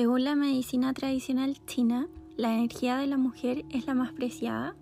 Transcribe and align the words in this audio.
Según 0.00 0.24
la 0.24 0.34
medicina 0.34 0.94
tradicional 0.94 1.58
china, 1.66 2.08
la 2.38 2.54
energía 2.54 2.96
de 2.96 3.06
la 3.06 3.18
mujer 3.18 3.66
es 3.68 3.86
la 3.86 3.92
más 3.92 4.14
preciada 4.14 4.74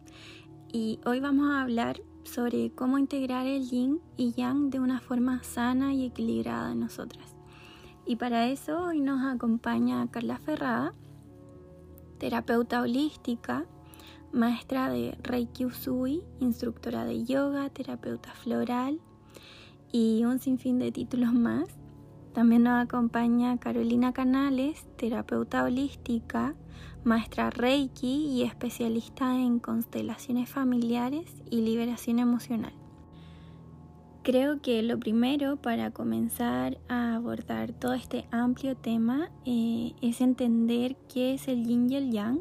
y 0.72 1.00
hoy 1.04 1.18
vamos 1.18 1.50
a 1.50 1.60
hablar 1.60 2.00
sobre 2.22 2.70
cómo 2.70 2.98
integrar 2.98 3.44
el 3.44 3.68
yin 3.68 4.00
y 4.16 4.30
yang 4.34 4.70
de 4.70 4.78
una 4.78 5.00
forma 5.00 5.42
sana 5.42 5.92
y 5.92 6.04
equilibrada 6.04 6.70
en 6.70 6.78
nosotras. 6.78 7.34
Y 8.06 8.14
para 8.14 8.46
eso 8.46 8.80
hoy 8.80 9.00
nos 9.00 9.24
acompaña 9.24 10.08
Carla 10.08 10.38
Ferrada, 10.38 10.94
terapeuta 12.18 12.80
holística, 12.80 13.66
maestra 14.30 14.88
de 14.88 15.18
Reiki 15.24 15.64
Usui, 15.64 16.22
instructora 16.38 17.04
de 17.04 17.24
yoga, 17.24 17.70
terapeuta 17.70 18.32
floral 18.34 19.00
y 19.90 20.22
un 20.24 20.38
sinfín 20.38 20.78
de 20.78 20.92
títulos 20.92 21.32
más. 21.32 21.77
También 22.38 22.62
nos 22.62 22.80
acompaña 22.80 23.58
Carolina 23.58 24.12
Canales, 24.12 24.86
terapeuta 24.96 25.64
holística, 25.64 26.54
maestra 27.02 27.50
Reiki 27.50 28.26
y 28.28 28.44
especialista 28.44 29.34
en 29.34 29.58
constelaciones 29.58 30.48
familiares 30.48 31.34
y 31.50 31.62
liberación 31.62 32.20
emocional. 32.20 32.72
Creo 34.22 34.62
que 34.62 34.84
lo 34.84 35.00
primero 35.00 35.56
para 35.56 35.90
comenzar 35.90 36.78
a 36.88 37.16
abordar 37.16 37.72
todo 37.72 37.94
este 37.94 38.28
amplio 38.30 38.76
tema 38.76 39.32
eh, 39.44 39.94
es 40.00 40.20
entender 40.20 40.96
qué 41.12 41.34
es 41.34 41.48
el 41.48 41.66
yin 41.66 41.90
y 41.90 41.96
el 41.96 42.12
yang 42.12 42.40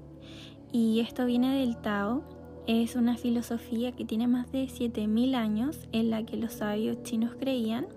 y 0.72 1.00
esto 1.00 1.26
viene 1.26 1.58
del 1.58 1.76
Tao. 1.76 2.22
Es 2.68 2.95
una 2.95 3.18
filosofía 3.18 3.94
que 3.94 4.06
tiene 4.06 4.28
más 4.28 4.52
de 4.52 4.70
7000 4.70 5.34
años 5.34 5.88
en 5.92 6.12
la 6.12 6.23
que 6.23 6.38
los 6.38 6.54
sabios 6.54 7.02
chinos 7.02 7.34
creían 7.40 7.88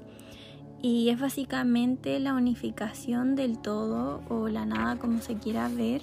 y 0.83 1.09
es 1.11 1.21
básicamente 1.21 2.19
la 2.21 2.35
unificación 2.35 3.35
del 3.35 3.59
todo 3.59 4.23
o 4.29 4.49
la 4.49 4.65
nada 4.65 4.97
como 4.97 5.21
se 5.21 5.37
quiera 5.37 5.69
ver 5.69 6.03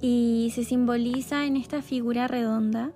y 0.00 0.50
se 0.54 0.64
simboliza 0.64 1.46
en 1.46 1.56
esta 1.56 1.80
figura 1.80 2.26
redonda 2.26 2.90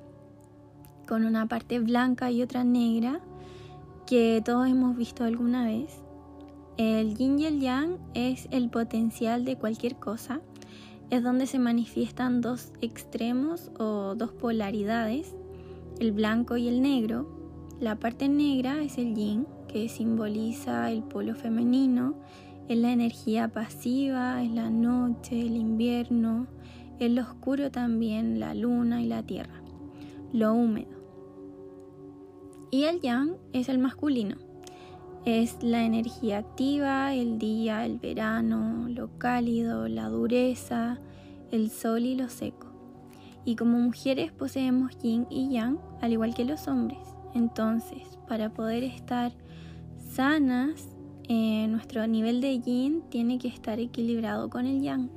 con 1.06 1.24
una 1.24 1.46
parte 1.46 1.78
blanca 1.78 2.30
y 2.30 2.42
otra 2.42 2.64
negra 2.64 3.20
que 4.06 4.42
todos 4.44 4.68
hemos 4.68 4.96
visto 4.96 5.24
alguna 5.24 5.64
vez. 5.64 6.02
El 6.76 7.16
yin 7.16 7.38
y 7.38 7.46
el 7.46 7.60
yang 7.60 7.98
es 8.14 8.48
el 8.50 8.68
potencial 8.70 9.44
de 9.44 9.56
cualquier 9.56 9.96
cosa, 9.96 10.40
es 11.10 11.22
donde 11.22 11.46
se 11.46 11.58
manifiestan 11.58 12.40
dos 12.40 12.72
extremos 12.80 13.70
o 13.78 14.14
dos 14.16 14.32
polaridades, 14.32 15.34
el 16.00 16.12
blanco 16.12 16.56
y 16.56 16.68
el 16.68 16.82
negro. 16.82 17.26
La 17.80 17.96
parte 17.96 18.28
negra 18.28 18.82
es 18.82 18.98
el 18.98 19.14
yin, 19.14 19.46
que 19.66 19.88
simboliza 19.88 20.90
el 20.90 21.02
polo 21.02 21.34
femenino, 21.34 22.14
es 22.68 22.78
la 22.78 22.92
energía 22.92 23.48
pasiva, 23.48 24.42
es 24.42 24.50
la 24.50 24.70
noche, 24.70 25.40
el 25.40 25.56
invierno, 25.56 26.46
es 26.98 27.10
lo 27.10 27.22
oscuro 27.22 27.70
también, 27.70 28.40
la 28.40 28.54
luna 28.54 29.02
y 29.02 29.06
la 29.06 29.22
tierra, 29.22 29.62
lo 30.32 30.52
húmedo. 30.54 30.96
Y 32.70 32.84
el 32.84 33.00
yang 33.00 33.36
es 33.52 33.68
el 33.68 33.78
masculino. 33.78 34.36
Es 35.24 35.62
la 35.62 35.84
energía 35.84 36.38
activa, 36.38 37.14
el 37.14 37.38
día, 37.38 37.84
el 37.84 37.98
verano, 37.98 38.88
lo 38.88 39.16
cálido, 39.18 39.88
la 39.88 40.08
dureza, 40.08 41.00
el 41.50 41.70
sol 41.70 42.04
y 42.04 42.14
lo 42.14 42.28
seco. 42.28 42.68
Y 43.44 43.56
como 43.56 43.78
mujeres 43.78 44.32
poseemos 44.32 44.98
yin 44.98 45.26
y 45.30 45.50
yang, 45.50 45.78
al 46.00 46.12
igual 46.12 46.34
que 46.34 46.44
los 46.44 46.68
hombres. 46.68 46.98
Entonces, 47.34 48.18
para 48.28 48.50
poder 48.50 48.84
estar 48.84 49.32
sanas, 50.16 50.88
eh, 51.28 51.66
nuestro 51.68 52.06
nivel 52.06 52.40
de 52.40 52.58
yin 52.58 53.02
tiene 53.10 53.38
que 53.38 53.48
estar 53.48 53.78
equilibrado 53.78 54.48
con 54.48 54.66
el 54.66 54.80
yang. 54.80 55.10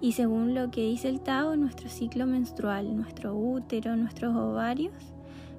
Y 0.00 0.12
según 0.12 0.54
lo 0.54 0.70
que 0.70 0.80
dice 0.80 1.10
el 1.10 1.20
Tao, 1.20 1.56
nuestro 1.56 1.90
ciclo 1.90 2.26
menstrual, 2.26 2.96
nuestro 2.96 3.36
útero, 3.36 3.96
nuestros 3.96 4.34
ovarios, 4.34 4.94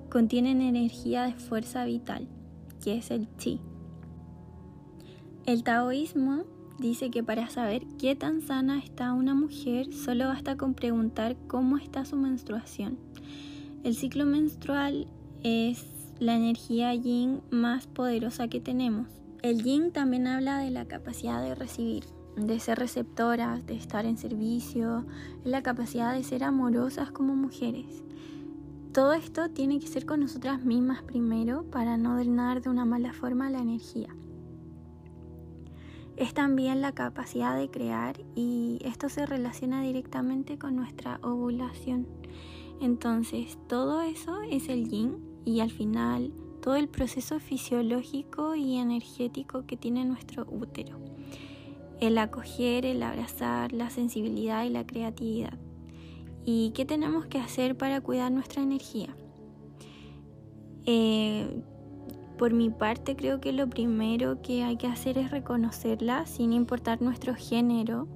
contienen 0.09 0.64
energía 0.64 1.25
de 1.25 1.34
fuerza 1.34 1.86
vital, 1.86 2.28
que 2.84 2.97
es 2.97 3.12
el 3.12 3.28
chi. 3.38 3.59
El 5.46 5.64
taoísmo 5.64 6.46
dice 6.80 7.12
que 7.12 7.24
para 7.24 7.50
saber 7.50 7.84
qué 8.00 8.16
tan 8.16 8.41
sana 8.41 8.80
está 8.80 9.14
una 9.14 9.36
mujer 9.36 9.94
solo 9.94 10.25
basta 10.25 10.58
con 10.58 10.74
preguntar 10.74 11.38
cómo 11.47 11.78
está 11.78 12.03
su 12.03 12.16
menstruación. 12.18 12.97
El 13.84 13.94
ciclo 13.94 14.25
menstrual 14.25 15.06
es 15.44 15.91
la 16.22 16.36
energía 16.36 16.94
yin 16.94 17.42
más 17.50 17.88
poderosa 17.88 18.48
que 18.48 18.62
tenemos. 18.62 19.08
El 19.42 19.64
yin 19.64 19.92
también 19.92 20.28
habla 20.28 20.59
de 20.59 20.70
la 20.70 20.86
capacidad 20.86 21.42
de 21.42 21.56
recibir, 21.56 22.04
de 22.38 22.59
ser 22.59 22.78
receptoras, 22.78 23.66
de 23.66 23.74
estar 23.74 24.06
en 24.06 24.20
servicio, 24.20 25.04
la 25.44 25.64
capacidad 25.64 26.14
de 26.14 26.22
ser 26.24 26.44
amorosas 26.44 27.09
como 27.09 27.36
mujeres. 27.36 28.04
Todo 28.94 29.14
esto 29.14 29.50
tiene 29.50 29.80
que 29.80 29.88
ser 29.88 30.06
con 30.06 30.20
nosotras 30.20 30.64
mismas 30.64 31.02
primero 31.02 31.64
para 31.72 31.98
no 31.98 32.16
drenar 32.16 32.62
de 32.62 32.70
una 32.70 32.86
mala 32.86 33.14
forma 33.14 33.50
la 33.50 33.62
energía. 33.62 34.16
Es 36.18 36.36
también 36.36 36.82
la 36.82 36.92
capacidad 36.92 37.58
de 37.58 37.72
crear 37.72 38.22
y 38.36 38.78
esto 38.86 39.09
se 39.09 39.26
relaciona 39.26 39.82
directamente 39.82 40.59
con 40.59 40.76
nuestra 40.76 41.20
ovulación. 41.24 42.06
Entonces, 42.80 43.58
todo 43.68 44.03
eso 44.03 44.44
es 44.44 44.70
el 44.70 44.88
yin 44.88 45.31
y 45.46 45.59
al 45.59 45.72
final 45.72 46.34
todo 46.62 46.75
el 46.75 46.88
proceso 46.88 47.40
fisiológico 47.40 48.56
y 48.56 48.78
energético 48.78 49.66
que 49.66 49.78
tiene 49.78 50.06
nuestro 50.06 50.46
útero. 50.50 51.00
El 52.00 52.18
acoger, 52.18 52.85
el 52.85 53.03
abrazar, 53.03 53.74
la 53.74 53.90
sensibilidad 53.90 54.63
y 54.63 54.69
la 54.69 54.85
creatividad. 54.85 55.57
¿Y 56.46 56.72
qué 56.72 56.85
tenemos 56.85 57.25
que 57.25 57.40
hacer 57.40 57.78
para 57.78 58.02
cuidar 58.02 58.31
nuestra 58.31 58.63
energía? 58.63 59.16
Eh, 60.85 61.63
por 62.38 62.53
mi 62.53 62.72
parte 62.72 63.16
creo 63.16 63.40
que 63.40 63.52
lo 63.52 63.69
primero 63.69 64.41
que 64.41 64.63
hay 64.63 64.78
que 64.78 64.88
hacer 64.88 65.19
es 65.19 65.29
reconocerla 65.29 66.25
sin 66.25 66.53
importar 66.53 67.00
nuestro 67.02 67.35
género, 67.35 68.08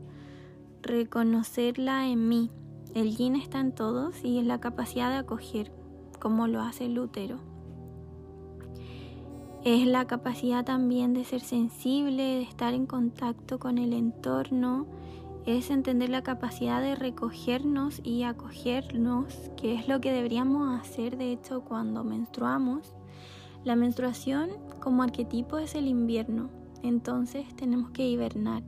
reconocerla 0.81 2.07
en 2.07 2.27
mí. 2.27 2.49
El 2.95 3.15
yin 3.15 3.35
está 3.35 3.59
en 3.59 3.73
todos 3.73 4.23
y 4.23 4.39
es 4.39 4.45
la 4.45 4.59
capacidad 4.59 5.11
de 5.11 5.17
acoger, 5.17 5.71
como 6.25 6.47
lo 6.47 6.59
hace 6.61 6.85
el 6.85 6.97
útero. 6.97 7.37
Es 9.63 9.85
la 9.85 10.07
capacidad 10.07 10.65
también 10.65 11.13
de 11.13 11.23
ser 11.23 11.41
sensible, 11.41 12.23
de 12.23 12.41
estar 12.41 12.73
en 12.73 12.87
contacto 12.87 13.59
con 13.59 13.77
el 13.77 13.93
entorno 13.93 14.87
es 15.45 15.69
entender 15.69 16.09
la 16.09 16.23
capacidad 16.23 16.81
de 16.81 16.95
recogernos 16.95 18.01
y 18.03 18.23
acogernos, 18.23 19.51
que 19.55 19.75
es 19.75 19.87
lo 19.87 20.01
que 20.01 20.11
deberíamos 20.11 20.79
hacer 20.79 21.15
de 21.15 21.31
hecho 21.31 21.61
cuando 21.61 22.03
menstruamos. 22.03 22.95
La 23.63 23.75
menstruación 23.75 24.49
como 24.79 25.03
arquetipo 25.03 25.59
es 25.59 25.75
el 25.75 25.85
invierno, 25.85 26.49
entonces 26.81 27.55
tenemos 27.55 27.91
que 27.91 28.07
hibernar, 28.07 28.63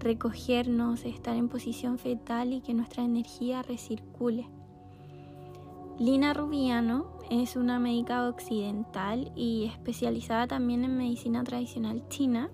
recogernos, 0.00 1.04
estar 1.04 1.36
en 1.36 1.48
posición 1.48 1.98
fetal 1.98 2.52
y 2.52 2.62
que 2.62 2.74
nuestra 2.74 3.04
energía 3.04 3.62
recircule. 3.62 4.48
Lina 5.98 6.34
Rubiano 6.34 7.06
es 7.30 7.56
una 7.56 7.78
médica 7.78 8.28
occidental 8.28 9.32
y 9.34 9.64
especializada 9.64 10.46
también 10.46 10.84
en 10.84 10.96
medicina 10.96 11.42
tradicional 11.42 12.06
china 12.08 12.50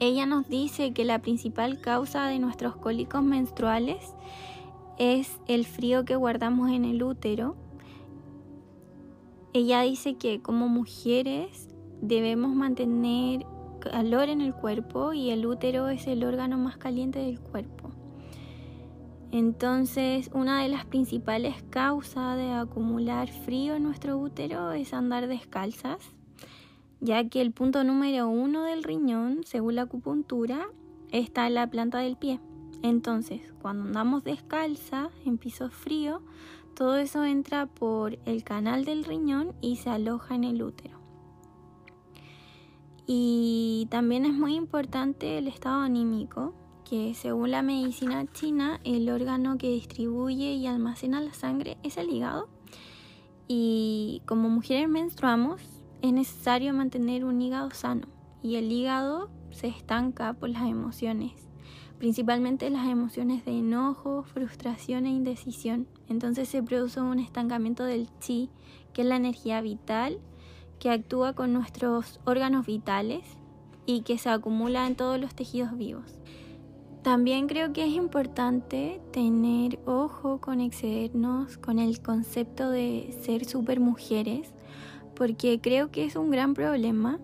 ella 0.00 0.24
nos 0.24 0.48
dice 0.48 0.94
que 0.94 1.04
la 1.04 1.18
principal 1.18 1.78
causa 1.78 2.26
de 2.26 2.38
nuestros 2.38 2.74
cólicos 2.74 3.22
menstruales 3.22 4.14
es 4.96 5.38
el 5.46 5.66
frío 5.66 6.06
que 6.06 6.16
guardamos 6.16 6.70
en 6.70 6.86
el 6.86 7.02
útero. 7.02 7.54
Ella 9.52 9.82
dice 9.82 10.14
que 10.14 10.40
como 10.40 10.68
mujeres 10.68 11.68
debemos 12.00 12.54
mantener 12.54 13.44
calor 13.80 14.30
en 14.30 14.40
el 14.40 14.54
cuerpo 14.54 15.12
y 15.12 15.28
el 15.28 15.44
útero 15.44 15.88
es 15.88 16.06
el 16.06 16.24
órgano 16.24 16.56
más 16.56 16.78
caliente 16.78 17.18
del 17.18 17.38
cuerpo. 17.38 17.90
Entonces, 19.32 20.30
una 20.32 20.62
de 20.62 20.68
las 20.68 20.84
principales 20.86 21.62
causas 21.70 22.36
de 22.36 22.52
acumular 22.52 23.28
frío 23.28 23.76
en 23.76 23.84
nuestro 23.84 24.18
útero 24.18 24.72
es 24.72 24.92
andar 24.92 25.28
descalzas 25.28 26.14
ya 27.00 27.28
que 27.28 27.40
el 27.40 27.52
punto 27.52 27.82
número 27.82 28.28
uno 28.28 28.64
del 28.64 28.84
riñón, 28.84 29.40
según 29.44 29.76
la 29.76 29.82
acupuntura, 29.82 30.68
está 31.10 31.46
en 31.46 31.54
la 31.54 31.68
planta 31.68 31.98
del 31.98 32.16
pie. 32.16 32.40
Entonces, 32.82 33.52
cuando 33.60 33.84
andamos 33.84 34.22
descalza, 34.22 35.10
en 35.24 35.38
piso 35.38 35.70
frío, 35.70 36.22
todo 36.74 36.96
eso 36.96 37.24
entra 37.24 37.66
por 37.66 38.18
el 38.26 38.44
canal 38.44 38.84
del 38.84 39.04
riñón 39.04 39.54
y 39.60 39.76
se 39.76 39.90
aloja 39.90 40.34
en 40.34 40.44
el 40.44 40.62
útero. 40.62 40.98
Y 43.06 43.88
también 43.90 44.24
es 44.24 44.34
muy 44.34 44.54
importante 44.54 45.38
el 45.38 45.48
estado 45.48 45.80
anímico, 45.80 46.54
que 46.90 47.14
según 47.14 47.52
la 47.52 47.62
medicina 47.62 48.26
china, 48.32 48.80
el 48.82 49.08
órgano 49.10 49.58
que 49.58 49.70
distribuye 49.70 50.54
y 50.54 50.66
almacena 50.66 51.20
la 51.20 51.32
sangre 51.32 51.78
es 51.84 51.96
el 51.96 52.10
hígado. 52.10 52.48
Y 53.46 54.22
como 54.26 54.48
mujeres 54.48 54.88
menstruamos, 54.88 55.62
es 56.02 56.12
necesario 56.12 56.74
mantener 56.74 57.24
un 57.24 57.40
hígado 57.40 57.70
sano 57.70 58.08
y 58.42 58.56
el 58.56 58.72
hígado 58.72 59.30
se 59.52 59.68
estanca 59.68 60.32
por 60.32 60.50
las 60.50 60.64
emociones. 60.64 61.32
principalmente 61.98 62.70
las 62.70 62.88
emociones 62.88 63.44
de 63.44 63.58
enojo, 63.58 64.22
frustración 64.22 65.04
e 65.04 65.10
indecisión. 65.10 65.86
Entonces 66.08 66.48
se 66.48 66.62
produce 66.62 66.98
un 67.02 67.18
estancamiento 67.18 67.84
del 67.84 68.08
chi, 68.20 68.48
que 68.94 69.02
es 69.02 69.08
la 69.08 69.16
energía 69.16 69.60
vital 69.60 70.18
que 70.78 70.88
actúa 70.88 71.34
con 71.34 71.52
nuestros 71.52 72.18
órganos 72.24 72.64
vitales 72.64 73.36
y 73.84 74.00
que 74.00 74.16
se 74.16 74.30
acumula 74.30 74.86
en 74.86 74.96
todos 74.96 75.20
los 75.20 75.34
tejidos 75.34 75.76
vivos. 75.76 76.19
También 77.02 77.46
creo 77.46 77.72
que 77.72 77.84
es 77.84 77.92
importante 77.92 79.00
tener 79.12 79.78
ojo 79.86 80.40
con 80.40 80.60
excedernos 80.60 81.56
con 81.58 81.78
el 81.78 82.00
concepto 82.02 82.70
de 82.70 83.16
ser 83.22 83.44
supermujeres, 83.46 84.52
porque 85.14 85.60
creo 85.60 85.90
que 85.90 86.04
es 86.04 86.16
un 86.16 86.30
gran 86.30 86.54
problema 86.54 87.18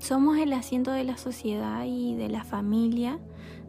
somos 0.00 0.38
el 0.38 0.54
asiento 0.54 0.92
de 0.92 1.04
la 1.04 1.18
sociedad 1.18 1.84
y 1.84 2.14
de 2.14 2.30
la 2.30 2.42
familia 2.42 3.18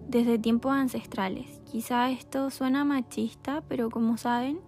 desde 0.08 0.40
tiempos 0.40 0.72
ancestrales. 0.72 1.62
Quizá 1.70 2.10
esto 2.10 2.50
suena 2.50 2.86
machista, 2.86 3.62
pero 3.68 3.90
como 3.90 4.18
saben, 4.18 4.60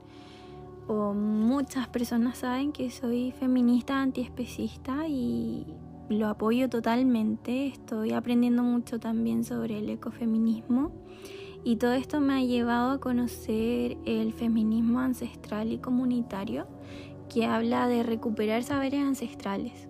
o 0.88 1.14
muchas 1.14 1.88
personas 1.88 2.40
saben 2.40 2.74
que 2.74 2.92
soy 2.92 3.32
feminista 3.32 4.02
antiespecista 4.02 5.08
y 5.08 5.66
lo 6.14 6.28
apoyo 6.28 6.70
totalmente. 6.70 7.68
Estoy 7.68 8.14
aprendiendo 8.14 8.64
mucho 8.64 9.00
también 9.00 9.44
sobre 9.44 9.80
el 9.80 9.90
ecofeminismo 9.90 10.92
y 11.64 11.78
todo 11.78 11.94
esto 11.94 12.20
me 12.20 12.34
ha 12.34 12.44
llevado 12.44 12.92
a 12.92 13.00
conocer 13.00 13.98
el 14.06 14.34
feminismo 14.34 15.00
ancestral 15.00 15.72
y 15.72 15.78
comunitario 15.78 16.68
que 17.34 17.46
habla 17.46 17.88
de 17.88 18.04
recuperar 18.04 18.64
saberes 18.64 19.02
ancestrales. 19.02 19.88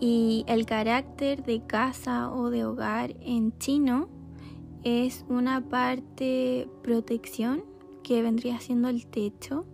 Y 0.00 0.44
el 0.46 0.66
carácter 0.66 1.42
de 1.42 1.66
casa 1.66 2.30
o 2.30 2.50
de 2.50 2.64
hogar 2.64 3.16
en 3.20 3.56
chino 3.58 4.08
es 4.84 5.24
una 5.28 5.68
parte 5.68 6.68
protección 6.82 7.64
que 8.04 8.22
vendría 8.22 8.60
siendo 8.60 8.88
el 8.88 9.06
techo 9.06 9.66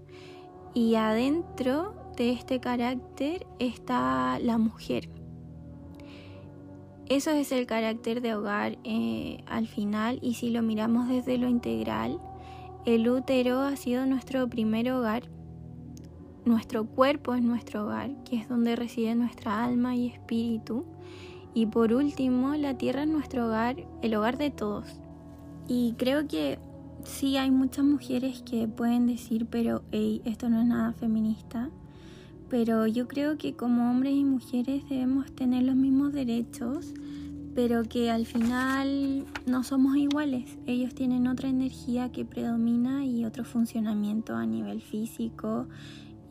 y 0.72 0.94
adentro 0.94 2.03
de 2.16 2.32
este 2.32 2.60
carácter 2.60 3.46
está 3.58 4.38
la 4.38 4.58
mujer. 4.58 5.08
Eso 7.06 7.30
es 7.30 7.52
el 7.52 7.66
carácter 7.66 8.20
de 8.22 8.34
hogar 8.34 8.78
eh, 8.84 9.42
al 9.46 9.66
final 9.66 10.18
y 10.22 10.34
si 10.34 10.50
lo 10.50 10.62
miramos 10.62 11.08
desde 11.08 11.38
lo 11.38 11.48
integral, 11.48 12.18
el 12.86 13.08
útero 13.08 13.60
ha 13.60 13.76
sido 13.76 14.06
nuestro 14.06 14.48
primer 14.48 14.90
hogar 14.90 15.24
nuestro 16.44 16.84
cuerpo 16.84 17.34
es 17.34 17.42
nuestro 17.42 17.84
hogar, 17.84 18.10
que 18.24 18.36
es 18.36 18.50
donde 18.50 18.76
reside 18.76 19.14
nuestra 19.14 19.64
alma 19.64 19.96
y 19.96 20.08
espíritu. 20.08 20.84
Y 21.54 21.66
por 21.66 21.94
último, 21.94 22.54
la 22.54 22.76
tierra 22.76 23.04
es 23.04 23.08
nuestro 23.08 23.46
hogar, 23.46 23.76
el 24.02 24.14
hogar 24.14 24.36
de 24.36 24.50
todos. 24.50 25.00
Y 25.68 25.94
creo 25.96 26.28
que 26.28 26.58
sí 27.04 27.38
hay 27.38 27.50
muchas 27.50 27.86
mujeres 27.86 28.42
que 28.42 28.68
pueden 28.68 29.06
decir, 29.06 29.46
pero 29.46 29.82
hey, 29.90 30.20
esto 30.26 30.50
no 30.50 30.60
es 30.60 30.66
nada 30.66 30.92
feminista. 30.92 31.70
Pero 32.48 32.86
yo 32.86 33.08
creo 33.08 33.38
que 33.38 33.54
como 33.54 33.90
hombres 33.90 34.14
y 34.14 34.24
mujeres 34.24 34.88
debemos 34.88 35.32
tener 35.32 35.62
los 35.62 35.76
mismos 35.76 36.12
derechos, 36.12 36.92
pero 37.54 37.84
que 37.84 38.10
al 38.10 38.26
final 38.26 39.24
no 39.46 39.62
somos 39.62 39.96
iguales. 39.96 40.58
Ellos 40.66 40.94
tienen 40.94 41.26
otra 41.26 41.48
energía 41.48 42.10
que 42.10 42.24
predomina 42.24 43.04
y 43.04 43.24
otro 43.24 43.44
funcionamiento 43.44 44.34
a 44.34 44.46
nivel 44.46 44.82
físico 44.82 45.68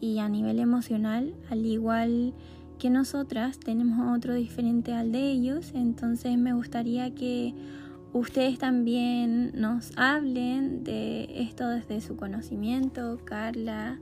y 0.02 0.20
a 0.20 0.28
nivel 0.28 0.60
emocional, 0.60 1.34
al 1.50 1.66
igual 1.66 2.34
que 2.78 2.90
nosotras, 2.90 3.60
tenemos 3.60 4.18
otro 4.18 4.34
diferente 4.34 4.94
al 4.94 5.14
de 5.14 5.32
ellos, 5.32 5.72
entonces 5.74 6.38
me 6.38 6.54
gustaría 6.54 7.16
que 7.16 7.54
ustedes 8.12 8.60
también 8.60 9.54
nos 9.56 9.98
hablen 9.98 10.84
de 10.84 11.30
esto 11.42 11.70
desde 11.70 12.02
su 12.02 12.18
conocimiento, 12.18 13.20
Carla 13.24 14.00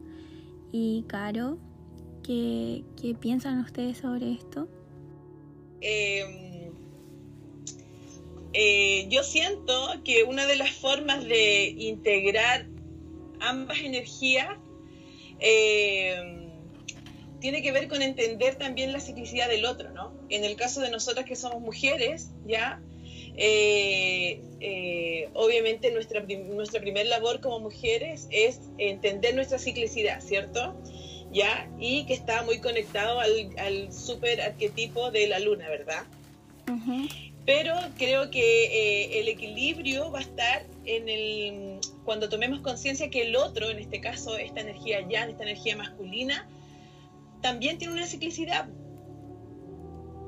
y 0.72 1.04
Caro. 1.04 1.60
¿Qué, 2.32 3.14
piensan 3.20 3.60
ustedes 3.60 3.98
sobre 3.98 4.32
esto? 4.32 4.70
Em, 5.82 6.72
eh, 8.54 9.08
yo 9.10 9.22
siento 9.24 9.90
que 10.06 10.24
una 10.24 10.46
de 10.46 10.56
las 10.56 10.72
formas 10.72 11.26
de 11.26 11.68
integrar 11.78 12.68
ambas 13.42 13.80
energías 13.80 14.48
eh, 15.40 16.48
tiene 17.42 17.62
que 17.62 17.74
ver 17.74 17.90
con 17.90 18.02
entender 18.02 18.56
también 18.56 18.94
la 18.94 19.02
ciclicidad 19.02 19.50
del 19.50 19.66
otro, 19.66 19.92
¿no? 19.92 20.14
En 20.30 20.46
el 20.46 20.56
caso 20.56 20.80
de 20.80 20.90
nosotras 20.90 21.26
que 21.26 21.36
somos 21.36 21.60
mujeres, 21.60 22.30
¿ya? 22.46 22.82
Eh, 23.36 24.42
eh, 24.62 25.30
obviamente 25.34 25.92
nuestra, 25.92 26.22
nuestra 26.22 26.80
primera 26.80 27.10
labor 27.10 27.42
como 27.42 27.60
mujeres 27.60 28.28
es 28.30 28.62
entender 28.78 29.36
nuestra 29.36 29.60
ciclicidad, 29.60 30.22
¿cierto? 30.22 30.82
¿Ya? 31.32 31.70
Y 31.80 32.06
que 32.06 32.14
está 32.14 32.44
muy 32.44 32.60
conectado 32.60 33.20
al, 33.20 33.50
al 33.58 33.94
super 33.94 34.42
arquetipo 34.42 35.12
de 35.12 35.28
la 35.28 35.40
luna, 35.40 35.70
¿verdad? 35.70 36.04
Pero 37.46 37.76
creo 37.98 38.30
que 38.30 39.20
el 39.20 39.28
equilibrio 39.28 40.12
va 40.12 40.20
a 40.20 40.22
estar 40.22 40.66
en 40.86 41.10
el, 41.10 41.80
cuando 42.06 42.30
tomemos 42.30 42.62
conciencia 42.62 43.10
que 43.10 43.24
el 43.24 43.36
otro, 43.36 43.70
en 43.70 43.80
este 43.80 44.00
caso 44.00 44.38
esta 44.38 44.62
energía 44.62 45.02
yang, 45.08 45.30
esta 45.30 45.44
energía 45.44 45.76
masculina, 45.76 46.48
también 47.42 47.78
tiene 47.78 47.94
una 47.94 48.06
ciclicidad 48.06 48.70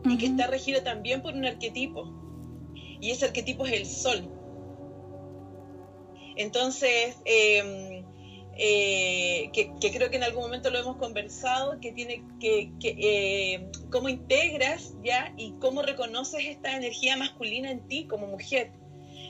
y 0.05 0.17
que 0.17 0.25
está 0.25 0.47
regido 0.47 0.81
también 0.83 1.21
por 1.21 1.33
un 1.33 1.45
arquetipo. 1.45 2.11
Y 3.00 3.11
ese 3.11 3.25
arquetipo 3.25 3.65
es 3.65 3.73
el 3.73 3.85
sol. 3.85 4.29
Entonces, 6.35 7.17
em, 7.25 8.03
eh, 8.57 9.50
que, 9.53 9.71
creo 9.91 10.09
que 10.09 10.17
en 10.17 10.23
algún 10.23 10.44
momento 10.44 10.69
lo 10.69 10.79
hemos 10.79 10.97
conversado, 10.97 11.79
que 11.79 11.91
tiene 11.91 12.23
que, 12.39 12.71
que 12.79 12.95
eh, 13.00 13.67
cómo 13.91 14.09
integras 14.09 14.94
ya 15.03 15.33
y 15.38 15.53
cómo 15.59 15.81
reconoces 15.81 16.45
esta 16.45 16.75
energía 16.75 17.17
masculina 17.17 17.71
en 17.71 17.88
ti 17.88 18.05
como 18.05 18.27
mujer 18.27 18.71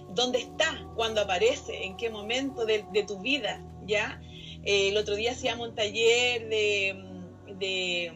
dónde 0.09 0.39
está 0.39 0.85
cuando 0.95 1.21
aparece, 1.21 1.85
en 1.85 1.97
qué 1.97 2.09
momento 2.09 2.65
de, 2.65 2.83
tu 3.07 3.19
vida, 3.19 3.61
¿ya? 3.85 4.21
Eh, 4.63 4.89
el 4.89 4.97
otro 4.97 5.15
día 5.15 5.31
hacíamos 5.31 5.69
un 5.69 5.75
taller 5.75 6.47
de, 6.49 8.13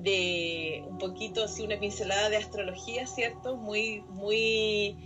de, 0.00 0.84
un 0.88 0.98
poquito 0.98 1.44
así, 1.44 1.62
una 1.62 1.78
pincelada 1.78 2.28
de 2.28 2.36
astrología, 2.36 3.06
¿cierto? 3.06 3.56
Muy, 3.56 4.02
muy, 4.10 4.96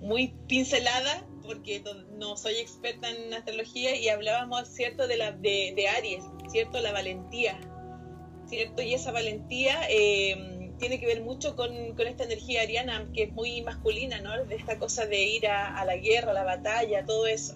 muy 0.00 0.28
pincelada, 0.46 1.26
porque 1.46 1.82
no 2.18 2.36
soy 2.36 2.56
experta 2.56 3.08
en 3.10 3.32
astrología 3.32 3.96
y 3.96 4.08
hablábamos, 4.08 4.68
¿cierto?, 4.68 5.06
de, 5.06 5.16
la, 5.16 5.32
de, 5.32 5.88
Aries, 5.96 6.24
¿cierto?, 6.50 6.80
la 6.80 6.92
valentía, 6.92 7.58
¿cierto? 8.48 8.82
Y 8.82 8.94
esa 8.94 9.12
valentía... 9.12 9.80
Eh, 9.88 10.56
tiene 10.78 11.00
que 11.00 11.06
ver 11.06 11.22
mucho 11.22 11.56
con, 11.56 11.72
esta 11.98 12.24
energía 12.24 12.62
ariana, 12.62 13.08
que 13.14 13.24
es 13.24 13.32
muy 13.32 13.62
masculina, 13.62 14.20
¿no? 14.20 14.44
De 14.44 14.56
esta 14.56 14.78
cosa 14.78 15.06
de 15.06 15.22
ir 15.22 15.46
a, 15.46 15.84
la 15.84 15.96
guerra, 15.96 16.32
a 16.32 16.34
la 16.34 16.44
batalla, 16.44 17.04
todo 17.04 17.26
eso. 17.26 17.54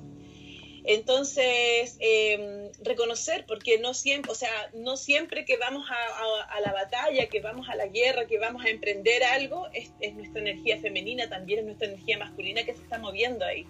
Entonces, 0.85 1.99
em, 2.01 2.71
reconocer, 2.83 3.45
porque 3.47 3.79
no 3.79 3.93
siempre, 3.93 4.33
o 4.33 4.35
sea, 4.35 4.71
no 4.73 4.97
siempre 4.97 5.45
que 5.45 5.59
vamos 5.59 5.87
a, 5.91 6.61
la 6.61 6.73
batalla, 6.73 7.29
que 7.29 7.41
vamos 7.41 7.69
a 7.69 7.75
la 7.75 7.87
guerra, 7.87 8.27
que 8.27 8.39
vamos 8.39 8.65
a 8.65 8.71
emprender 8.71 9.23
algo, 9.23 9.69
es, 9.73 9.93
nuestra 10.15 10.41
energía 10.41 10.79
femenina, 10.79 11.29
también 11.29 11.61
es 11.61 11.65
nuestra 11.67 11.89
energía 11.89 12.19
masculina 12.19 12.65
que 12.65 12.75
se 12.75 12.83
está 12.83 12.99
moviendo 12.99 13.45
ahí, 13.45 13.67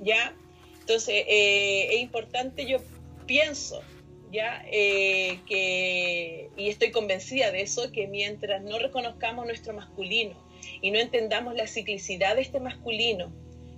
¿ya? 0.00 0.34
Entonces, 0.80 1.24
eh, 1.28 1.94
es 1.94 2.00
importante, 2.00 2.66
yo 2.66 2.78
pienso, 3.26 3.80
¿ya? 4.32 4.64
Eh, 4.70 5.40
que, 5.46 6.50
y 6.56 6.68
estoy 6.68 6.90
convencida 6.90 7.52
de 7.52 7.62
eso, 7.62 7.92
que 7.92 8.06
mientras 8.06 8.62
no 8.62 8.78
reconozcamos 8.78 9.46
nuestro 9.46 9.72
masculino 9.72 10.34
y 10.82 10.90
no 10.90 10.98
entendamos 10.98 11.54
la 11.54 11.66
ciclicidad 11.66 12.36
de 12.36 12.42
este 12.42 12.60
masculino, 12.60 13.32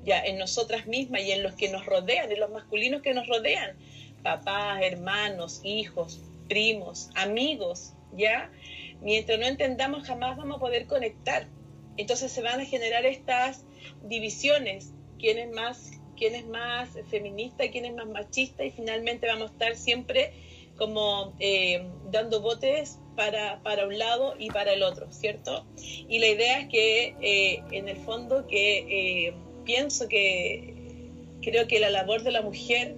ya 0.05 0.21
en 0.21 0.39
nosotras 0.39 0.87
mismas 0.87 1.23
y 1.23 1.33
en 1.33 1.43
los 1.43 1.55
que 1.55 1.71
nos 1.71 1.87
rodean, 1.87 2.31
en 2.33 2.41
los 2.41 2.51
masculinos 2.51 3.03
que 3.03 3.15
nos 3.15 3.27
rodean, 3.27 3.77
papás, 4.23 4.81
hermanos, 4.83 5.61
hijos, 5.65 6.21
primos, 6.49 7.11
amigos, 7.15 7.93
¿ya? 8.17 8.51
Mientras 9.01 9.39
no 9.39 9.47
entendamos 9.47 10.07
jamás 10.07 10.37
vamos 10.37 10.57
a 10.57 10.61
poder 10.61 10.87
conectar. 10.87 11.47
Entonces 11.97 12.33
se 12.33 12.43
van 12.43 12.61
a 12.61 12.65
generar 12.65 13.05
estas 13.05 13.65
divisiones, 14.05 14.93
quién 15.19 15.39
es 15.39 15.51
más 15.51 16.02
quién 16.23 16.37
es 16.37 16.47
más 16.47 16.89
feminista 17.11 17.65
y 17.65 17.71
quién 17.71 17.85
es 17.85 17.95
más 17.95 18.07
machista 18.07 18.65
y 18.65 18.71
finalmente 18.71 19.27
vamos 19.27 19.51
a 19.51 19.53
estar 19.55 19.75
siempre 19.75 20.33
como 20.77 21.33
eh, 21.41 21.85
dando 22.13 22.41
botes 22.41 23.01
para, 23.17 23.61
para, 23.65 23.89
un 23.89 23.99
lado 23.99 24.37
y 24.39 24.49
para 24.49 24.73
el 24.73 24.85
otro, 24.85 25.11
¿cierto? 25.11 25.67
Y 26.09 26.21
la 26.21 26.29
idea 26.29 26.61
es 26.61 26.69
que 26.69 27.17
eh, 27.21 27.65
en 27.73 27.89
el 27.89 27.97
fondo 27.97 28.47
que 28.47 29.27
eh, 29.27 29.35
pienso 29.65 30.07
que 30.07 30.75
creo 31.43 31.67
que 31.67 31.81
la 31.81 31.91
labor 31.91 32.23
de 32.23 32.31
la 32.31 32.43
mujer, 32.43 32.95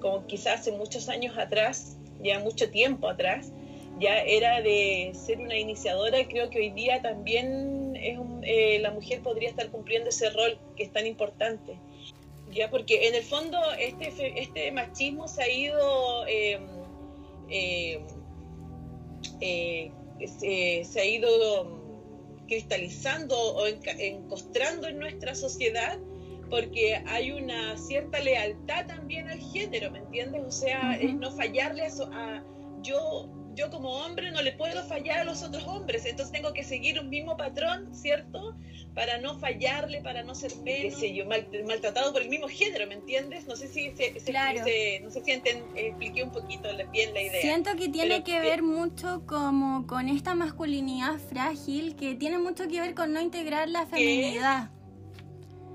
como 0.00 0.26
quizás 0.26 0.62
hace 0.62 0.72
muchos 0.72 1.08
años 1.08 1.38
atrás, 1.38 1.96
ya 2.24 2.40
mucho 2.40 2.70
tiempo 2.70 3.08
atrás, 3.08 3.52
ya 4.00 4.18
era 4.18 4.60
de 4.62 5.12
ser 5.14 5.38
una 5.38 5.56
iniciadora, 5.56 6.26
creo 6.26 6.50
que 6.50 6.58
hoy 6.58 6.70
día 6.70 7.00
también 7.02 7.94
eh, 8.42 8.78
la 8.80 8.90
mujer 8.90 9.20
podría 9.22 9.48
estar 9.48 9.70
cumpliendo 9.70 10.10
ese 10.10 10.30
rol 10.30 10.58
que 10.76 10.82
es 10.82 10.92
tan 10.92 11.06
importante. 11.06 11.78
¿Ya? 12.54 12.70
Porque 12.70 13.08
en 13.08 13.14
el 13.14 13.22
fondo 13.22 13.58
este, 13.78 14.12
este 14.40 14.72
machismo 14.72 15.28
se 15.28 15.42
ha 15.42 15.50
ido... 15.50 16.26
Eh, 16.26 16.58
se, 20.26 21.00
ha 21.00 21.04
ido 21.04 21.82
cristalizando 22.46 23.36
o 23.36 23.66
encostrando 23.66 24.88
en 24.88 24.98
nuestra 24.98 25.34
sociedad 25.34 25.98
porque 26.50 27.02
hay 27.06 27.32
una 27.32 27.76
cierta 27.76 28.20
lealtad 28.20 28.86
también 28.86 29.28
al 29.28 29.40
género, 29.40 29.90
¿me 29.90 29.98
entiendes? 29.98 30.42
O 30.46 30.50
sea, 30.50 30.96
es 31.00 31.14
no 31.14 31.30
fallarle 31.32 31.82
a, 31.82 31.88
a, 32.12 32.44
yo 32.82 33.28
yo 33.54 33.70
como 33.70 33.90
hombre 33.90 34.30
no 34.30 34.42
le 34.42 34.52
puedo 34.52 34.82
fallar 34.84 35.20
a 35.20 35.24
los 35.24 35.42
otros 35.42 35.64
hombres, 35.66 36.04
entonces 36.04 36.32
tengo 36.32 36.52
que 36.52 36.64
seguir 36.64 36.98
un 37.00 37.08
mismo 37.08 37.36
patrón, 37.36 37.94
¿cierto? 37.94 38.56
Para 38.94 39.18
no 39.18 39.38
fallarle, 39.38 40.00
para 40.02 40.22
no 40.22 40.34
ser 40.34 40.54
menos, 40.56 41.00
yo, 41.00 41.24
maltratado 41.26 42.12
por 42.12 42.22
el 42.22 42.28
mismo 42.28 42.48
género, 42.48 42.86
¿me 42.86 42.94
entiendes? 42.94 43.46
No 43.46 43.56
sé 43.56 43.68
si 43.68 43.92
se, 43.96 44.12
claro. 44.24 44.60
no 45.02 45.10
sé 45.10 45.22
si 45.24 45.30
expliqué 45.30 46.22
un 46.22 46.30
poquito 46.30 46.68
bien 46.92 47.12
la 47.14 47.22
idea. 47.22 47.40
Siento 47.40 47.74
que 47.76 47.88
tiene 47.88 48.22
que 48.22 48.40
ver 48.40 48.62
mucho 48.62 49.24
como 49.26 49.86
con 49.86 50.08
esta 50.08 50.34
masculinidad 50.34 51.18
frágil, 51.18 51.96
que 51.96 52.14
tiene 52.14 52.38
mucho 52.38 52.68
que 52.68 52.80
ver 52.80 52.94
con 52.94 53.12
no 53.12 53.20
integrar 53.20 53.68
la 53.68 53.86
feminidad. 53.86 54.70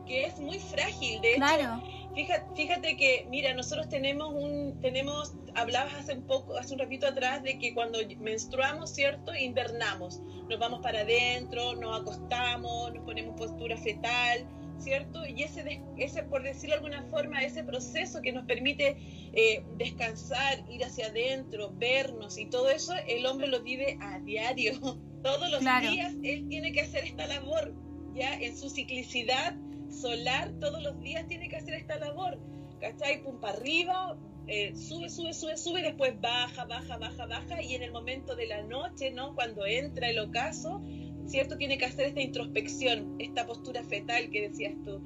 Que 0.05 0.25
es, 0.25 0.39
muy 0.39 0.57
frágil, 0.59 1.21
de 1.21 1.35
claro. 1.35 1.81
hecho 1.85 1.98
Fíjate, 2.19 2.53
fíjate, 2.53 2.97
que, 2.97 3.25
mira, 3.29 3.53
nosotros 3.53 3.87
tenemos 3.87 4.33
un, 4.33 4.77
tenemos, 4.81 5.35
hablabas 5.55 5.93
hace 5.93 6.15
un 6.15 6.23
poco, 6.23 6.57
hace 6.57 6.73
un 6.73 6.79
ratito 6.81 7.07
atrás 7.07 7.41
de 7.43 7.57
que 7.57 7.73
cuando 7.73 7.99
menstruamos, 8.19 8.89
¿cierto? 8.89 9.33
Invernamos, 9.33 10.21
nos 10.49 10.59
vamos 10.59 10.81
para 10.81 10.99
adentro, 10.99 11.75
nos 11.75 12.01
acostamos, 12.01 12.93
nos 12.93 13.05
ponemos 13.05 13.37
postura 13.37 13.77
fetal, 13.77 14.45
¿cierto? 14.79 15.25
Y 15.25 15.43
ese, 15.43 15.81
ese, 15.95 16.23
por 16.23 16.43
decirlo 16.43 16.75
de 16.75 16.79
alguna 16.83 17.03
forma, 17.03 17.41
ese 17.41 17.63
proceso 17.63 18.21
que 18.21 18.33
nos 18.33 18.45
permite 18.45 18.97
eh, 19.31 19.63
descansar, 19.77 20.65
ir 20.69 20.83
hacia 20.83 21.07
adentro, 21.07 21.71
vernos 21.77 22.37
y 22.37 22.47
todo 22.47 22.69
eso, 22.69 22.95
el 23.07 23.25
hombre 23.27 23.47
lo 23.47 23.61
vive 23.61 23.97
a 24.01 24.19
diario. 24.19 24.73
Todos 25.23 25.49
los 25.51 25.61
días 25.61 26.15
él 26.21 26.49
tiene 26.49 26.73
que 26.73 26.81
hacer 26.81 27.05
esta 27.05 27.27
labor, 27.27 27.73
ya 28.13 28.33
en 28.33 28.57
su 28.57 28.69
ciclicidad 28.69 29.55
solar 29.91 30.51
todos 30.59 30.81
los 30.83 30.99
días 31.01 31.27
tiene 31.27 31.49
que 31.49 31.57
hacer 31.57 31.73
esta 31.73 31.97
labor, 31.97 32.39
¿cachai? 32.79 33.23
Pum 33.23 33.39
para 33.39 33.57
arriba, 33.57 34.17
eh, 34.47 34.75
sube, 34.75 35.09
sube, 35.09 35.33
sube, 35.33 35.57
sube, 35.57 35.81
después 35.81 36.19
baja, 36.19 36.65
baja, 36.65 36.97
baja, 36.97 37.25
baja, 37.27 37.61
y 37.61 37.75
en 37.75 37.83
el 37.83 37.91
momento 37.91 38.35
de 38.35 38.47
la 38.47 38.63
noche, 38.63 39.11
¿no? 39.11 39.35
Cuando 39.35 39.65
entra 39.65 40.09
el 40.09 40.19
ocaso, 40.19 40.81
¿cierto? 41.27 41.57
Tiene 41.57 41.77
que 41.77 41.85
hacer 41.85 42.07
esta 42.07 42.21
introspección, 42.21 43.15
esta 43.19 43.45
postura 43.45 43.83
fetal 43.83 44.29
que 44.31 44.49
decías 44.49 44.73
tú. 44.83 45.01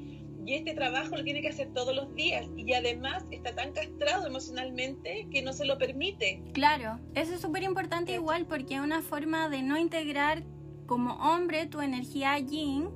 Y 0.45 0.55
este 0.55 0.73
trabajo 0.73 1.15
lo 1.15 1.23
tiene 1.23 1.41
que 1.41 1.49
hacer 1.49 1.73
todos 1.73 1.95
los 1.95 2.13
días 2.15 2.45
y 2.57 2.73
además 2.73 3.25
está 3.31 3.55
tan 3.55 3.71
castrado 3.71 4.27
emocionalmente 4.27 5.27
que 5.31 5.41
no 5.41 5.53
se 5.53 5.65
lo 5.65 5.77
permite. 5.77 6.41
Claro, 6.53 6.99
eso 7.15 7.33
es 7.33 7.41
súper 7.41 7.63
importante 7.63 8.13
igual 8.13 8.45
porque 8.45 8.75
es 8.75 8.81
una 8.81 9.01
forma 9.01 9.47
de 9.47 9.61
no 9.61 9.77
integrar 9.77 10.43
como 10.85 11.13
hombre 11.15 11.65
tu 11.65 11.79
energía 11.79 12.37
yin 12.39 12.89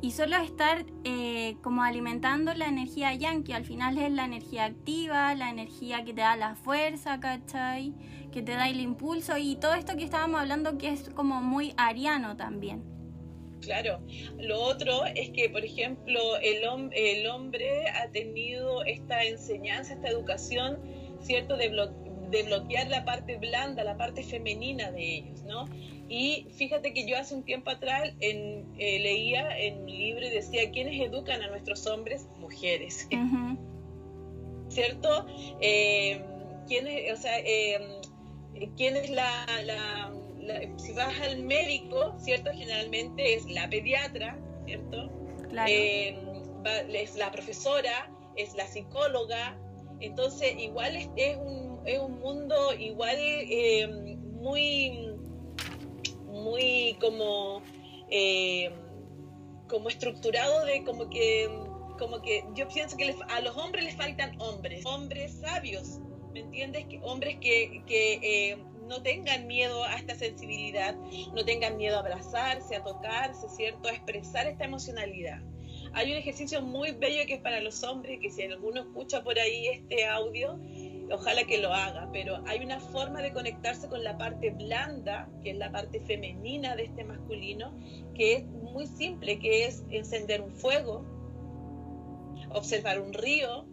y 0.00 0.12
solo 0.12 0.36
estar 0.36 0.86
eh, 1.04 1.56
como 1.62 1.82
alimentando 1.82 2.54
la 2.54 2.66
energía 2.66 3.14
yang, 3.14 3.42
que 3.42 3.54
al 3.54 3.64
final 3.64 3.98
es 3.98 4.12
la 4.12 4.24
energía 4.24 4.64
activa, 4.66 5.34
la 5.34 5.50
energía 5.50 6.04
que 6.04 6.14
te 6.14 6.20
da 6.20 6.36
la 6.36 6.54
fuerza, 6.54 7.18
¿cachai? 7.18 7.94
Que 8.30 8.42
te 8.42 8.52
da 8.52 8.68
el 8.68 8.80
impulso 8.80 9.36
y 9.38 9.56
todo 9.56 9.74
esto 9.74 9.96
que 9.96 10.04
estábamos 10.04 10.40
hablando 10.40 10.78
que 10.78 10.90
es 10.90 11.10
como 11.10 11.40
muy 11.42 11.74
ariano 11.76 12.36
también. 12.36 12.84
Claro, 13.60 14.00
lo 14.38 14.60
otro 14.60 15.04
es 15.04 15.30
que, 15.30 15.48
por 15.50 15.64
ejemplo, 15.64 16.20
el, 16.42 17.26
hombre 17.26 17.88
ha 17.88 18.08
tenido 18.12 18.84
esta 18.84 19.24
enseñanza, 19.24 19.94
esta 19.94 20.08
educación, 20.08 20.78
¿cierto? 21.20 21.56
De 21.56 21.68
bloquear 22.44 22.86
la 22.88 23.04
parte 23.04 23.36
blanda, 23.36 23.82
la 23.82 23.96
parte 23.96 24.22
femenina 24.22 24.92
de 24.92 25.16
ellos, 25.16 25.42
¿no? 25.42 25.64
Y 26.08 26.46
fíjate 26.56 26.94
que 26.94 27.06
yo 27.06 27.18
hace 27.18 27.34
un 27.34 27.44
tiempo 27.44 27.70
atrás 27.70 28.14
en, 28.20 28.66
eh, 28.78 28.98
leía 28.98 29.58
en 29.58 29.82
un 29.82 29.86
libro 29.86 30.26
y 30.26 30.30
decía, 30.30 30.70
¿quiénes 30.70 31.00
educan 31.00 31.42
a 31.42 31.48
nuestros 31.48 31.86
hombres? 31.86 32.26
Mujeres. 32.38 33.06
¿Cierto? 34.68 35.26
Eh, 35.60 36.22
¿quién 36.66 36.86
es, 36.86 37.12
o 37.12 37.20
sea, 37.20 37.38
eh, 37.40 38.00
¿quién 38.76 38.96
es 38.96 39.10
la, 39.10 39.46
la, 39.64 40.12
Si 40.78 40.92
vas 40.92 41.20
al 41.20 41.42
médico, 41.42 42.14
¿cierto? 42.18 42.50
Generalmente 42.52 43.34
es 43.34 43.44
la 43.50 43.68
pediatra, 43.68 44.38
¿cierto? 44.64 45.10
Claro. 45.50 45.70
es 45.70 47.16
la 47.16 47.30
profesora, 47.30 48.10
es 48.36 48.54
la 48.54 48.66
psicóloga. 48.66 49.58
Entonces, 50.00 50.54
igual 50.58 50.96
es, 50.96 51.08
es, 51.16 51.36
un, 51.36 51.80
es 51.84 51.98
un 51.98 52.18
mundo 52.18 52.72
igual 52.78 53.18
muy 54.40 55.07
muy 56.38 56.96
como, 57.00 57.62
eh, 58.10 58.70
como 59.68 59.88
estructurado 59.88 60.64
de 60.64 60.84
como 60.84 61.08
que, 61.10 61.48
como 61.98 62.22
que 62.22 62.44
yo 62.54 62.68
pienso 62.68 62.96
que 62.96 63.14
a 63.28 63.40
los 63.40 63.56
hombres 63.56 63.84
les 63.84 63.96
faltan 63.96 64.40
hombres, 64.40 64.84
hombres 64.86 65.40
sabios, 65.40 66.00
¿me 66.32 66.40
entiendes? 66.40 66.86
Que, 66.86 67.00
hombres 67.02 67.36
que, 67.40 67.82
que 67.86 68.14
eh, 68.22 68.58
no 68.88 69.02
tengan 69.02 69.46
miedo 69.46 69.84
a 69.84 69.96
esta 69.96 70.14
sensibilidad, 70.14 70.96
no 71.34 71.44
tengan 71.44 71.76
miedo 71.76 71.96
a 71.96 72.00
abrazarse, 72.00 72.76
a 72.76 72.82
tocarse, 72.82 73.48
¿cierto? 73.48 73.88
A 73.88 73.92
expresar 73.92 74.46
esta 74.46 74.64
emocionalidad. 74.64 75.40
Hay 75.92 76.10
un 76.12 76.18
ejercicio 76.18 76.60
muy 76.60 76.92
bello 76.92 77.26
que 77.26 77.34
es 77.34 77.40
para 77.40 77.60
los 77.60 77.82
hombres, 77.82 78.18
que 78.20 78.30
si 78.30 78.42
alguno 78.42 78.80
escucha 78.80 79.22
por 79.22 79.38
ahí 79.38 79.68
este 79.68 80.06
audio, 80.06 80.58
ojalá 81.12 81.44
que 81.44 81.58
lo 81.58 81.72
haga, 81.72 82.08
pero 82.12 82.42
hay 82.46 82.60
una 82.60 82.80
forma 82.80 83.22
de 83.22 83.32
conectarse 83.32 83.88
con 83.88 84.04
la 84.04 84.16
parte 84.18 84.50
blanda, 84.50 85.28
que 85.42 85.50
es 85.50 85.56
la 85.56 85.70
parte 85.70 86.00
femenina 86.00 86.76
de 86.76 86.84
este 86.84 87.04
masculino, 87.04 87.74
que 88.14 88.36
es 88.36 88.44
muy 88.44 88.86
simple, 88.86 89.38
que 89.38 89.66
es 89.66 89.84
encender 89.90 90.40
un 90.40 90.52
fuego, 90.52 91.04
observar 92.50 93.00
un 93.00 93.12
río, 93.12 93.66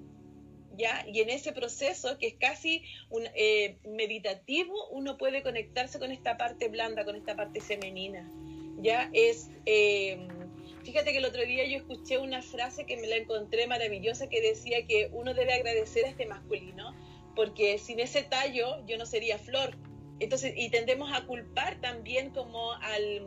¿ya? 0.78 1.06
Y 1.08 1.22
en 1.22 1.30
ese 1.30 1.52
proceso, 1.52 2.18
que 2.18 2.28
es 2.28 2.36
casi 2.36 2.84
un, 3.10 3.24
eh, 3.36 3.78
meditativo, 3.86 4.90
uno 4.90 5.18
puede 5.18 5.44
conectarse 5.44 6.00
con 6.00 6.12
esta 6.12 6.38
parte 6.38 6.70
blanda, 6.70 7.06
con 7.06 7.16
esta 7.16 7.36
parte 7.36 7.62
femenina, 7.62 8.30
¿ya? 8.82 9.10
Es... 9.14 9.50
Eh, 9.66 10.28
fíjate 10.84 11.12
que 11.12 11.18
el 11.18 11.26
otro 11.26 11.44
día 11.44 11.66
yo 11.66 11.78
escuché 11.78 12.20
una 12.20 12.42
frase 12.42 12.86
que 12.86 12.98
me 12.98 13.08
la 13.08 13.16
encontré 13.16 13.66
maravillosa 13.66 14.28
que 14.30 14.42
decía 14.42 14.86
que 14.86 15.10
uno 15.12 15.34
debe 15.34 15.54
agradecer 15.54 16.06
a 16.06 16.10
este 16.10 16.28
masculino 16.28 16.94
porque 17.36 17.78
sin 17.78 18.00
ese 18.00 18.24
tallo 18.24 18.86
yo 18.86 18.98
no 18.98 19.06
sería 19.06 19.38
flor. 19.38 19.76
Entonces, 20.20 20.54
y 20.56 20.70
tendemos 20.70 21.12
a 21.12 21.26
culpar 21.26 21.76
también 21.82 22.30
como 22.30 22.72
al, 22.72 23.22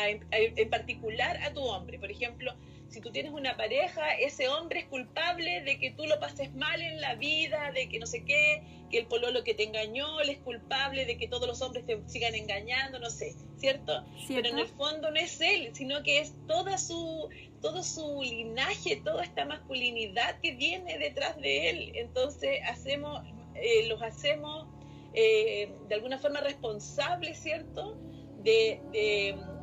en 0.00 0.70
particular 0.70 1.36
a 1.42 1.52
tu 1.52 1.60
hombre. 1.60 1.98
Por 1.98 2.10
ejemplo, 2.10 2.54
si 2.94 3.00
tú 3.00 3.10
tienes 3.10 3.32
una 3.32 3.56
pareja, 3.56 4.14
ese 4.14 4.48
hombre 4.48 4.80
es 4.80 4.86
culpable 4.86 5.62
de 5.62 5.80
que 5.80 5.90
tú 5.90 6.06
lo 6.06 6.20
pases 6.20 6.54
mal 6.54 6.80
en 6.80 7.00
la 7.00 7.16
vida, 7.16 7.72
de 7.72 7.88
que 7.88 7.98
no 7.98 8.06
sé 8.06 8.24
qué, 8.24 8.62
que 8.88 8.98
el 8.98 9.06
pololo 9.06 9.42
que 9.42 9.52
te 9.52 9.64
engañó, 9.64 10.20
él 10.20 10.30
es 10.30 10.38
culpable 10.38 11.04
de 11.04 11.18
que 11.18 11.26
todos 11.26 11.48
los 11.48 11.60
hombres 11.60 11.84
te 11.84 12.00
sigan 12.06 12.36
engañando, 12.36 13.00
no 13.00 13.10
sé, 13.10 13.34
¿cierto? 13.58 14.04
Pero 14.28 14.48
en 14.48 14.60
el 14.60 14.68
fondo 14.68 15.10
no 15.10 15.16
es 15.16 15.40
él, 15.40 15.70
sino 15.74 16.04
que 16.04 16.20
es 16.20 16.34
toda 16.46 16.78
su, 16.78 17.28
todo 17.60 17.82
su 17.82 18.22
linaje, 18.22 19.02
toda 19.04 19.24
esta 19.24 19.44
masculinidad 19.44 20.38
que 20.40 20.54
viene 20.54 20.96
detrás 20.96 21.36
de 21.38 21.70
él. 21.70 21.92
Entonces 21.96 22.60
hacemos, 22.64 23.22
eh, 23.56 23.88
los 23.88 24.00
hacemos 24.02 24.68
eh, 25.14 25.68
de 25.88 25.94
alguna 25.96 26.18
forma 26.18 26.40
responsables, 26.40 27.38
¿cierto? 27.38 27.96
De, 28.44 28.80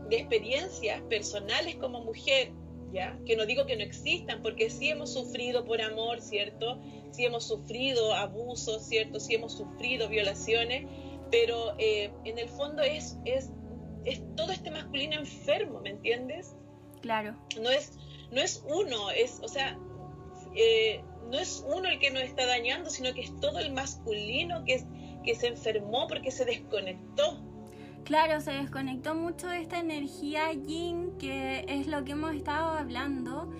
experiencias 0.09 1.01
personales 1.03 1.75
como 1.75 2.01
mujer, 2.01 2.51
¿ya? 2.91 3.17
Que 3.25 3.35
no 3.35 3.45
digo 3.45 3.65
que 3.65 3.75
no 3.75 3.83
existan, 3.83 4.41
porque 4.41 4.69
sí 4.69 4.89
hemos 4.89 5.13
sufrido 5.13 5.65
por 5.65 5.81
amor, 5.81 6.21
¿cierto? 6.21 6.79
Sí 7.11 7.25
hemos 7.25 7.45
sufrido 7.45 8.13
abusos, 8.13 8.83
¿cierto? 8.83 9.19
Sí 9.19 9.35
hemos 9.35 9.53
sufrido 9.53 10.09
violaciones, 10.09 10.85
pero 11.29 11.75
eh, 11.77 12.11
en 12.25 12.37
el 12.37 12.49
fondo 12.49 12.81
es, 12.81 13.17
es, 13.25 13.51
es 14.05 14.21
todo 14.35 14.51
este 14.51 14.71
masculino 14.71 15.15
enfermo, 15.15 15.81
¿me 15.81 15.91
entiendes? 15.91 16.55
Claro. 17.01 17.35
No 17.59 17.69
es, 17.69 17.93
no 18.31 18.41
es 18.41 18.63
uno, 18.67 19.11
es, 19.11 19.39
o 19.41 19.47
sea, 19.47 19.77
eh, 20.55 21.03
no 21.29 21.39
es 21.39 21.65
uno 21.67 21.87
el 21.87 21.99
que 21.99 22.11
nos 22.11 22.23
está 22.23 22.45
dañando, 22.45 22.89
sino 22.89 23.13
que 23.13 23.21
es 23.21 23.39
todo 23.39 23.59
el 23.59 23.71
masculino 23.71 24.63
que, 24.65 24.83
que 25.23 25.35
se 25.35 25.47
enfermó 25.47 26.07
porque 26.07 26.31
se 26.31 26.45
desconectó. 26.45 27.41
Claro, 28.03 28.41
se 28.41 28.51
desconectó 28.51 29.15
mucho 29.15 29.47
de 29.47 29.61
esta 29.61 29.79
energía 29.79 30.51
yin, 30.51 31.11
que 31.19 31.65
es 31.67 31.87
lo 31.87 32.03
que 32.03 32.13
hemos 32.13 32.33
estado 32.35 32.71
hablando, 32.77 33.51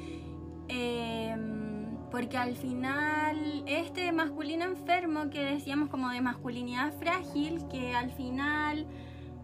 em, 0.67 1.95
porque 2.09 2.37
al 2.37 2.55
final 2.55 3.63
este 3.67 4.11
masculino 4.11 4.65
enfermo 4.65 5.29
que 5.29 5.43
decíamos 5.43 5.89
como 5.89 6.09
de 6.09 6.21
masculinidad 6.21 6.91
frágil, 6.93 7.67
que 7.69 7.93
al 7.93 8.11
final 8.11 8.87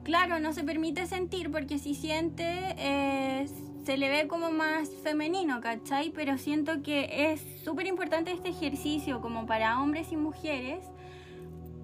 Claro, 0.07 0.39
no 0.39 0.53
se 0.53 0.63
permite 0.63 1.05
sentir 1.05 1.51
porque 1.51 1.79
si 1.79 1.93
siente 1.93 2.45
eh, 2.77 3.45
se 3.83 3.97
le 3.97 4.07
ve 4.07 4.29
como 4.29 4.51
más 4.51 4.89
femenino, 5.03 5.59
¿cachai? 5.59 6.11
Pero 6.11 6.37
siento 6.37 6.81
que 6.81 7.33
es 7.33 7.41
súper 7.65 7.87
importante 7.87 8.31
este 8.31 8.47
ejercicio 8.47 9.19
como 9.19 9.45
para 9.45 9.81
hombres 9.81 10.13
y 10.13 10.15
mujeres. 10.15 10.85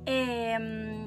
Em, 0.06 1.03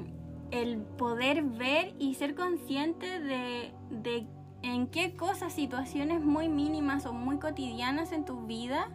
el 0.51 0.77
poder 0.77 1.43
ver 1.43 1.93
y 1.99 2.15
ser 2.15 2.35
consciente 2.35 3.19
de, 3.19 3.73
de 3.89 4.27
en 4.63 4.87
qué 4.87 5.15
cosas, 5.15 5.53
situaciones 5.53 6.21
muy 6.21 6.49
mínimas 6.49 7.05
o 7.05 7.13
muy 7.13 7.37
cotidianas 7.37 8.11
en 8.11 8.25
tu 8.25 8.45
vida 8.45 8.89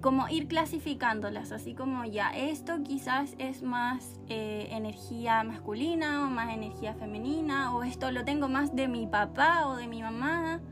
como 0.00 0.28
ir 0.28 0.48
clasificándolas, 0.48 1.52
así 1.52 1.74
como 1.74 2.04
ya 2.04 2.30
esto 2.30 2.82
quizás 2.82 3.34
es 3.38 3.62
más 3.62 4.18
eh, 4.28 4.68
energía 4.70 5.42
masculina 5.42 6.26
o 6.26 6.30
más 6.30 6.54
energía 6.54 6.94
femenina, 6.94 7.74
o 7.76 7.82
esto 7.82 8.10
lo 8.10 8.24
tengo 8.24 8.48
más 8.48 8.74
de 8.74 8.88
mi 8.88 9.06
papá 9.06 9.66
o 9.66 9.76
de 9.76 9.86
mi 9.86 10.02
mamá. 10.02 10.62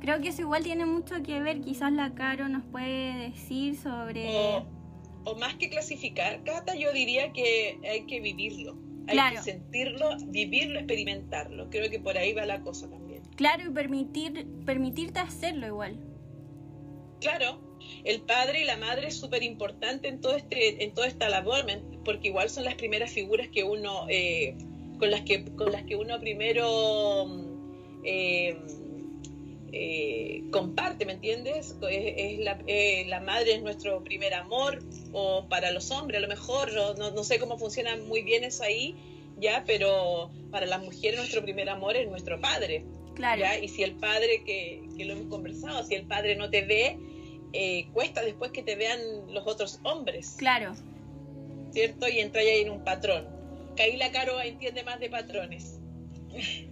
Creo 0.00 0.20
que 0.20 0.28
eso 0.28 0.42
igual 0.42 0.64
tiene 0.64 0.84
mucho 0.84 1.22
que 1.22 1.40
ver, 1.40 1.60
quizás 1.60 1.92
la 1.92 2.12
Caro 2.14 2.48
nos 2.48 2.64
puede 2.64 3.30
decir 3.30 3.76
sobre... 3.76 4.64
O, 5.24 5.36
más 5.36 5.54
que 5.54 5.70
clasificar, 5.70 6.42
Cata, 6.42 6.74
yo 6.74 6.92
diría 6.92 7.32
que 7.32 7.78
hay 7.88 8.06
que 8.06 8.20
vivirlo, 8.20 8.76
hay 9.06 9.34
que 9.34 9.42
sentirlo, 9.42 10.16
vivirlo, 10.26 10.78
experimentarlo. 10.78 11.68
Creo 11.70 11.90
que 11.90 12.00
por 12.00 12.16
ahí 12.16 12.32
va 12.32 12.46
la 12.46 12.60
cosa 12.62 12.88
también. 12.88 13.22
Claro, 13.36 13.64
y 13.68 13.72
permitir, 13.72 14.46
permitirte 14.64 15.18
hacerlo 15.18 15.66
igual. 15.66 15.98
Claro, 17.20 17.60
el 18.04 18.20
padre 18.22 18.62
y 18.62 18.64
la 18.64 18.76
madre 18.76 19.08
es 19.08 19.16
súper 19.16 19.42
importante 19.42 20.08
en 20.08 20.20
todo 20.20 20.36
este, 20.36 20.84
en 20.84 20.92
toda 20.92 21.06
esta 21.06 21.28
labor, 21.28 21.64
porque 22.04 22.28
igual 22.28 22.50
son 22.50 22.64
las 22.64 22.74
primeras 22.74 23.10
figuras 23.12 23.48
que 23.48 23.64
uno, 23.64 24.06
eh, 24.08 24.56
con 24.98 25.10
las 25.10 25.22
que, 25.22 25.44
con 25.44 25.72
las 25.72 25.84
que 25.84 25.96
uno 25.96 26.18
primero 26.20 27.26
eh, 28.04 28.56
eh, 29.72 30.44
comparte, 30.50 31.06
¿me 31.06 31.12
entiendes? 31.14 31.76
Es, 31.90 32.38
la, 33.08 33.20
madre 33.20 33.54
es 33.54 33.62
nuestro 33.62 34.04
primer 34.04 34.34
amor, 34.34 34.82
o 35.12 35.46
para 35.48 35.70
los 35.70 35.90
hombres 35.90 36.18
a 36.18 36.20
lo 36.20 36.28
mejor, 36.28 36.72
no, 36.72 37.10
no, 37.10 37.24
sé 37.24 37.38
cómo 37.38 37.56
funciona 37.56 37.96
muy 37.96 38.22
bien 38.22 38.44
eso 38.44 38.64
ahí, 38.64 38.94
ya, 39.38 39.64
pero 39.66 40.30
para 40.50 40.66
las 40.66 40.82
mujeres 40.82 41.18
nuestro 41.18 41.42
primer 41.42 41.68
amor 41.68 41.96
es 41.96 42.08
nuestro 42.08 42.40
padre. 42.40 42.84
Claro. 43.14 43.44
Y 43.62 43.68
si 43.68 43.82
el 43.82 43.92
padre, 43.92 44.42
que, 44.44 44.82
que 44.96 45.04
lo 45.04 45.14
hemos 45.14 45.28
conversado, 45.28 45.84
si 45.84 45.94
el 45.94 46.04
padre 46.04 46.36
no 46.36 46.50
te 46.50 46.62
ve, 46.62 46.98
eh, 47.52 47.86
cuesta 47.92 48.22
después 48.22 48.50
que 48.50 48.62
te 48.62 48.76
vean 48.76 49.00
los 49.28 49.46
otros 49.46 49.80
hombres. 49.82 50.36
Claro. 50.38 50.74
¿Cierto? 51.70 52.08
Y 52.08 52.20
entra 52.20 52.40
ahí 52.40 52.60
en 52.60 52.70
un 52.70 52.84
patrón. 52.84 53.26
Caíla 53.76 54.10
Caro 54.12 54.40
entiende 54.40 54.82
más 54.84 55.00
de 55.00 55.10
patrones. 55.10 55.78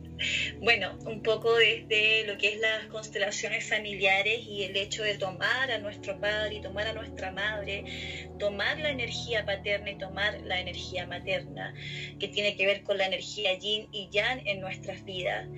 Bueno, 0.60 0.98
un 1.06 1.22
poco 1.22 1.54
desde 1.54 2.24
lo 2.26 2.36
que 2.36 2.48
es 2.48 2.60
las 2.60 2.86
constelaciones 2.86 3.68
familiares 3.68 4.40
y 4.46 4.64
el 4.64 4.76
hecho 4.76 5.02
de 5.02 5.16
tomar 5.16 5.70
a 5.70 5.78
nuestro 5.78 6.20
padre 6.20 6.56
y 6.56 6.60
tomar 6.60 6.86
a 6.86 6.92
nuestra 6.92 7.30
madre, 7.30 8.28
tomar 8.38 8.78
la 8.78 8.90
energía 8.90 9.44
paterna 9.44 9.90
y 9.90 9.98
tomar 9.98 10.40
la 10.42 10.60
energía 10.60 11.06
materna, 11.06 11.74
que 12.18 12.28
tiene 12.28 12.56
que 12.56 12.66
ver 12.66 12.82
con 12.82 12.98
la 12.98 13.06
energía 13.06 13.54
yin 13.58 13.88
y 13.92 14.08
yang 14.10 14.46
en 14.46 14.60
nuestras 14.60 15.04
vidas, 15.04 15.48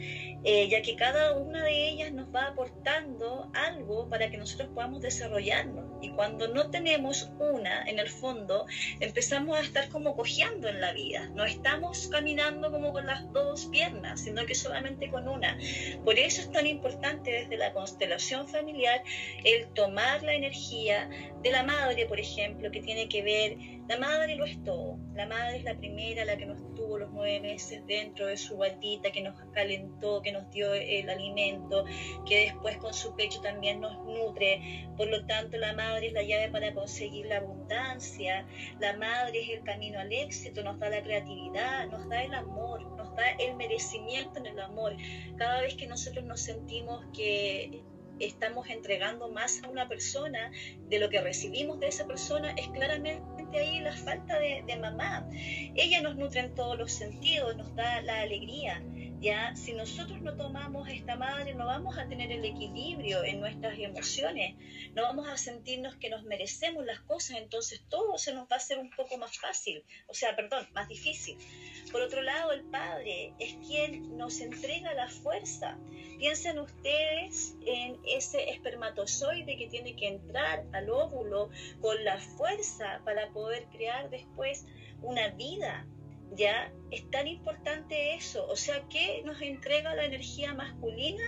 eh, 0.44 0.68
ya 0.68 0.82
que 0.82 0.96
cada 0.96 1.36
una 1.36 1.64
de 1.64 1.88
ellas 1.88 2.12
nos 2.12 2.32
va 2.34 2.48
aportando 2.48 3.50
algo 3.54 4.08
para 4.08 4.30
que 4.30 4.36
nosotros 4.36 4.70
podamos 4.74 5.00
desarrollarnos. 5.00 5.84
Y 6.00 6.10
cuando 6.10 6.48
no 6.48 6.70
tenemos 6.70 7.30
una, 7.38 7.84
en 7.84 7.98
el 7.98 8.08
fondo, 8.08 8.66
empezamos 9.00 9.56
a 9.56 9.60
estar 9.60 9.88
como 9.88 10.16
cojeando 10.16 10.68
en 10.68 10.80
la 10.80 10.92
vida, 10.92 11.28
no 11.34 11.44
estamos 11.44 12.08
caminando 12.08 12.70
como 12.70 12.92
con 12.92 13.06
las 13.06 13.32
dos 13.32 13.66
piernas, 13.66 14.20
sino 14.22 14.44
que 14.46 14.51
solamente 14.54 15.10
con 15.10 15.28
una. 15.28 15.58
Por 16.04 16.18
eso 16.18 16.40
es 16.40 16.50
tan 16.50 16.66
importante 16.66 17.30
desde 17.30 17.56
la 17.56 17.72
constelación 17.72 18.48
familiar 18.48 19.02
el 19.44 19.68
tomar 19.68 20.22
la 20.22 20.34
energía 20.34 21.08
de 21.42 21.50
la 21.50 21.62
madre, 21.62 22.06
por 22.06 22.20
ejemplo, 22.20 22.70
que 22.70 22.80
tiene 22.80 23.08
que 23.08 23.22
ver, 23.22 23.56
la 23.88 23.98
madre 23.98 24.36
lo 24.36 24.44
es 24.44 24.62
todo, 24.64 24.98
la 25.14 25.26
madre 25.26 25.58
es 25.58 25.64
la 25.64 25.74
primera, 25.74 26.24
la 26.24 26.36
que 26.36 26.46
nos 26.46 26.60
tuvo 26.82 26.98
los 26.98 27.10
nueve 27.12 27.40
meses 27.40 27.86
dentro 27.86 28.26
de 28.26 28.36
su 28.36 28.56
guatita, 28.56 29.12
que 29.12 29.22
nos 29.22 29.40
calentó, 29.52 30.20
que 30.20 30.32
nos 30.32 30.50
dio 30.50 30.72
el 30.74 31.08
alimento, 31.08 31.84
que 32.26 32.46
después 32.46 32.76
con 32.78 32.92
su 32.92 33.14
pecho 33.14 33.40
también 33.40 33.80
nos 33.80 33.96
nutre, 34.04 34.88
por 34.96 35.08
lo 35.08 35.24
tanto 35.26 35.56
la 35.58 35.72
madre 35.72 36.08
es 36.08 36.12
la 36.12 36.22
llave 36.22 36.50
para 36.50 36.74
conseguir 36.74 37.26
la 37.26 37.36
abundancia, 37.36 38.46
la 38.80 38.96
madre 38.96 39.42
es 39.42 39.50
el 39.50 39.62
camino 39.62 40.00
al 40.00 40.12
éxito, 40.12 40.62
nos 40.64 40.78
da 40.80 40.90
la 40.90 41.02
creatividad, 41.02 41.88
nos 41.88 42.08
da 42.08 42.24
el 42.24 42.34
amor, 42.34 42.82
nos 42.96 43.14
da 43.14 43.30
el 43.38 43.54
merecimiento 43.54 44.40
en 44.40 44.46
el 44.46 44.58
amor. 44.58 44.96
Cada 45.36 45.60
vez 45.60 45.74
que 45.76 45.86
nosotros 45.86 46.24
nos 46.24 46.40
sentimos 46.40 47.04
que 47.14 47.82
estamos 48.18 48.68
entregando 48.68 49.28
más 49.28 49.62
a 49.62 49.68
una 49.68 49.88
persona 49.88 50.50
de 50.88 50.98
lo 50.98 51.08
que 51.08 51.20
recibimos 51.20 51.80
de 51.80 51.88
esa 51.88 52.06
persona, 52.06 52.52
es 52.56 52.68
claramente 52.68 53.41
ahí 53.58 53.80
la 53.80 53.92
falta 53.92 54.38
de, 54.38 54.62
de 54.66 54.76
mamá. 54.76 55.28
Ella 55.74 56.00
nos 56.02 56.16
nutre 56.16 56.40
en 56.40 56.54
todos 56.54 56.78
los 56.78 56.92
sentidos, 56.92 57.56
nos 57.56 57.74
da 57.74 58.00
la 58.02 58.20
alegría, 58.20 58.82
¿ya? 59.22 59.54
Si 59.54 59.72
nosotros 59.72 60.20
no 60.20 60.36
tomamos 60.36 60.88
esta 60.88 61.14
madre, 61.14 61.54
no 61.54 61.64
vamos 61.64 61.96
a 61.96 62.08
tener 62.08 62.32
el 62.32 62.44
equilibrio 62.44 63.22
en 63.22 63.40
nuestras 63.40 63.78
emociones, 63.78 64.56
no 64.94 65.02
vamos 65.02 65.28
a 65.28 65.36
sentirnos 65.36 65.94
que 65.96 66.10
nos 66.10 66.24
merecemos 66.24 66.84
las 66.84 67.00
cosas, 67.00 67.38
entonces 67.38 67.82
todo 67.88 68.18
se 68.18 68.34
nos 68.34 68.44
va 68.44 68.56
a 68.56 68.56
hacer 68.56 68.78
un 68.78 68.90
poco 68.90 69.16
más 69.18 69.38
fácil, 69.38 69.84
o 70.08 70.14
sea, 70.14 70.34
perdón, 70.34 70.66
más 70.74 70.88
difícil. 70.88 71.38
Por 71.92 72.02
otro 72.02 72.20
lado, 72.22 72.50
el 72.52 72.64
padre 72.64 73.32
es 73.38 73.54
quien 73.64 74.16
nos 74.16 74.40
entrega 74.40 74.92
la 74.94 75.08
fuerza. 75.08 75.78
Piensen 76.18 76.58
ustedes 76.58 77.54
en 77.64 78.00
ese 78.04 78.50
espermatozoide 78.50 79.56
que 79.56 79.68
tiene 79.68 79.94
que 79.94 80.08
entrar 80.08 80.64
al 80.72 80.90
óvulo 80.90 81.50
con 81.80 82.02
la 82.04 82.18
fuerza 82.18 83.00
para 83.04 83.28
poder 83.30 83.66
crear 83.66 84.10
después 84.10 84.66
una 85.00 85.28
vida, 85.30 85.86
¿ya? 86.34 86.72
Es 86.90 87.10
tan 87.10 87.26
importante 87.26 88.14
eso, 88.14 88.46
o 88.48 88.56
sea, 88.56 88.86
que 88.88 89.22
nos 89.24 89.40
entrega 89.40 89.94
la 89.94 90.04
energía 90.04 90.52
masculina, 90.54 91.22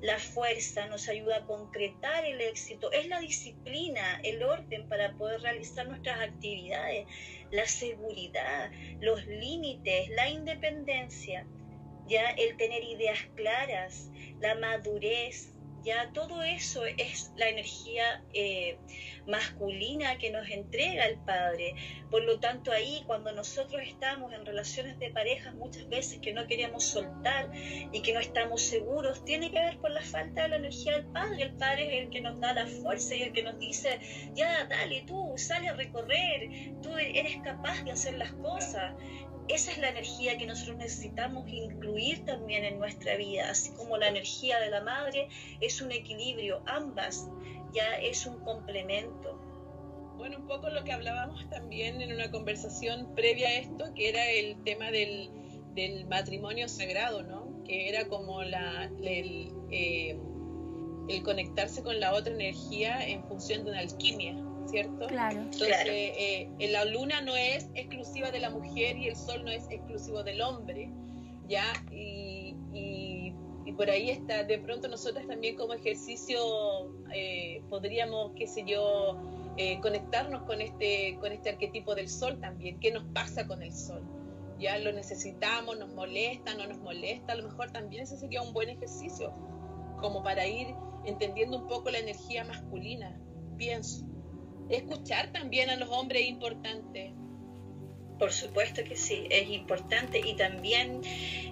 la 0.00 0.18
fuerza, 0.18 0.86
nos 0.86 1.08
ayuda 1.08 1.38
a 1.38 1.46
concretar 1.46 2.24
el 2.24 2.40
éxito, 2.40 2.90
es 2.92 3.06
la 3.08 3.20
disciplina, 3.20 4.20
el 4.24 4.42
orden 4.42 4.88
para 4.88 5.12
poder 5.16 5.42
realizar 5.42 5.86
nuestras 5.88 6.20
actividades, 6.20 7.06
la 7.50 7.66
seguridad, 7.66 8.70
los 9.00 9.26
límites, 9.26 10.08
la 10.10 10.28
independencia, 10.28 11.46
ya 12.06 12.30
el 12.30 12.56
tener 12.56 12.82
ideas 12.82 13.18
claras, 13.36 14.10
la 14.40 14.54
madurez, 14.54 15.52
ya 15.82 16.10
todo 16.12 16.42
eso 16.42 16.84
es 16.84 17.32
la 17.36 17.48
energía 17.48 18.22
eh, 18.32 18.78
masculina 19.26 20.18
que 20.18 20.30
nos 20.30 20.48
entrega 20.48 21.06
el 21.06 21.18
Padre. 21.18 21.74
Por 22.10 22.24
lo 22.24 22.40
tanto, 22.40 22.72
ahí 22.72 23.02
cuando 23.06 23.32
nosotros 23.32 23.82
estamos 23.84 24.32
en 24.32 24.44
relaciones 24.44 24.98
de 24.98 25.10
parejas 25.10 25.54
muchas 25.54 25.88
veces 25.88 26.18
que 26.18 26.32
no 26.32 26.46
queremos 26.46 26.84
soltar 26.84 27.50
y 27.54 28.02
que 28.02 28.12
no 28.12 28.20
estamos 28.20 28.62
seguros, 28.62 29.24
tiene 29.24 29.50
que 29.50 29.60
ver 29.60 29.78
con 29.78 29.94
la 29.94 30.02
falta 30.02 30.42
de 30.42 30.48
la 30.48 30.56
energía 30.56 30.96
del 30.96 31.06
Padre. 31.06 31.42
El 31.42 31.52
Padre 31.54 31.98
es 31.98 32.04
el 32.04 32.10
que 32.10 32.20
nos 32.20 32.40
da 32.40 32.52
la 32.52 32.66
fuerza 32.66 33.14
y 33.14 33.22
el 33.22 33.32
que 33.32 33.42
nos 33.42 33.58
dice, 33.58 34.00
ya, 34.34 34.64
dale, 34.64 35.04
tú, 35.06 35.34
sale 35.36 35.68
a 35.68 35.74
recorrer, 35.74 36.50
tú 36.82 36.96
eres 36.96 37.36
capaz 37.42 37.82
de 37.84 37.92
hacer 37.92 38.14
las 38.14 38.32
cosas 38.32 38.94
esa 39.52 39.72
es 39.72 39.78
la 39.78 39.88
energía 39.88 40.38
que 40.38 40.46
nosotros 40.46 40.76
necesitamos 40.76 41.48
incluir 41.48 42.24
también 42.24 42.64
en 42.64 42.78
nuestra 42.78 43.16
vida, 43.16 43.50
así 43.50 43.72
como 43.72 43.96
la 43.96 44.08
energía 44.08 44.60
de 44.60 44.70
la 44.70 44.80
madre 44.82 45.28
es 45.60 45.80
un 45.80 45.90
equilibrio, 45.92 46.62
ambas 46.66 47.28
ya 47.72 47.96
es 47.96 48.26
un 48.26 48.40
complemento. 48.40 49.38
Bueno, 50.16 50.38
un 50.38 50.46
poco 50.46 50.68
lo 50.68 50.84
que 50.84 50.92
hablábamos 50.92 51.48
también 51.50 52.00
en 52.00 52.12
una 52.12 52.30
conversación 52.30 53.14
previa 53.14 53.48
a 53.48 53.54
esto, 53.54 53.94
que 53.94 54.08
era 54.08 54.30
el 54.30 54.62
tema 54.64 54.90
del, 54.90 55.30
matrimonio 56.08 56.68
sagrado, 56.68 57.22
¿no? 57.22 57.64
Que 57.64 57.88
era 57.88 58.06
como 58.06 58.42
la, 58.42 58.90
el, 59.02 59.50
eh, 59.70 60.18
el 61.08 61.22
conectarse 61.22 61.82
con 61.82 61.98
la 62.00 62.12
otra 62.12 62.34
energía 62.34 63.06
en 63.08 63.24
función 63.24 63.64
de 63.64 63.70
una 63.70 63.80
alquimia. 63.80 64.49
¿Cierto? 64.70 65.06
Claro. 65.06 65.40
Entonces, 65.40 65.76
eh, 65.86 66.48
la 66.70 66.84
luna 66.84 67.20
no 67.20 67.36
es 67.36 67.68
exclusiva 67.74 68.30
de 68.30 68.40
la 68.40 68.50
mujer 68.50 68.96
y 68.96 69.08
el 69.08 69.16
sol 69.16 69.44
no 69.44 69.50
es 69.50 69.66
exclusivo 69.70 70.22
del 70.22 70.40
hombre, 70.40 70.90
¿ya? 71.48 71.64
Y, 71.90 72.54
y, 72.72 73.34
por 73.76 73.88
ahí 73.88 74.10
está, 74.10 74.42
de 74.42 74.58
pronto 74.58 74.88
nosotras 74.88 75.26
también 75.26 75.56
como 75.56 75.72
ejercicio 75.72 76.38
eh, 77.14 77.62
podríamos, 77.70 78.32
qué 78.36 78.46
sé 78.46 78.64
yo, 78.66 79.16
eh, 79.56 79.78
conectarnos 79.80 80.42
con 80.42 80.60
este, 80.60 81.16
con 81.20 81.32
este 81.32 81.50
arquetipo 81.50 81.94
del 81.94 82.08
sol 82.08 82.40
también, 82.40 82.78
¿qué 82.80 82.90
nos 82.90 83.04
pasa 83.14 83.46
con 83.46 83.62
el 83.62 83.72
sol? 83.72 84.02
ya 84.60 84.78
lo 84.78 84.92
necesitamos, 84.92 85.78
nos 85.78 85.92
molesta, 85.94 86.54
no 86.54 86.66
nos 86.66 86.78
molesta, 86.78 87.32
a 87.32 87.36
lo 87.36 87.44
mejor 87.44 87.70
también 87.72 88.02
ese 88.02 88.18
sería 88.18 88.42
un 88.42 88.52
buen 88.52 88.68
ejercicio, 88.68 89.32
como 89.98 90.22
para 90.22 90.46
ir 90.46 90.74
entendiendo 91.04 91.56
un 91.56 91.66
poco 91.66 91.90
la 91.90 91.98
energía 91.98 92.44
masculina, 92.44 93.18
pienso. 93.56 94.04
Escuchar 94.70 95.32
también 95.32 95.68
a 95.70 95.76
los 95.76 95.88
hombres 95.90 96.22
es 96.22 96.28
importante. 96.28 97.12
Por 98.18 98.32
supuesto 98.32 98.84
que 98.84 98.96
sí, 98.96 99.26
es 99.30 99.48
importante 99.48 100.20
y 100.20 100.34
también 100.36 101.00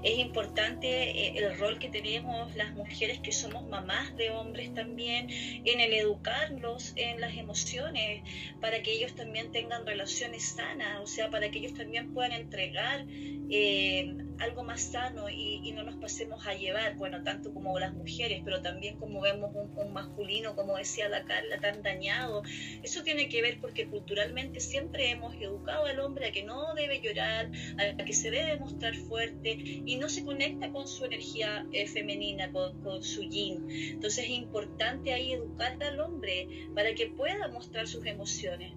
es 0.02 0.18
importante 0.18 0.86
eh, 0.86 1.38
el 1.38 1.58
rol 1.58 1.78
que 1.78 1.88
tenemos 1.88 2.54
las 2.56 2.74
mujeres 2.74 3.20
que 3.20 3.32
somos 3.32 3.66
mamás 3.68 4.14
de 4.16 4.28
hombres 4.28 4.74
también 4.74 5.28
en 5.30 5.80
el 5.80 5.94
educarlos 5.94 6.92
en 6.96 7.22
las 7.22 7.34
emociones 7.38 8.22
para 8.60 8.82
que 8.82 8.92
ellos 8.92 9.14
también 9.14 9.50
tengan 9.50 9.86
relaciones 9.86 10.56
sanas, 10.56 11.00
o 11.00 11.06
sea, 11.06 11.30
para 11.30 11.50
que 11.50 11.58
ellos 11.60 11.72
también 11.72 12.12
puedan 12.12 12.32
entregar 12.32 13.06
eh, 13.08 14.14
algo 14.40 14.62
más 14.62 14.82
sano 14.82 15.28
y, 15.28 15.58
no 15.72 15.82
nos 15.82 15.96
pasemos 15.96 16.44
a 16.46 16.54
llevar, 16.54 16.96
bueno, 16.96 17.22
tanto 17.22 17.52
como 17.52 17.78
las 17.78 17.92
mujeres, 17.92 18.40
pero 18.44 18.62
también 18.62 18.96
como 18.96 19.20
vemos 19.20 19.50
un, 19.54 19.92
masculino, 19.92 20.56
como 20.56 20.76
decía 20.76 21.08
la 21.08 21.24
Carla, 21.24 21.60
tan 21.60 21.82
dañado. 21.82 22.42
Eso 22.82 23.02
tiene 23.02 23.28
que 23.28 23.42
ver 23.42 23.60
porque 23.60 23.86
culturalmente 23.86 24.60
siempre 24.60 25.10
hemos 25.10 25.34
educado 25.36 25.86
al 25.86 26.00
hombre 26.00 26.26
a 26.26 26.32
que 26.32 26.42
no 26.42 26.74
debe 26.74 27.00
llorar, 27.00 27.50
a 27.78 28.04
que 28.04 28.12
se 28.12 28.30
debe 28.30 28.58
mostrar 28.58 28.94
fuerte 28.94 29.50
y 29.50 29.96
no 29.96 30.08
se 30.08 30.24
conecta 30.24 30.70
con 30.70 30.88
su 30.88 31.04
energía 31.04 31.66
eh, 31.72 31.86
femenina, 31.86 32.50
con, 32.50 32.82
con 32.82 33.02
su 33.02 33.22
yin. 33.22 33.66
Entonces 33.70 34.24
es 34.24 34.30
importante 34.30 35.12
ahí 35.12 35.32
educar 35.32 35.80
al 35.82 36.00
hombre 36.00 36.68
para 36.74 36.94
que 36.94 37.06
pueda 37.08 37.48
mostrar 37.48 37.86
sus 37.86 38.04
emociones. 38.06 38.72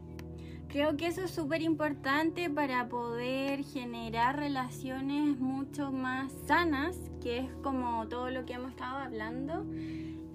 Creo 0.71 0.95
que 0.95 1.07
eso 1.07 1.23
es 1.23 1.31
súper 1.31 1.61
importante 1.61 2.49
para 2.49 2.87
poder 2.87 3.61
generar 3.65 4.37
relaciones 4.37 5.37
mucho 5.37 5.91
más 5.91 6.31
sanas, 6.47 6.97
que 7.21 7.39
es 7.39 7.49
como 7.61 8.07
todo 8.07 8.29
lo 8.29 8.45
que 8.45 8.53
hemos 8.53 8.71
estado 8.71 8.99
hablando. 8.99 9.65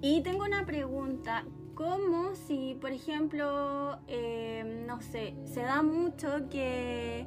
Y 0.03 0.20
tengo 0.20 0.44
una 0.44 0.66
pregunta, 0.66 1.46
¿cómo 1.75 2.35
si, 2.35 2.77
por 2.79 2.92
ejemplo, 2.92 3.99
eh, 4.09 4.85
no 4.87 5.01
sé, 5.01 5.37
se 5.46 5.62
da 5.62 5.81
mucho 5.83 6.51
que 6.51 7.27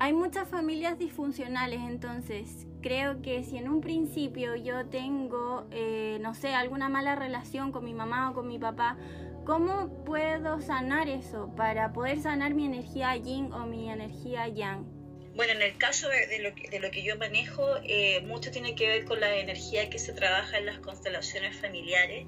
hay 0.00 0.12
muchas 0.12 0.48
familias 0.48 0.98
disfuncionales, 0.98 1.80
entonces 1.82 2.66
creo 2.80 3.22
que 3.22 3.44
si 3.44 3.56
en 3.56 3.68
un 3.68 3.80
principio 3.80 4.56
yo 4.56 4.86
tengo, 4.86 5.68
eh, 5.70 6.18
no 6.20 6.34
sé, 6.34 6.56
alguna 6.56 6.88
mala 6.88 7.14
relación 7.14 7.70
con 7.70 7.84
mi 7.84 7.94
mamá 7.94 8.30
o 8.30 8.34
con 8.34 8.48
mi 8.48 8.58
papá, 8.58 8.96
¿Cómo 9.44 9.88
puedo 10.04 10.60
sanar 10.60 11.08
eso 11.08 11.50
para 11.56 11.92
poder 11.92 12.20
sanar 12.20 12.54
mi 12.54 12.64
energía 12.66 13.16
yin 13.16 13.52
o 13.52 13.66
mi 13.66 13.90
energía 13.90 14.46
yang? 14.46 15.01
Bueno, 15.34 15.54
en 15.54 15.62
el 15.62 15.78
caso 15.78 16.08
de, 16.08 16.38
lo, 16.40 16.54
que, 16.54 16.68
de 16.68 16.78
lo, 16.78 16.90
que, 16.90 17.02
yo 17.02 17.16
manejo, 17.16 17.76
eh, 17.84 18.20
mucho 18.20 18.50
tiene 18.50 18.74
que 18.74 18.86
ver 18.86 19.04
con 19.06 19.18
la 19.18 19.34
energía 19.36 19.88
que 19.88 19.98
se 19.98 20.12
trabaja 20.12 20.58
en 20.58 20.66
las 20.66 20.78
constelaciones 20.80 21.56
familiares 21.56 22.26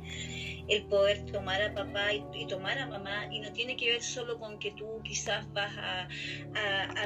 el 0.68 0.84
poder 0.84 1.24
tomar 1.26 1.60
a 1.62 1.74
papá 1.74 2.12
y, 2.12 2.46
tomar 2.46 2.78
a 2.78 2.86
mamá 2.86 3.28
y 3.30 3.40
no 3.40 3.52
tiene 3.52 3.76
que 3.76 3.90
ver 3.90 4.02
solo 4.02 4.38
con 4.38 4.58
que 4.58 4.70
tú 4.72 5.00
quizás 5.02 5.50
vas 5.52 5.72
a, 5.76 6.08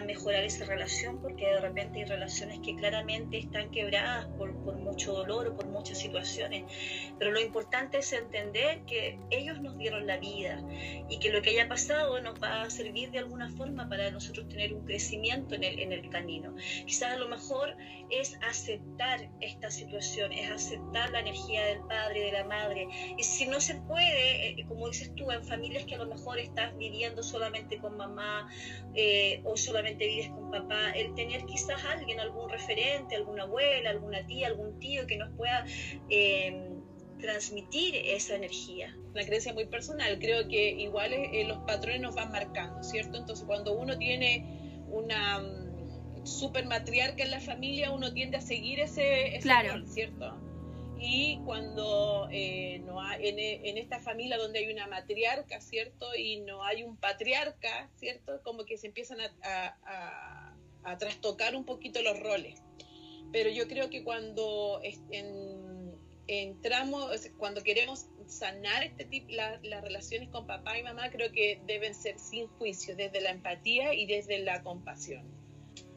mejorar 0.06 0.44
esa 0.44 0.64
relación 0.64 1.20
porque 1.20 1.44
de 1.44 1.60
repente 1.60 1.98
hay 1.98 2.04
relaciones 2.06 2.60
que 2.60 2.74
claramente 2.76 3.38
están 3.38 3.70
quebradas 3.70 4.26
por, 4.38 4.52
mucho 4.52 5.12
dolor 5.12 5.48
o 5.48 5.56
por 5.56 5.66
muchas 5.66 5.98
situaciones. 5.98 6.64
Pero 7.18 7.30
lo 7.30 7.40
importante 7.40 7.98
es 7.98 8.12
entender 8.12 8.80
que 8.86 9.18
ellos 9.30 9.60
nos 9.60 9.76
dieron 9.76 10.06
la 10.06 10.16
vida 10.16 10.62
y 11.10 11.18
que 11.18 11.30
lo 11.30 11.42
que 11.42 11.50
haya 11.50 11.68
pasado 11.68 12.20
nos 12.22 12.40
va 12.42 12.62
a 12.62 12.70
servir 12.70 13.10
de 13.10 13.18
alguna 13.18 13.50
forma 13.50 13.88
para 13.88 14.10
nosotros 14.10 14.48
tener 14.48 14.72
un 14.72 14.86
crecimiento 14.86 15.56
en 15.56 15.64
el, 15.64 15.87
en 15.92 16.04
el 16.04 16.10
camino 16.10 16.54
quizás 16.86 17.14
a 17.14 17.16
lo 17.16 17.28
mejor 17.28 17.76
es 18.10 18.38
aceptar 18.42 19.28
esta 19.40 19.70
situación 19.70 20.32
es 20.32 20.50
aceptar 20.50 21.10
la 21.10 21.20
energía 21.20 21.64
del 21.66 21.80
padre 21.80 22.20
de 22.20 22.32
la 22.32 22.44
madre 22.44 22.88
y 23.16 23.22
si 23.22 23.46
no 23.46 23.60
se 23.60 23.74
puede, 23.74 24.48
eh, 24.48 24.64
como 24.66 24.88
dices 24.88 25.14
tú, 25.14 25.30
en 25.30 25.44
familias 25.44 25.84
que 25.84 25.94
a 25.94 25.98
lo 25.98 26.06
mejor 26.06 26.38
estás 26.38 26.76
viviendo 26.76 27.22
solamente 27.22 27.78
con 27.78 27.96
mamá 27.96 28.48
eh, 28.94 29.40
o 29.44 29.56
solamente 29.56 30.06
vives 30.06 30.28
con 30.28 30.50
papá, 30.50 30.90
el 30.92 31.14
tener 31.14 31.44
quizás 31.46 31.82
alguien, 31.84 32.20
algún 32.20 32.48
referente, 32.48 33.16
alguna 33.16 33.44
abuela, 33.44 33.90
alguna 33.90 34.26
tía, 34.26 34.48
algún 34.48 34.78
tío 34.78 35.06
que 35.06 35.16
nos 35.16 35.34
pueda 35.36 35.64
em, 36.08 36.82
transmitir 37.18 37.94
esa 37.96 38.36
energía. 38.36 38.96
Una 39.12 39.24
creencia 39.24 39.52
muy 39.52 39.66
personal, 39.66 40.18
creo 40.18 40.48
que 40.48 40.70
igual 40.70 41.12
eh, 41.12 41.44
los 41.46 41.58
patrones 41.58 42.00
nos 42.00 42.14
van 42.14 42.30
marcando, 42.30 42.82
¿cierto? 42.82 43.18
Entonces 43.18 43.44
cuando 43.46 43.76
uno 43.76 43.98
tiene 43.98 44.84
una 44.90 45.67
super 46.24 46.66
matriarca 46.66 47.22
en 47.22 47.30
la 47.30 47.40
familia, 47.40 47.90
uno 47.90 48.12
tiende 48.12 48.36
a 48.38 48.40
seguir 48.40 48.80
ese, 48.80 49.36
ese 49.36 49.40
claro. 49.40 49.86
¿cierto? 49.86 50.34
y 51.00 51.38
cuando 51.44 52.28
eh, 52.30 52.80
no 52.84 52.98
en, 53.12 53.78
esta 53.78 54.00
familia 54.00 54.36
donde 54.36 54.58
hay 54.60 54.72
una 54.72 54.86
matriarca, 54.88 55.60
¿cierto? 55.60 56.14
Y 56.16 56.40
no 56.40 56.64
hay 56.64 56.82
un 56.82 56.96
patriarca, 56.96 57.88
¿cierto? 57.96 58.40
Como 58.42 58.64
que 58.64 58.76
se 58.76 58.88
empiezan 58.88 59.18
a, 59.42 60.54
trastocar 60.98 61.54
un 61.54 61.64
poquito 61.66 62.00
los 62.02 62.18
roles. 62.18 62.62
Pero 63.30 63.50
yo 63.50 63.68
creo 63.68 63.90
que 63.90 64.02
cuando 64.02 64.80
entramos, 66.26 67.28
cuando 67.36 67.62
queremos 67.62 68.06
sanar 68.26 68.84
este 68.84 69.04
tipo, 69.04 69.28
las 69.30 69.82
relaciones 69.82 70.30
con 70.30 70.46
papá 70.46 70.78
y 70.78 70.82
mamá, 70.82 71.10
creo 71.10 71.30
que 71.30 71.60
deben 71.66 71.94
ser 71.94 72.18
sin 72.18 72.48
juicio, 72.48 72.96
desde 72.96 73.20
la 73.20 73.30
empatía 73.30 73.92
y 73.92 74.06
desde 74.06 74.38
la 74.38 74.62
compasión. 74.62 75.37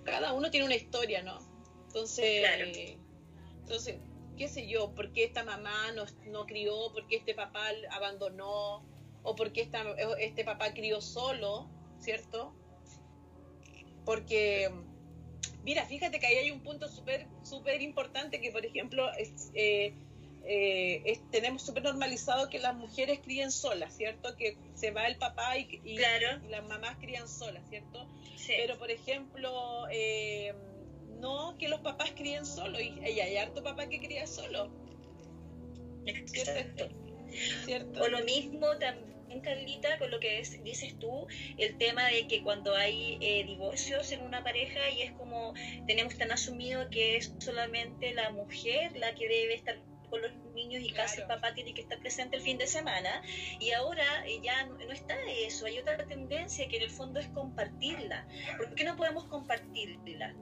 Cada 0.04 0.34
uno 0.34 0.50
tiene 0.50 0.66
una 0.66 0.76
historia, 0.76 1.22
¿no? 1.22 1.40
Entonces, 1.88 2.46
entonces 3.62 4.00
qué 4.38 4.48
sé 4.48 4.68
yo, 4.68 4.94
por 4.96 5.12
qué 5.12 5.26
esta 5.26 5.44
mamá 5.44 5.92
no, 5.92 6.06
no 6.32 6.46
crió, 6.46 6.92
por 6.94 7.08
qué 7.08 7.18
este 7.18 7.36
papá 7.36 7.70
abandonó, 7.92 8.84
o 9.24 9.36
por 9.36 9.52
qué 9.52 9.62
esta, 9.62 9.84
este 10.20 10.44
papá 10.44 10.74
crió 10.74 11.02
solo, 11.02 11.70
¿cierto? 12.00 12.54
Porque, 14.06 14.72
mira, 15.64 15.86
fíjate 15.86 16.20
que 16.20 16.26
ahí 16.26 16.36
hay 16.38 16.52
un 16.52 16.62
punto 16.62 16.88
súper 16.88 17.28
súper 17.44 17.82
importante 17.82 18.42
que, 18.42 18.52
por 18.52 18.66
ejemplo, 18.66 19.12
es, 19.14 19.52
eh, 19.54 19.94
eh, 20.44 21.20
tenemos 21.30 21.62
súper 21.62 21.84
normalizado 21.84 22.50
que 22.50 22.58
las 22.60 22.76
mujeres 22.76 23.20
críen 23.20 23.52
solas, 23.52 23.96
¿cierto? 23.96 24.36
Que 24.36 24.58
se 24.74 24.92
va 24.92 25.06
el 25.06 25.18
papá 25.18 25.58
y, 25.58 25.82
y, 25.84 25.98
las 25.98 26.68
mamás 26.68 26.98
crían 27.00 27.28
solas, 27.28 27.64
¿cierto? 27.70 28.08
Pero, 28.48 28.78
por 28.78 28.92
ejemplo, 28.92 29.88
eh, 29.92 30.54
no 31.20 31.58
que 31.58 31.68
los 31.68 31.82
papás 31.82 32.12
críen 32.16 32.46
solo 32.46 32.80
y, 32.80 33.00
hay 33.00 33.38
harto 33.38 33.64
papá 33.64 33.88
que 33.88 34.00
cría 34.00 34.28
solo. 34.28 34.72
Exacto. 36.06 36.90
¿Cierto? 37.66 38.02
O 38.02 38.08
lo 38.10 38.24
mismo 38.26 38.68
también, 38.78 39.40
Carlita, 39.42 39.98
con 39.98 40.12
lo 40.12 40.20
que 40.20 40.44
dices 40.64 41.00
tú, 41.00 41.28
el 41.58 41.78
tema 41.78 42.08
de 42.08 42.28
que 42.28 42.44
cuando 42.44 42.76
hay 42.76 43.18
eh, 43.22 43.46
divorcios 43.46 44.12
en 44.12 44.22
una 44.24 44.44
pareja 44.44 44.90
y 44.90 45.04
es 45.04 45.12
como 45.14 45.54
tenemos 45.88 46.18
tan 46.18 46.32
asumido 46.32 46.90
que 46.90 47.16
es 47.16 47.34
solamente 47.40 48.14
la 48.14 48.32
mujer 48.32 48.92
la 48.98 49.16
que 49.16 49.30
debe 49.30 49.54
estar 49.54 49.78
con 50.12 50.22
los 50.22 50.32
niños 50.54 50.84
y 50.84 50.92
casi 50.92 51.22
el 51.22 51.28
papá 51.28 51.54
tiene 51.56 51.74
que 51.74 51.82
estar 51.82 51.98
presente 52.00 52.36
el 52.36 52.44
fin 52.44 52.58
de 52.58 52.68
semana 52.68 53.24
y 53.60 53.72
ahora 53.72 54.28
eh, 54.28 54.40
ya 54.44 54.66
no, 54.66 54.78
está 54.92 55.16
eso, 55.46 55.66
hay 55.66 55.80
otra 55.80 55.98
tendencia 56.06 56.68
que 56.68 56.78
en 56.78 56.84
el 56.84 56.92
fondo 56.92 57.20
es 57.20 57.28
compartirla. 57.30 58.28
¿Por 58.58 58.76
qué 58.76 58.84
no 58.84 58.96
podemos 58.96 59.24
compartirla? 59.26 60.36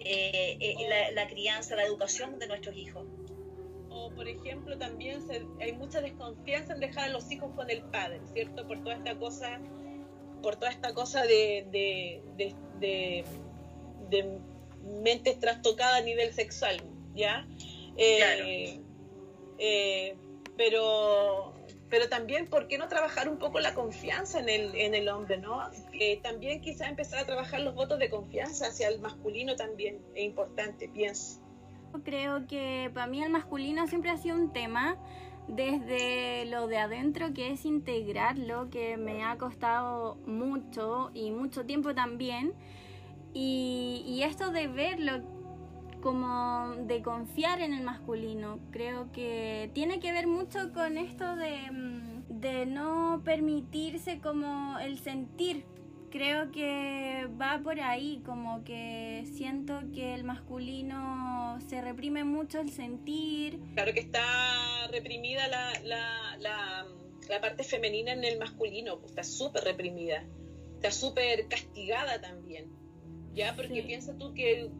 Eh, 0.00 0.58
eh, 0.60 1.12
la, 1.14 1.26
crianza, 1.26 1.74
la 1.74 1.84
educación 1.84 2.38
de 2.38 2.46
nuestros 2.46 2.76
hijos. 2.76 3.06
O, 3.88 4.10
por 4.10 4.28
ejemplo, 4.28 4.76
también 4.76 5.20
hay 5.60 5.72
mucha 5.72 6.00
desconfianza 6.00 6.74
en 6.74 6.80
dejar 6.80 7.04
a 7.04 7.12
los 7.12 7.30
hijos 7.30 7.52
con 7.54 7.70
el 7.70 7.82
padre, 7.84 8.20
¿cierto? 8.32 8.66
Por 8.66 8.82
toda 8.82 8.96
esta 8.96 9.16
cosa, 9.16 9.60
por 10.42 10.56
toda 10.56 10.70
esta 10.70 10.92
cosa 10.92 11.22
de, 11.22 11.66
de, 11.70 12.22
de, 12.36 13.24
de, 14.10 14.38
mentes 15.02 15.38
trastocadas 15.38 16.02
a 16.02 16.04
nivel 16.04 16.34
sexual, 16.34 16.82
¿ya? 17.14 17.46
Eh, 17.96 18.80
pero 20.56 21.54
pero 21.94 22.08
también, 22.08 22.48
¿por 22.48 22.66
qué 22.66 22.76
no 22.76 22.88
trabajar 22.88 23.28
un 23.28 23.38
poco 23.38 23.60
la 23.60 23.72
confianza 23.72 24.40
en 24.40 24.48
el, 24.48 24.74
en 24.74 24.96
el 24.96 25.08
hombre, 25.08 25.36
no? 25.38 25.60
también 26.24 26.60
quizá 26.60 26.88
empezar 26.88 27.20
a 27.20 27.24
trabajar 27.24 27.60
los 27.60 27.72
votos 27.76 28.00
de 28.00 28.10
confianza 28.10 28.66
hacia 28.66 28.88
el 28.88 29.00
masculino 29.00 29.54
también 29.54 30.00
es 30.16 30.24
importante, 30.24 30.88
pienso. 30.88 31.40
Creo 32.04 32.48
que 32.48 32.90
para 32.92 33.06
mí 33.06 33.22
el 33.22 33.30
masculino 33.30 33.86
siempre 33.86 34.10
ha 34.10 34.16
sido 34.16 34.34
un 34.34 34.52
tema 34.52 34.96
desde 35.46 36.46
lo 36.46 36.66
de 36.66 36.78
adentro, 36.78 37.32
que 37.32 37.52
es 37.52 37.64
integrarlo, 37.64 38.70
que 38.70 38.96
me 38.96 39.22
ha 39.22 39.38
costado 39.38 40.16
mucho 40.26 41.12
y 41.14 41.30
mucho 41.30 41.64
tiempo 41.64 41.94
también. 41.94 42.54
Y, 43.32 44.02
y 44.06 44.24
esto 44.24 44.50
de 44.50 44.66
verlo 44.66 45.33
como 46.04 46.74
de 46.86 47.00
confiar 47.00 47.62
en 47.62 47.72
el 47.72 47.82
masculino. 47.82 48.60
Creo 48.70 49.10
que 49.10 49.70
tiene 49.72 50.00
que 50.00 50.12
ver 50.12 50.26
mucho 50.26 50.70
con 50.74 50.98
esto 50.98 51.34
de, 51.34 51.70
mm, 51.70 52.40
de 52.40 52.66
no 52.66 53.22
permitirse 53.24 54.20
como 54.20 54.78
el 54.80 54.98
sentir. 54.98 55.64
Creo 56.10 56.52
que 56.52 57.26
va 57.40 57.58
por 57.64 57.80
ahí, 57.80 58.20
como 58.26 58.64
que 58.64 59.24
siento 59.34 59.80
que 59.94 60.14
el 60.14 60.24
masculino 60.24 61.58
se 61.68 61.80
reprime 61.80 62.22
mucho 62.22 62.60
el 62.60 62.70
sentir. 62.70 63.58
Claro 63.72 63.94
que 63.94 64.00
está 64.00 64.86
reprimida 64.92 65.48
la, 65.48 65.72
la, 65.84 66.36
la, 66.38 66.86
la 67.30 67.40
parte 67.40 67.64
femenina 67.64 68.12
en 68.12 68.24
el 68.24 68.38
masculino, 68.38 69.00
está 69.06 69.24
súper 69.24 69.64
reprimida, 69.64 70.22
está 70.76 70.90
súper 70.90 71.48
castigada 71.48 72.20
también 72.20 72.84
¿ya? 73.34 73.54
Porque 73.56 73.82
piensa 73.82 74.16
tú 74.16 74.32
que 74.32 74.70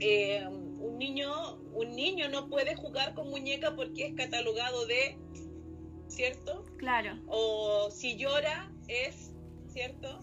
eh, 0.00 0.46
un 0.46 0.98
niño 0.98 1.58
un 1.78 1.94
niño 1.94 2.28
no 2.28 2.48
puede 2.48 2.74
jugar 2.74 3.14
con 3.14 3.30
muñeca 3.30 3.74
porque 3.76 4.06
es 4.06 4.14
catalogado 4.14 4.86
de, 4.86 5.16
¿cierto? 6.08 6.64
Claro. 6.76 7.18
O 7.28 7.90
si 7.90 8.16
llora 8.16 8.72
es, 8.88 9.32
¿cierto? 9.68 10.20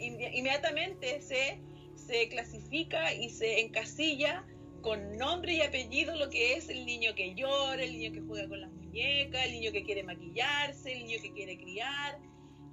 inmediatamente 0.00 1.20
se, 1.22 1.60
se 1.94 2.28
clasifica 2.28 3.14
y 3.14 3.30
se 3.30 3.60
encasilla 3.60 4.44
con 4.82 5.16
nombre 5.16 5.54
y 5.54 5.60
apellido 5.62 6.16
lo 6.16 6.28
que 6.30 6.54
es 6.54 6.68
el 6.68 6.84
niño 6.84 7.14
que 7.14 7.34
llora, 7.34 7.82
el 7.82 7.92
niño 7.92 8.12
que 8.12 8.20
juega 8.20 8.48
con 8.48 8.60
las 8.60 8.70
muñecas, 8.70 9.46
el 9.46 9.52
niño 9.52 9.72
que 9.72 9.84
quiere 9.84 10.02
maquillarse, 10.02 10.92
el 10.92 11.06
niño 11.06 11.22
que 11.22 11.32
quiere 11.32 11.56
criar, 11.56 12.18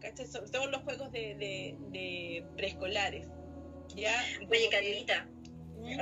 ¿cachai? 0.01 0.27
Sobre 0.27 0.49
todo 0.51 0.67
los 0.67 0.81
juegos 0.81 1.11
de, 1.11 1.35
de, 1.35 2.45
preescolares. 2.57 3.27
¿ya? 3.95 4.13
Oye, 4.49 4.67
Carlita, 4.69 5.27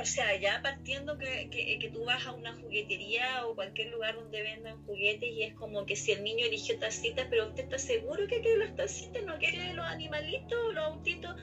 o 0.00 0.04
sea, 0.04 0.34
ya 0.36 0.60
partiendo 0.62 1.18
que, 1.18 1.50
que, 1.50 1.90
tú 1.92 2.04
vas 2.04 2.26
a 2.26 2.32
una 2.32 2.54
juguetería 2.54 3.46
o 3.46 3.54
cualquier 3.54 3.90
lugar 3.90 4.14
donde 4.14 4.42
vendan 4.42 4.84
juguetes 4.84 5.30
y 5.30 5.42
es 5.42 5.54
como 5.54 5.84
que 5.84 5.94
si 5.94 6.12
el 6.12 6.24
niño 6.24 6.46
eligió 6.46 6.78
tacitas, 6.78 7.26
pero 7.28 7.48
usted 7.48 7.64
está 7.64 7.78
seguro 7.78 8.26
que 8.26 8.40
quiere 8.40 8.58
las 8.58 8.74
tacitas, 8.76 9.22
no 9.24 9.38
quiere 9.38 9.74
los 9.74 9.84
animalitos, 9.84 10.74
los 10.74 10.84
autitos. 10.84 11.34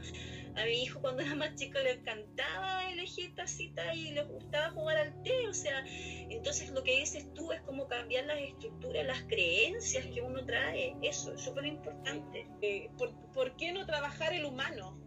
A 0.56 0.66
mi 0.66 0.84
hijo 0.84 1.00
cuando 1.00 1.22
era 1.22 1.34
más 1.36 1.56
chico 1.56 1.80
le 1.80 1.92
encantaba 1.92 2.92
elegir 2.92 3.34
tacitas 3.36 3.96
y 3.96 4.12
le 4.12 4.24
gustaba 4.24 4.72
jugar 4.72 4.98
al 4.98 5.24
té, 5.24 5.48
o 5.48 5.54
sea, 5.54 5.86
entonces 6.30 6.72
lo 6.72 6.84
que 6.84 6.98
dices 6.98 7.34
tú 7.34 7.54
es 7.54 7.62
como 7.62 7.88
cambiar 7.88 8.26
las 8.26 8.40
estructuras, 8.40 9.06
las 9.06 9.22
creencias 9.24 10.06
que 10.08 10.22
uno 10.22 10.44
trae, 10.46 10.96
eso 11.02 11.34
es 11.34 11.42
súper 11.42 11.68
importante. 11.68 12.48
Eh, 12.62 12.90
¿por, 12.98 13.14
¿Por 13.32 13.56
qué 13.56 13.72
no 13.72 13.86
trabajar 13.86 14.34
el 14.34 14.44
humano? 14.44 15.00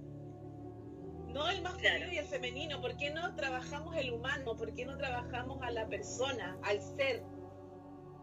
No 1.35 1.51
el 1.51 1.63
masculino 1.63 2.13
y 2.13 2.19
el 2.19 2.27
femenino. 2.27 2.81
¿Por 2.81 2.97
qué 2.97 3.11
no 3.11 3.35
trabajamos 3.35 3.97
el 3.97 4.13
humano? 4.13 4.57
¿Por 4.57 4.73
qué 4.73 4.87
no 4.87 4.97
trabajamos 4.97 5.61
a 5.63 5.71
la 5.73 5.89
persona, 5.89 6.57
al 6.63 6.81
ser? 6.81 7.25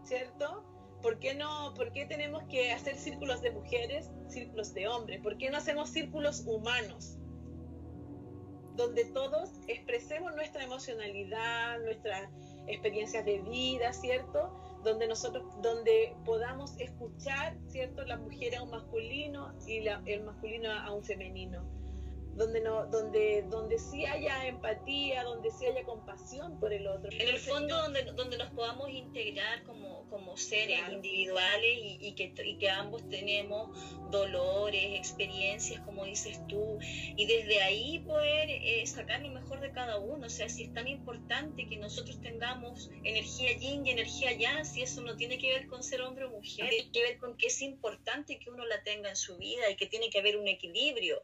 ¿Cierto? 0.02 0.64
¿Por 1.02 1.18
qué 1.18 1.34
no? 1.34 1.74
¿Por 1.74 1.92
qué 1.92 2.06
tenemos 2.06 2.42
que 2.44 2.72
hacer 2.72 2.96
círculos 2.96 3.42
de 3.42 3.50
mujeres, 3.50 4.10
círculos 4.28 4.72
de 4.72 4.88
hombres? 4.88 5.20
¿Por 5.20 5.36
qué 5.36 5.50
no 5.50 5.58
hacemos 5.58 5.90
círculos 5.90 6.42
humanos? 6.46 7.18
Donde 8.76 9.04
todos 9.04 9.50
expresemos 9.68 10.34
nuestra 10.34 10.64
emocionalidad, 10.64 11.80
nuestras 11.80 12.30
experiencias 12.66 13.26
de 13.26 13.42
vida, 13.42 13.92
¿cierto? 13.92 14.58
Donde 14.84 15.06
nosotros, 15.06 15.44
donde 15.60 16.16
podamos 16.24 16.78
escuchar, 16.78 17.58
¿cierto? 17.66 18.04
La 18.04 18.16
mujer 18.16 18.56
a 18.56 18.62
un 18.62 18.70
masculino 18.70 19.52
y 19.66 19.86
el 20.06 20.24
masculino 20.24 20.72
a 20.72 20.90
un 20.92 21.04
femenino 21.04 21.81
donde 22.34 22.60
no 22.60 22.86
donde 22.86 23.44
donde 23.48 23.78
sí 23.78 24.06
haya 24.06 24.46
empatía 24.46 25.22
donde 25.24 25.50
sí 25.50 25.66
haya 25.66 25.84
compasión 25.84 26.58
por 26.58 26.72
el 26.72 26.86
otro. 26.86 27.10
En 27.12 27.28
el 27.28 27.38
fondo 27.38 27.76
donde, 27.76 28.04
donde 28.12 28.38
nos 28.38 28.50
podamos 28.50 28.88
integrar 28.90 29.62
como, 29.64 30.08
como 30.08 30.36
seres 30.36 30.80
individuales 30.90 31.78
y, 31.78 31.98
y, 32.00 32.14
que, 32.14 32.32
y 32.44 32.56
que 32.56 32.70
ambos 32.70 33.08
tenemos 33.08 33.70
dolores 34.10 34.98
experiencias 34.98 35.80
como 35.80 36.04
dices 36.04 36.40
tú 36.48 36.78
y 36.80 37.26
desde 37.26 37.62
ahí 37.62 38.00
poder 38.00 38.48
eh, 38.50 38.86
sacar 38.86 39.20
lo 39.22 39.30
mejor 39.30 39.60
de 39.60 39.70
cada 39.72 39.98
uno. 39.98 40.26
O 40.26 40.30
sea 40.30 40.48
si 40.48 40.64
es 40.64 40.72
tan 40.72 40.88
importante 40.88 41.66
que 41.66 41.76
nosotros 41.76 42.20
tengamos 42.20 42.90
energía 43.04 43.56
yin 43.58 43.86
y 43.86 43.90
energía 43.90 44.32
yang 44.32 44.64
si 44.64 44.82
eso 44.82 45.02
no 45.02 45.16
tiene 45.16 45.38
que 45.38 45.48
ver 45.48 45.66
con 45.66 45.82
ser 45.82 46.00
hombre 46.02 46.24
o 46.24 46.30
mujer 46.30 46.70
tiene 46.70 46.90
que 46.90 47.02
ver 47.02 47.18
con 47.18 47.36
que 47.36 47.48
es 47.48 47.62
importante 47.62 48.38
que 48.38 48.50
uno 48.50 48.64
la 48.66 48.82
tenga 48.82 49.10
en 49.10 49.16
su 49.16 49.36
vida 49.36 49.70
y 49.70 49.76
que 49.76 49.86
tiene 49.86 50.10
que 50.10 50.18
haber 50.18 50.36
un 50.36 50.48
equilibrio. 50.48 51.22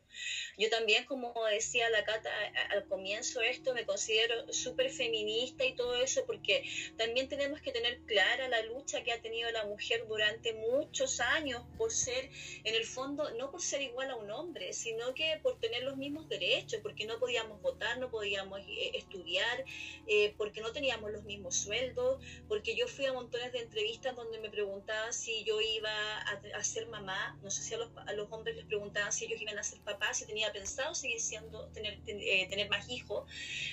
Yo 0.58 0.68
también 0.70 0.97
como 1.06 1.32
decía 1.46 1.88
la 1.90 2.04
Cata 2.04 2.30
al 2.70 2.86
comienzo, 2.86 3.40
esto 3.40 3.74
me 3.74 3.84
considero 3.84 4.52
súper 4.52 4.90
feminista 4.90 5.64
y 5.64 5.74
todo 5.74 5.94
eso, 5.94 6.24
porque 6.26 6.64
también 6.96 7.28
tenemos 7.28 7.60
que 7.60 7.72
tener 7.72 8.00
clara 8.00 8.48
la 8.48 8.62
lucha 8.62 9.02
que 9.02 9.12
ha 9.12 9.20
tenido 9.20 9.50
la 9.50 9.64
mujer 9.64 10.06
durante 10.08 10.52
muchos 10.54 11.20
años 11.20 11.62
por 11.76 11.92
ser, 11.92 12.30
en 12.64 12.74
el 12.74 12.84
fondo, 12.84 13.30
no 13.34 13.50
por 13.50 13.62
ser 13.62 13.82
igual 13.82 14.10
a 14.10 14.16
un 14.16 14.30
hombre, 14.30 14.72
sino 14.72 15.14
que 15.14 15.38
por 15.42 15.58
tener 15.58 15.82
los 15.82 15.96
mismos 15.96 16.28
derechos, 16.28 16.80
porque 16.82 17.06
no 17.06 17.18
podíamos 17.18 17.60
votar, 17.62 17.98
no 17.98 18.10
podíamos 18.10 18.60
eh, 18.60 18.92
estudiar, 18.94 19.64
eh, 20.06 20.34
porque 20.36 20.60
no 20.60 20.72
teníamos 20.72 21.10
los 21.12 21.24
mismos 21.24 21.56
sueldos, 21.56 22.22
porque 22.48 22.74
yo 22.76 22.88
fui 22.88 23.06
a 23.06 23.12
montones 23.12 23.52
de 23.52 23.60
entrevistas 23.60 24.14
donde 24.16 24.38
me 24.38 24.50
preguntaban 24.50 25.12
si 25.12 25.44
yo 25.44 25.60
iba 25.60 25.90
a, 26.18 26.64
ser 26.64 26.86
mamá, 26.86 27.38
no 27.42 27.50
sé 27.50 27.62
si 27.62 27.74
a 27.74 27.78
los, 27.78 28.30
hombres 28.30 28.56
les 28.56 28.66
preguntaban 28.66 29.12
si 29.12 29.24
ellos 29.26 29.40
iban 29.40 29.58
a 29.58 29.62
ser 29.62 29.80
papás, 29.80 30.18
si 30.18 30.26
tenía 30.26 30.52
pensado 30.52 30.87
sigue 30.94 31.18
siendo 31.18 31.68
tener, 31.68 32.00
eh, 32.06 32.46
tener 32.48 32.68
más 32.68 32.88
hijos. 32.88 33.30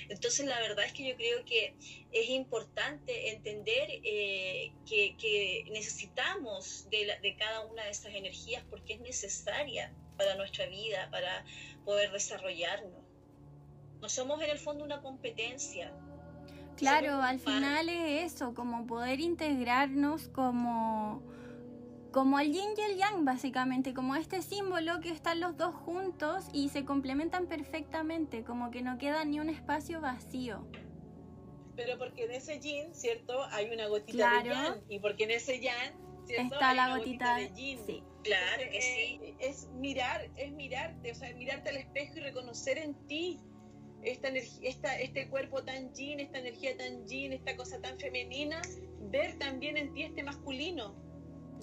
Entonces, 0.08 0.46
la 0.46 0.58
verdad 0.60 0.84
es 0.84 0.92
que 0.92 1.08
yo 1.08 1.16
creo 1.16 1.44
que 1.44 1.74
es 2.12 2.28
importante 2.30 3.30
entender 3.30 3.88
eh, 4.04 4.72
que, 4.88 5.64
necesitamos 5.70 6.88
de, 6.90 7.18
de 7.22 7.36
cada 7.36 7.66
una 7.66 7.84
de 7.84 7.90
estas 7.90 8.14
energías 8.14 8.64
porque 8.70 8.94
es 8.94 9.00
necesaria 9.00 9.92
para 10.16 10.34
nuestra 10.36 10.66
vida, 10.66 11.08
para 11.10 11.44
poder 11.84 12.10
desarrollarnos. 12.12 13.04
No 14.00 14.08
somos 14.08 14.42
en 14.42 14.50
el 14.50 14.58
fondo 14.58 14.84
una 14.84 15.00
competencia, 15.00 15.92
Claro, 16.76 17.22
al 17.22 17.40
final 17.40 17.88
es 17.88 18.34
eso, 18.34 18.52
como 18.54 18.86
poder 18.86 19.20
integrarnos 19.20 20.28
como 20.28 21.22
como 22.16 22.40
el 22.40 22.50
yin 22.50 22.70
y 22.78 22.80
el 22.80 22.96
yang, 22.96 23.26
básicamente, 23.26 23.92
como 23.92 24.16
este 24.16 24.40
símbolo 24.40 25.00
que 25.02 25.10
están 25.10 25.38
los 25.38 25.54
dos 25.58 25.74
juntos 25.74 26.46
y 26.50 26.70
se 26.70 26.86
complementan 26.86 27.46
perfectamente, 27.46 28.42
como 28.42 28.70
que 28.70 28.80
no 28.80 28.96
queda 28.96 29.22
ni 29.26 29.38
un 29.38 29.50
espacio 29.50 30.00
vacío. 30.00 30.66
Pero 31.76 31.98
porque 31.98 32.24
en 32.24 32.30
ese 32.30 32.58
yin, 32.58 32.94
¿cierto? 32.94 33.44
Hay 33.50 33.68
una 33.68 33.88
gotita 33.88 34.42
de 34.42 34.48
yang, 34.48 34.82
y 34.88 34.98
porque 34.98 35.24
en 35.24 35.32
ese 35.32 35.60
yang, 35.60 35.92
¿cierto? 36.24 36.54
Está 36.54 36.72
la 36.72 36.96
gotita, 36.96 37.36
de 37.36 37.52
yin. 37.52 37.80
Sí. 37.86 38.02
Claro 38.24 38.62
que 38.72 38.80
sí. 38.80 39.20
Eh, 39.22 39.36
es 39.38 39.68
mirar, 39.74 40.26
es 40.36 40.52
mirarte, 40.52 41.12
o 41.12 41.14
sea, 41.14 41.34
mirarte 41.34 41.68
al 41.68 41.76
espejo 41.76 42.16
y 42.16 42.20
reconocer 42.20 42.78
en 42.78 42.94
ti 43.06 43.40
esta 44.02 44.28
energía, 44.28 44.70
esta, 44.70 44.98
este 44.98 45.28
cuerpo 45.28 45.64
tan 45.64 45.92
yin, 45.92 46.20
esta 46.20 46.38
energía 46.38 46.78
tan 46.78 47.06
yin, 47.06 47.34
esta 47.34 47.54
cosa 47.58 47.78
tan 47.82 47.98
femenina, 47.98 48.62
ver 49.10 49.38
también 49.38 49.76
en 49.76 49.92
ti 49.92 50.04
este 50.04 50.22
masculino, 50.22 50.94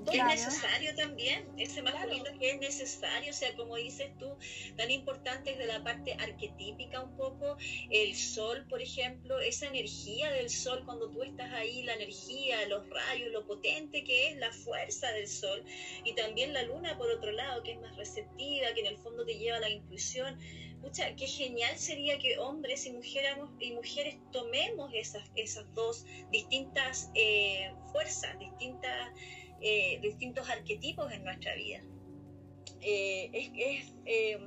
que 0.06 0.18
es 0.18 0.26
necesario 0.26 0.96
también, 0.96 1.48
ese 1.58 1.82
masculino 1.82 2.26
que 2.40 2.52
es 2.52 2.60
necesario, 2.60 3.32
o 3.32 3.34
sea, 3.34 3.56
como 3.56 3.76
dices 3.76 4.12
tú, 4.18 4.38
tan 4.76 4.92
importante 4.92 5.52
es 5.52 5.58
de 5.58 5.66
la 5.66 5.84
parte 5.84 6.14
arquetípica 6.14 7.02
un 7.02 7.16
poco, 7.16 7.58
el 7.90 8.16
sol, 8.16 8.66
por 8.70 8.82
ejemplo, 8.82 9.40
esa 9.40 9.68
energía 9.68 10.32
del 10.32 10.50
sol 10.50 10.84
cuando 10.86 11.10
tú 11.12 11.24
estás 11.24 11.52
ahí, 11.54 11.84
la 11.84 11.94
energía, 11.94 12.66
los 12.68 12.90
rayos, 12.90 13.32
lo 13.32 13.46
potente 13.46 14.04
que 14.04 14.30
es 14.30 14.38
la 14.38 14.52
fuerza 14.52 15.12
del 15.12 15.28
sol, 15.28 15.64
y 16.04 16.14
también 16.14 16.54
la 16.54 16.64
luna 16.64 16.98
por 16.98 17.10
otro 17.10 17.32
lado, 17.32 17.64
que 17.64 17.74
es 17.74 17.80
más 17.80 17.96
receptiva, 17.96 18.74
que 18.74 18.82
en 18.82 18.88
el 18.88 18.98
fondo 18.98 19.26
te 19.26 19.38
lleva 19.38 19.58
a 19.58 19.62
la 19.62 19.70
intuición. 19.70 20.40
Pucha, 20.82 21.16
qué 21.16 21.28
genial 21.28 21.78
sería 21.78 22.20
que 22.20 22.38
hombres 22.40 22.86
y 22.86 22.92
mujeres, 22.92 23.38
y 23.60 23.72
mujeres 23.72 24.18
tomemos 24.34 24.92
esas, 24.94 25.24
esas 25.36 25.66
dos 25.74 26.06
distintas 26.30 27.10
eh, 27.16 27.74
fuerzas, 27.94 28.38
distintas 28.38 29.10
eh, 29.66 29.98
distintos 30.02 30.50
arquetipos 30.50 31.10
en 31.14 31.24
nuestra 31.24 31.56
vida. 31.56 31.82
Eh, 32.82 33.30
es, 33.34 33.94
eh, 34.06 34.38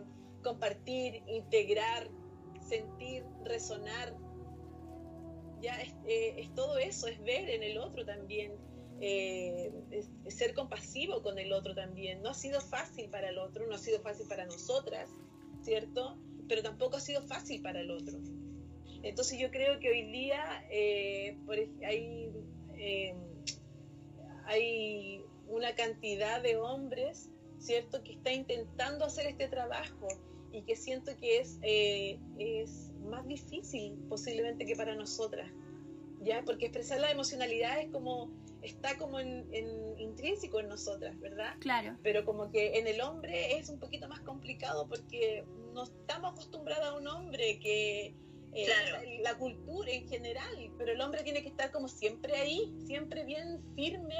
compartir, 0.42 1.22
integrar, 1.26 2.10
sentir, 2.60 3.24
resonar. 3.42 4.14
Ya 5.62 5.80
es, 5.80 6.54
todo 6.54 6.76
eso, 6.76 7.06
es 7.06 7.18
ver 7.22 7.48
en 7.48 7.62
el 7.62 7.78
otro 7.78 8.04
también, 8.04 8.52
ser 9.00 10.52
compasivo 10.52 11.22
con 11.22 11.38
el 11.38 11.50
otro 11.54 11.74
también. 11.74 12.20
No 12.20 12.28
ha 12.28 12.34
sido 12.34 12.60
fácil 12.60 13.08
para 13.08 13.30
el 13.30 13.38
otro, 13.38 13.66
no 13.66 13.74
ha 13.74 13.78
sido 13.78 14.00
fácil 14.00 14.28
para 14.28 14.44
nosotras, 14.44 15.08
¿cierto? 15.62 16.18
Pero 16.46 16.62
tampoco 16.62 16.98
ha 16.98 17.00
sido 17.00 17.22
fácil 17.22 17.62
para 17.62 17.80
el 17.80 17.90
otro. 17.90 18.18
Entonces 19.02 19.38
yo 19.38 19.50
creo 19.50 19.80
que 19.80 19.88
hoy 19.88 20.02
día 20.12 20.62
por, 21.46 21.56
hay 21.86 22.30
hay 24.46 25.24
una 25.48 25.74
cantidad 25.74 26.42
de 26.42 26.56
hombres, 26.56 27.30
¿cierto?, 27.58 28.02
que 28.02 28.12
está 28.12 28.32
intentando 28.32 29.04
hacer 29.04 29.26
este 29.26 29.48
trabajo 29.48 30.08
y 30.52 30.62
que 30.62 30.76
siento 30.76 31.16
que 31.16 31.38
es, 31.38 31.58
eh, 31.62 32.18
es 32.38 32.90
más 33.02 33.26
difícil 33.26 33.94
posiblemente 34.08 34.64
que 34.64 34.74
para 34.76 34.94
nosotras, 34.94 35.50
¿ya? 36.22 36.42
Porque 36.44 36.66
expresar 36.66 37.00
la 37.00 37.10
emocionalidad 37.10 37.80
es 37.80 37.90
como, 37.90 38.30
está 38.62 38.96
como 38.96 39.20
en, 39.20 39.46
intrínseco 39.98 40.60
en 40.60 40.68
nosotras, 40.68 41.18
¿verdad? 41.20 41.54
Claro. 41.60 41.96
Pero 42.02 42.24
como 42.24 42.50
que 42.50 42.78
en 42.78 42.86
el 42.86 43.00
hombre 43.00 43.58
es 43.58 43.68
un 43.68 43.78
poquito 43.78 44.08
más 44.08 44.20
complicado 44.20 44.88
porque 44.88 45.44
no 45.72 45.84
estamos 45.84 46.32
acostumbrados 46.32 46.86
a 46.86 46.94
un 46.96 47.06
hombre 47.06 47.58
que... 47.60 48.14
Eh, 48.58 49.20
la 49.22 49.36
cultura 49.36 49.90
en 49.90 50.08
general, 50.08 50.72
pero 50.78 50.92
el 50.92 51.00
hombre 51.02 51.22
tiene 51.22 51.42
que 51.42 51.50
estar 51.50 51.70
como 51.70 51.88
siempre 51.88 52.34
ahí, 52.36 52.72
siempre 52.86 53.24
bien 53.24 53.62
firme, 53.74 54.16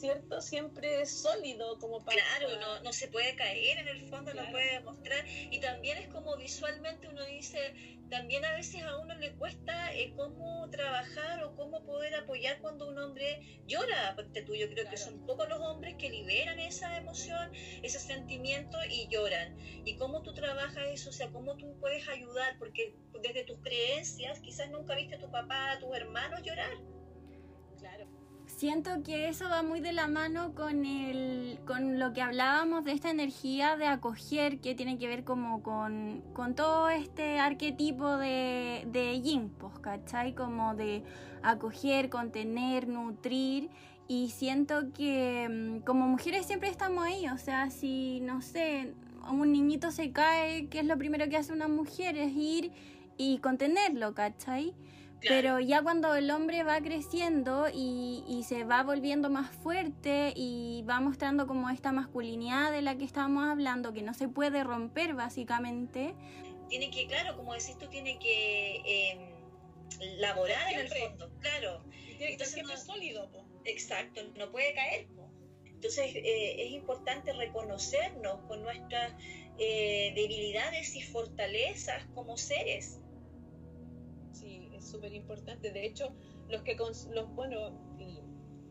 ¿cierto? 0.00 0.40
Siempre 0.40 1.04
sólido 1.04 1.78
como 1.78 2.02
para... 2.04 2.22
Claro, 2.22 2.58
no, 2.58 2.82
no 2.82 2.92
se 2.92 3.08
puede 3.08 3.36
caer 3.36 3.78
en 3.78 3.88
el 3.88 4.08
fondo, 4.08 4.32
no 4.32 4.50
puede 4.50 4.80
mostrar. 4.80 5.24
Y 5.28 5.60
también 5.60 5.98
es 5.98 6.08
como 6.08 6.36
visualmente 6.36 7.08
uno 7.08 7.24
dice, 7.26 7.98
también 8.08 8.44
a 8.44 8.54
veces 8.54 8.82
a 8.82 8.96
uno 8.96 9.14
le 9.14 9.32
cuesta 9.34 9.94
eh, 9.94 10.14
cómo 10.16 10.68
trabajar 10.70 11.44
o 11.44 11.54
cómo 11.54 11.84
poder 11.84 12.14
apoyar 12.14 12.60
cuando 12.60 12.88
un 12.88 12.98
hombre 12.98 13.62
llora. 13.66 14.14
Porque 14.16 14.42
tú, 14.42 14.54
yo 14.54 14.68
creo 14.70 14.88
que 14.88 14.96
son 14.96 15.24
pocos 15.26 15.48
los 15.48 15.60
hombres 15.60 15.96
que 15.96 16.08
liberan 16.08 16.58
esa 16.58 16.96
emoción, 16.96 17.52
ese 17.82 17.98
sentimiento 17.98 18.78
y 18.88 19.06
lloran. 19.08 19.56
Y 19.84 19.96
cómo 19.96 20.22
tú 20.22 20.32
trabajas 20.32 20.86
eso, 20.88 21.10
o 21.10 21.12
sea, 21.12 21.30
cómo 21.30 21.56
tú 21.56 21.78
puedes 21.78 22.08
ayudar, 22.08 22.58
porque 22.58 22.96
desde 23.22 23.44
tus 23.44 23.58
creencias 23.58 24.40
quizás 24.40 24.70
nunca 24.70 24.94
viste 24.94 25.16
a 25.16 25.18
tu 25.18 25.30
papá, 25.30 25.72
a 25.72 25.78
tus 25.78 25.94
hermanos 25.94 26.42
llorar. 26.42 26.72
Claro 27.78 28.19
siento 28.60 29.02
que 29.02 29.30
eso 29.30 29.48
va 29.48 29.62
muy 29.62 29.80
de 29.80 29.94
la 29.94 30.06
mano 30.06 30.54
con, 30.54 30.84
el, 30.84 31.58
con 31.66 31.98
lo 31.98 32.12
que 32.12 32.20
hablábamos 32.20 32.84
de 32.84 32.92
esta 32.92 33.08
energía 33.08 33.78
de 33.78 33.86
acoger 33.86 34.60
que 34.60 34.74
tiene 34.74 34.98
que 34.98 35.08
ver 35.08 35.24
como 35.24 35.62
con, 35.62 36.22
todo 36.56 36.90
este 36.90 37.38
arquetipo 37.38 38.18
de, 38.18 38.86
de 38.92 39.18
yin, 39.22 39.48
pues, 39.48 39.78
¿cachai? 39.78 40.34
Como 40.34 40.74
de 40.74 41.02
acoger, 41.42 42.10
contener, 42.10 42.86
nutrir 42.86 43.70
y 44.08 44.28
siento 44.28 44.92
que 44.92 45.48
mm, 45.48 45.86
como 45.86 46.06
mujeres 46.06 46.44
siempre 46.44 46.68
estamos 46.68 47.06
ahí, 47.06 47.28
o 47.28 47.38
sea, 47.38 47.70
si, 47.70 48.20
no 48.20 48.42
sé, 48.42 48.92
un 49.30 49.52
niñito 49.52 49.90
se 49.90 50.12
cae, 50.12 50.68
¿qué 50.68 50.80
es 50.80 50.86
lo 50.86 50.98
primero 50.98 51.30
que 51.30 51.38
hace 51.38 51.54
una 51.54 51.68
mujer? 51.68 52.18
Es 52.18 52.36
ir 52.36 52.72
y 53.16 53.38
contenerlo, 53.38 54.12
¿cachai? 54.12 54.74
Pero 55.28 55.60
ya 55.60 55.82
cuando 55.82 56.14
el 56.14 56.30
hombre 56.30 56.62
va 56.62 56.80
creciendo 56.80 57.66
y, 57.72 58.24
y, 58.26 58.42
se 58.44 58.64
va 58.64 58.82
volviendo 58.82 59.28
más 59.28 59.50
fuerte 59.50 60.32
y 60.34 60.82
va 60.88 61.00
mostrando 61.00 61.46
como 61.46 61.68
esta 61.68 61.92
masculinidad 61.92 62.72
de 62.72 62.82
la 62.82 62.96
que 62.96 63.04
estábamos 63.04 63.44
hablando, 63.44 63.92
que 63.92 64.02
no 64.02 64.14
se 64.14 64.28
puede 64.28 64.64
romper 64.64 65.14
básicamente. 65.14 66.14
Tiene 66.68 66.90
que, 66.90 67.06
claro, 67.06 67.36
como 67.36 67.52
decís 67.52 67.76
tú, 67.78 67.88
tiene 67.88 68.18
que 68.18 68.76
eh, 68.86 69.18
laborar 70.18 70.72
en 70.72 70.80
el 70.80 70.88
fondo, 70.88 71.30
claro. 71.40 71.84
tiene 72.16 72.36
que 72.36 72.44
ser 72.44 72.64
sólido. 72.78 73.28
Exacto, 73.64 74.22
no 74.36 74.50
puede 74.50 74.72
caer. 74.74 75.06
Entonces 75.66 76.14
eh, 76.14 76.66
es 76.66 76.72
importante 76.72 77.32
reconocernos 77.32 78.40
con 78.46 78.62
nuestras 78.62 79.14
eh, 79.58 80.12
debilidades 80.14 80.94
y 80.94 81.02
fortalezas 81.02 82.04
como 82.14 82.36
seres 82.36 82.99
súper 84.80 85.12
importante. 85.12 85.70
De 85.72 85.84
hecho, 85.84 86.14
los 86.48 86.62
que, 86.62 86.76
los, 86.76 87.34
bueno, 87.34 87.96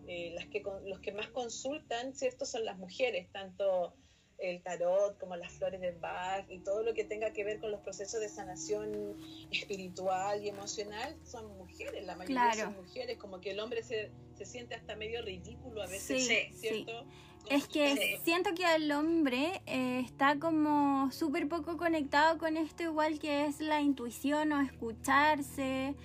eh, 0.08 0.32
las 0.36 0.48
que, 0.48 0.63
los 0.86 1.00
que 1.00 1.12
más 1.12 1.30
consultan, 1.30 2.13
¿cierto? 2.13 2.45
Son 2.45 2.65
las 2.65 2.78
mujeres, 2.78 3.32
tanto 3.32 3.93
el 4.39 4.62
tarot 4.62 5.17
como 5.19 5.36
las 5.36 5.52
flores 5.52 5.82
de 5.82 5.91
Bach 5.91 6.45
y 6.50 6.60
todo 6.60 6.84
lo 6.84 6.93
que 6.93 7.04
tenga 7.04 7.32
que 7.34 7.43
ver 7.43 7.60
con 7.60 7.72
los 7.72 7.82
procesos 7.82 8.22
de 8.22 8.30
sanación 8.30 9.17
espiritual 9.52 10.43
y 10.43 10.50
emocional 10.50 11.17
son 11.26 11.58
mujeres, 11.58 12.06
la 12.06 12.15
mayoría 12.15 12.54
son 12.54 12.76
mujeres, 12.76 13.17
como 13.17 13.41
que 13.41 13.52
el 13.52 13.60
hombre 13.60 13.84
se, 13.84 14.12
se 14.36 14.45
siente 14.45 14.76
hasta 14.76 14.95
medio 14.95 15.22
ridículo 15.22 15.84
a 15.84 15.88
veces, 15.88 16.26
¿cierto? 16.56 17.06
Es 17.47 17.67
que 17.67 18.19
siento 18.23 18.54
que 18.54 18.75
el 18.75 18.91
hombre 18.91 19.62
eh, 19.65 20.02
está 20.06 20.38
como 20.38 21.12
súper 21.12 21.47
poco 21.47 21.78
conectado 21.78 22.38
con 22.38 22.58
esto, 22.58 22.84
igual 22.84 23.19
que 23.19 23.45
es 23.45 23.60
la 23.60 23.82
intuición 23.82 24.52
o 24.52 24.62
escucharse, 24.62 25.95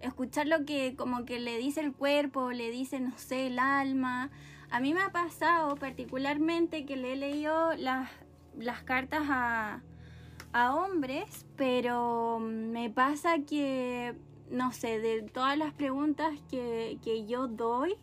escuchar 0.00 0.46
lo 0.46 0.64
que 0.64 0.94
como 0.96 1.24
que 1.24 1.40
le 1.40 1.58
dice 1.58 1.80
el 1.80 1.92
cuerpo, 1.92 2.52
le 2.52 2.70
dice, 2.70 3.00
no 3.00 3.16
sé, 3.18 3.48
el 3.48 3.58
alma. 3.58 4.30
A 4.70 4.80
mí 4.80 4.94
me 4.94 5.02
ha 5.02 5.12
pasado 5.12 5.76
particularmente 5.76 6.86
que 6.86 6.96
le 6.96 7.12
he 7.12 7.16
leído 7.16 7.74
las, 7.74 8.10
las 8.58 8.82
cartas 8.82 9.24
a, 9.28 9.82
a 10.52 10.74
hombres, 10.74 11.46
pero 11.56 12.38
me 12.40 12.88
pasa 12.88 13.40
que, 13.40 14.14
no 14.50 14.72
sé, 14.72 15.00
de 15.00 15.22
todas 15.22 15.58
las 15.58 15.74
preguntas 15.74 16.32
que, 16.50 16.98
que 17.04 17.26
yo 17.26 17.46
doy, 17.46 17.96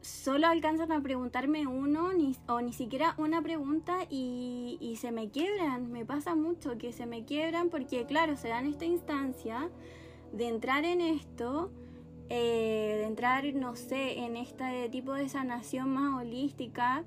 solo 0.00 0.46
alcanzan 0.46 0.92
a 0.92 1.00
preguntarme 1.00 1.66
uno 1.66 2.12
ni, 2.12 2.36
o 2.48 2.60
ni 2.60 2.72
siquiera 2.72 3.14
una 3.18 3.42
pregunta 3.42 4.06
y, 4.08 4.78
y, 4.80 4.96
se 4.96 5.12
me 5.12 5.30
quiebran. 5.30 5.90
Me 5.90 6.04
pasa 6.04 6.34
mucho 6.34 6.78
que 6.78 6.92
se 6.92 7.06
me 7.06 7.24
quiebran 7.24 7.70
porque, 7.70 8.06
claro, 8.06 8.36
se 8.36 8.48
dan 8.48 8.66
esta 8.66 8.84
instancia 8.84 9.70
de 10.32 10.48
entrar 10.48 10.84
en 10.84 11.00
esto, 11.00 11.70
eh, 12.28 12.96
de 12.98 13.04
entrar, 13.04 13.44
no 13.54 13.76
sé, 13.76 14.18
en 14.20 14.36
este 14.36 14.88
tipo 14.88 15.12
de 15.12 15.28
sanación 15.28 15.90
más 15.90 16.20
holística. 16.20 17.04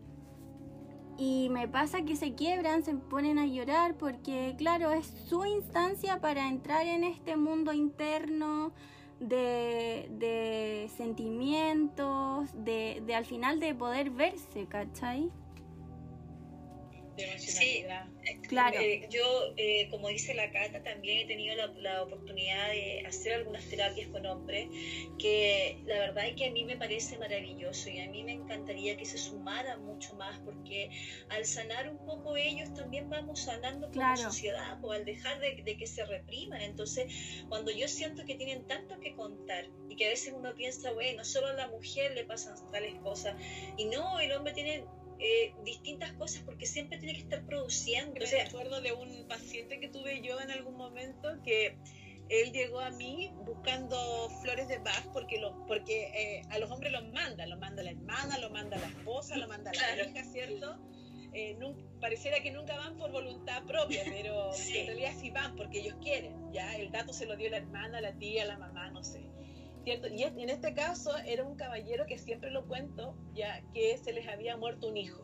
Y 1.18 1.50
me 1.50 1.68
pasa 1.68 2.04
que 2.04 2.16
se 2.16 2.34
quiebran, 2.34 2.84
se 2.84 2.96
ponen 2.96 3.40
a 3.40 3.46
llorar 3.46 3.96
porque, 3.98 4.56
claro, 4.58 4.92
es 4.92 5.06
su 5.28 5.46
instancia 5.46 6.22
para 6.22 6.48
entrar 6.48 6.86
en 6.86 7.04
este 7.04 7.36
mundo 7.36 7.74
interno, 7.74 8.72
de, 9.20 10.90
sentimientos, 10.96 12.50
de, 12.54 13.02
de, 13.06 13.16
al 13.16 13.26
final 13.26 13.60
de 13.60 13.76
poder 13.76 14.10
verse, 14.10 14.66
¿cachai? 14.68 15.32
Sí, 17.38 17.86
eh, 17.88 18.40
claro. 18.48 18.80
Eh, 18.80 19.08
yo, 19.10 19.54
eh, 19.58 19.88
como 19.90 20.10
dice 20.10 20.34
la 20.34 20.52
Cata, 20.52 20.82
también 20.84 21.20
he 21.20 21.26
tenido 21.26 21.56
la, 21.56 22.04
oportunidad 22.04 22.70
de 22.70 23.04
hacer 23.06 23.34
algunas 23.34 23.64
terapias 23.66 24.08
con 24.10 24.26
hombres, 24.26 24.68
que 25.18 25.82
la 25.86 26.00
verdad 26.00 26.28
es 26.28 26.36
que 26.36 26.46
a 26.46 26.52
mí 26.52 26.64
me 26.64 26.78
parece 26.78 27.18
maravilloso 27.18 27.90
y 27.90 28.00
a 28.00 28.10
mí 28.10 28.24
me 28.24 28.34
encantaría 28.34 28.96
que 28.98 29.06
se 29.06 29.18
sumara 29.18 29.78
mucho 29.78 30.16
más, 30.16 30.40
porque 30.40 30.90
al 31.30 31.46
sanar 31.46 31.90
un 31.90 31.98
poco 32.06 32.38
ellos 32.38 32.74
también 32.74 33.10
vamos 33.10 33.42
sanando 33.42 33.92
como 33.92 34.18
sociedad, 34.18 34.78
o 34.82 34.92
al 34.92 35.06
dejar 35.06 35.40
de, 35.40 35.62
de, 35.64 35.78
que 35.78 35.88
se 35.88 36.06
repriman. 36.06 36.62
Entonces, 36.62 37.44
cuando 37.50 37.72
yo 37.72 37.88
siento 37.88 38.26
que 38.26 38.36
tienen 38.36 38.66
tanto 38.68 39.00
que 39.00 39.14
contar 39.16 39.70
y 39.90 39.96
que 39.96 40.06
a 40.06 40.10
veces 40.10 40.34
uno 40.36 40.54
piensa, 40.56 40.92
bueno, 40.94 41.26
solo 41.26 41.48
a 41.48 41.54
la 41.54 41.68
mujer 41.68 42.14
le 42.14 42.24
pasan 42.26 42.56
tales 42.72 42.96
cosas, 43.00 43.36
y 43.78 43.86
no, 43.86 44.20
el 44.20 44.32
hombre 44.32 44.54
tiene 44.54 44.86
eh, 45.20 45.54
distintas 45.66 46.14
cosas 46.14 46.44
porque 46.44 46.66
siempre 46.66 46.98
tiene 46.98 47.14
que 47.14 47.22
estar 47.22 47.46
produciendo. 47.46 48.14
Me 48.20 48.26
sea, 48.26 48.46
acuerdo 48.46 48.82
de 48.82 48.94
un 48.94 49.28
paciente 49.28 49.80
que 49.80 49.90
tuve 49.90 50.22
yo 50.22 50.40
en 50.40 50.52
algún 50.52 50.76
momento 50.76 51.30
que 51.44 51.78
él 52.30 52.52
llegó 52.54 52.80
a 52.80 52.92
mí 52.92 53.32
buscando 53.46 54.30
flores 54.42 54.68
de 54.68 54.78
Bach 54.78 55.04
porque, 55.12 55.40
lo, 55.40 55.66
porque 55.66 56.12
eh, 56.16 56.42
a 56.52 56.60
los 56.60 56.72
hombres 56.72 56.92
los 56.92 57.12
manda, 57.12 57.46
lo 57.48 57.58
manda 57.58 57.84
la 57.84 57.92
hermana, 57.92 58.38
lo 58.38 58.50
manda 58.50 58.78
la 58.78 58.88
esposa, 58.88 59.36
lo 59.36 59.48
manda 59.48 59.72
la 59.74 60.04
hija, 60.04 60.24
¿cierto? 60.24 60.78
Eh, 61.34 61.58
pareciera 62.00 62.42
que 62.42 62.52
nunca 62.52 62.76
van 62.76 62.98
por 62.98 63.12
voluntad 63.12 63.64
propia, 63.66 64.04
pero 64.06 64.52
en 64.74 64.88
realidad 64.88 65.12
sí 65.20 65.32
van 65.32 65.56
porque 65.56 65.80
ellos 65.80 65.96
quieren, 66.02 66.52
¿ya? 66.54 66.76
El 66.76 66.92
dato 66.92 67.14
se 67.14 67.26
lo 67.26 67.36
dio 67.36 67.50
la 67.50 67.58
hermana, 67.58 68.00
la 68.00 68.14
tía, 68.14 68.46
la 68.46 68.58
mamá, 68.58 68.90
no 68.92 69.04
sé. 69.04 69.29
Y 69.90 70.24
en 70.24 70.50
este 70.50 70.74
caso 70.76 71.18
era 71.26 71.44
un 71.44 71.56
caballero 71.56 72.06
que 72.06 72.20
siempre 72.20 72.52
lo 72.52 72.68
cuento, 72.68 73.16
ya 73.34 73.64
que 73.74 73.98
se 73.98 74.14
les 74.14 74.28
había 74.28 74.56
muerto 74.56 74.88
un 74.88 74.98
hijo, 74.98 75.24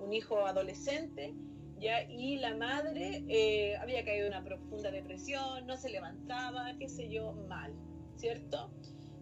un 0.00 0.12
hijo 0.12 0.46
adolescente, 0.46 1.34
ya, 1.78 2.02
y 2.04 2.36
la 2.36 2.56
madre 2.56 3.24
eh, 3.28 3.76
había 3.76 4.04
caído 4.04 4.26
en 4.26 4.32
una 4.32 4.44
profunda 4.44 4.90
depresión, 4.90 5.66
no 5.66 5.76
se 5.76 5.90
levantaba, 5.90 6.74
qué 6.78 6.88
sé 6.88 7.10
yo, 7.10 7.32
mal, 7.32 7.74
¿cierto? 8.16 8.70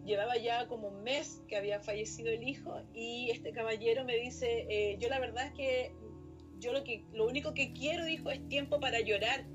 Llevaba 0.05 0.37
ya 0.37 0.67
como 0.67 0.87
un 0.87 1.03
mes 1.03 1.43
que 1.49 1.57
había 1.57 1.81
fallecido 1.81 2.29
el 2.29 2.47
hijo 2.47 2.81
y 2.93 3.29
este 3.31 3.51
caballero 3.51 4.05
me 4.05 4.15
dice, 4.15 4.65
eh, 4.69 4.97
yo 4.99 5.09
la 5.09 5.19
verdad 5.19 5.47
es 5.47 5.53
que 5.53 5.91
yo 6.59 6.71
lo, 6.71 6.83
que, 6.83 7.03
lo 7.11 7.27
único 7.27 7.53
que 7.53 7.73
quiero, 7.73 8.05
dijo, 8.05 8.31
es 8.31 8.47
tiempo 8.47 8.79
para 8.79 9.01
llorar 9.01 9.45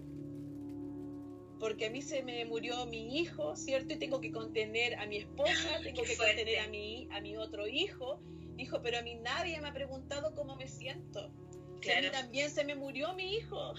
porque 1.62 1.87
a 1.87 1.90
mí 1.90 2.03
se 2.03 2.25
me 2.25 2.44
murió 2.44 2.87
mi 2.87 3.20
hijo, 3.20 3.55
¿cierto? 3.55 3.94
Y 3.94 3.96
tengo 3.96 4.20
que 4.20 4.33
contener 4.33 4.96
a 4.96 5.07
mi 5.07 5.18
esposa, 5.18 5.79
tengo 5.85 6.03
que 6.03 6.16
contener 6.16 6.59
a 6.59 6.66
mi, 6.66 7.07
a 7.12 7.20
mi 7.20 7.37
otro 7.37 7.68
hijo. 7.68 8.20
Dijo, 8.57 8.83
pero 8.83 8.98
a 8.98 9.03
mí 9.03 9.14
nadie 9.14 9.61
me 9.61 9.68
ha 9.68 9.72
preguntado 9.72 10.35
cómo 10.35 10.57
me 10.57 10.66
siento. 10.66 11.33
Claro. 11.81 12.01
A 12.01 12.03
mí 12.03 12.11
también 12.11 12.51
se 12.51 12.64
me 12.64 12.75
murió 12.75 13.15
mi 13.15 13.37
hijo. 13.37 13.75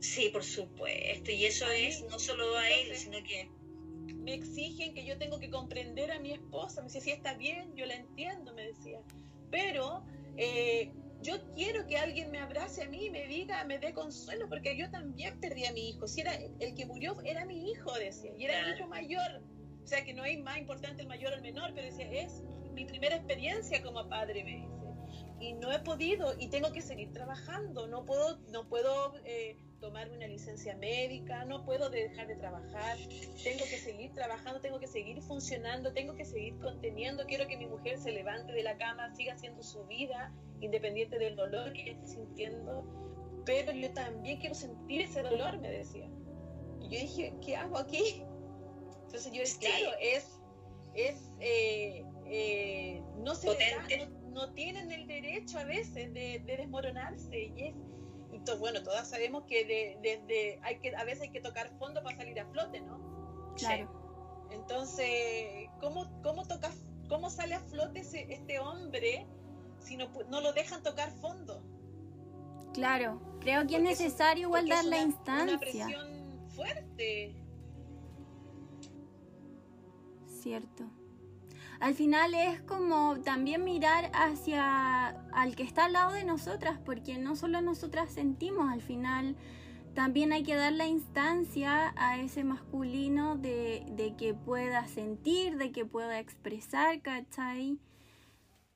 Sí, 0.00 0.30
por 0.32 0.42
supuesto. 0.42 1.30
Y 1.30 1.44
eso 1.44 1.66
es 1.70 2.04
no 2.10 2.18
solo 2.18 2.56
a 2.56 2.68
él, 2.68 2.94
sino 2.96 3.22
que... 3.22 3.48
Me 4.16 4.34
exigen 4.34 4.92
que 4.92 5.04
yo 5.04 5.18
tengo 5.18 5.38
que 5.38 5.50
comprender 5.50 6.10
a 6.10 6.18
mi 6.18 6.32
esposa. 6.32 6.80
Me 6.80 6.88
decía, 6.88 7.00
sí, 7.00 7.10
está 7.12 7.34
bien, 7.34 7.76
yo 7.76 7.86
la 7.86 7.94
entiendo, 7.94 8.52
me 8.54 8.66
decía. 8.66 9.00
Pero... 9.52 10.04
Eh, 10.36 10.92
yo 11.22 11.34
quiero 11.54 11.86
que 11.86 11.98
alguien 11.98 12.30
me 12.30 12.38
abrace 12.38 12.82
a 12.82 12.88
mí 12.88 13.10
me 13.10 13.26
diga, 13.26 13.64
me 13.64 13.78
dé 13.78 13.92
consuelo, 13.92 14.48
porque 14.48 14.76
yo 14.76 14.90
también 14.90 15.38
perdí 15.40 15.66
a 15.66 15.72
mi 15.72 15.90
hijo. 15.90 16.06
Si 16.06 16.20
era 16.20 16.34
el 16.34 16.74
que 16.74 16.86
murió, 16.86 17.20
era 17.24 17.44
mi 17.44 17.70
hijo, 17.70 17.92
decía, 17.94 18.32
y 18.36 18.44
era 18.44 18.64
mi 18.64 18.76
hijo 18.76 18.86
mayor. 18.86 19.42
O 19.82 19.86
sea, 19.86 20.04
que 20.04 20.12
no 20.12 20.24
es 20.24 20.38
más 20.40 20.58
importante 20.58 21.02
el 21.02 21.08
mayor 21.08 21.32
o 21.32 21.36
el 21.36 21.42
menor, 21.42 21.72
pero 21.74 21.86
decía, 21.86 22.10
es 22.10 22.42
mi 22.72 22.84
primera 22.84 23.16
experiencia 23.16 23.82
como 23.82 24.08
padre, 24.08 24.44
me 24.44 24.56
dice. 24.56 24.68
Y 25.40 25.52
no 25.54 25.72
he 25.72 25.78
podido 25.80 26.34
y 26.38 26.48
tengo 26.48 26.72
que 26.72 26.82
seguir 26.82 27.12
trabajando. 27.12 27.86
No 27.86 28.04
puedo, 28.04 28.38
no 28.50 28.68
puedo 28.68 29.14
eh, 29.24 29.56
tomarme 29.80 30.16
una 30.16 30.26
licencia 30.26 30.76
médica, 30.76 31.44
no 31.44 31.64
puedo 31.64 31.90
dejar 31.90 32.26
de 32.26 32.36
trabajar, 32.36 32.96
tengo 33.42 33.64
que 33.64 33.78
seguir 33.78 34.12
trabajando, 34.12 34.60
tengo 34.60 34.80
que 34.80 34.88
seguir 34.88 35.22
funcionando, 35.22 35.92
tengo 35.92 36.14
que 36.14 36.24
seguir 36.24 36.58
conteniendo, 36.58 37.26
quiero 37.26 37.46
que 37.46 37.56
mi 37.56 37.66
mujer 37.66 37.98
se 37.98 38.10
levante 38.10 38.52
de 38.52 38.62
la 38.62 38.76
cama, 38.76 39.14
siga 39.14 39.34
haciendo 39.34 39.62
su 39.62 39.86
vida, 39.86 40.32
independiente 40.60 41.18
del 41.18 41.36
dolor 41.36 41.72
que 41.72 41.92
esté 41.92 42.06
sintiendo, 42.06 42.84
pero 43.44 43.72
yo 43.72 43.92
también 43.92 44.38
quiero 44.38 44.54
sentir 44.54 45.02
ese 45.02 45.22
dolor, 45.22 45.58
me 45.58 45.70
decía. 45.70 46.08
Y 46.80 46.84
yo 46.84 47.00
dije, 47.00 47.34
¿qué 47.44 47.56
hago 47.56 47.78
aquí? 47.78 48.22
Entonces 49.04 49.32
yo 49.32 49.40
decía, 49.40 49.70
claro, 49.70 49.96
es, 50.00 50.40
es 50.94 51.30
eh, 51.40 52.04
eh, 52.26 53.02
no 53.18 53.34
se 53.34 53.48
no, 54.30 54.52
tienen 54.52 54.92
el 54.92 55.06
derecho 55.06 55.58
a 55.58 55.64
veces 55.64 56.12
de, 56.12 56.42
desmoronarse 56.44 57.38
y 57.38 57.74
es 58.32 58.58
bueno 58.58 58.82
todas 58.82 59.08
sabemos 59.08 59.44
que 59.44 59.64
desde 60.00 60.58
hay 60.62 60.78
que 60.78 60.94
a 60.94 61.04
veces 61.04 61.22
hay 61.22 61.30
que 61.30 61.40
tocar 61.40 61.70
fondo 61.78 62.02
para 62.02 62.16
salir 62.16 62.38
a 62.40 62.46
flote 62.46 62.80
no 62.80 63.54
claro 63.56 63.90
entonces 64.50 65.68
cómo 65.80 66.22
cómo 66.22 66.46
toca 66.46 66.70
cómo 67.08 67.30
sale 67.30 67.54
a 67.54 67.60
flote 67.60 68.00
este 68.00 68.58
hombre 68.60 69.26
si 69.88 69.96
no, 69.96 70.08
no 70.28 70.40
lo 70.40 70.52
dejan 70.52 70.82
tocar 70.82 71.10
fondo. 71.10 71.62
Claro 72.74 73.28
creo 73.40 73.66
que 73.66 73.76
es 73.76 73.82
necesario 73.82 74.48
igual 74.48 74.68
dar 74.68 74.84
la 74.84 74.98
instancia 74.98 75.42
una 75.44 75.58
presión 75.58 76.48
fuerte. 76.54 77.34
Cierto. 80.26 80.84
Al 81.80 81.94
final 81.94 82.34
es 82.34 82.60
como 82.62 83.20
también 83.20 83.64
mirar 83.64 84.10
hacia 84.12 85.08
al 85.32 85.54
que 85.54 85.62
está 85.62 85.84
al 85.84 85.92
lado 85.92 86.12
de 86.12 86.24
nosotras, 86.24 86.78
porque 86.84 87.18
no 87.18 87.36
solo 87.36 87.60
nosotras 87.60 88.12
sentimos, 88.12 88.70
al 88.72 88.82
final 88.82 89.36
también 89.94 90.32
hay 90.32 90.42
que 90.42 90.54
dar 90.54 90.72
la 90.72 90.86
instancia 90.86 91.94
a 91.96 92.18
ese 92.18 92.44
masculino 92.44 93.36
de, 93.36 93.84
de 93.92 94.14
que 94.16 94.34
pueda 94.34 94.86
sentir, 94.88 95.56
de 95.56 95.70
que 95.70 95.84
pueda 95.84 96.18
expresar, 96.18 97.00
¿cachai? 97.00 97.78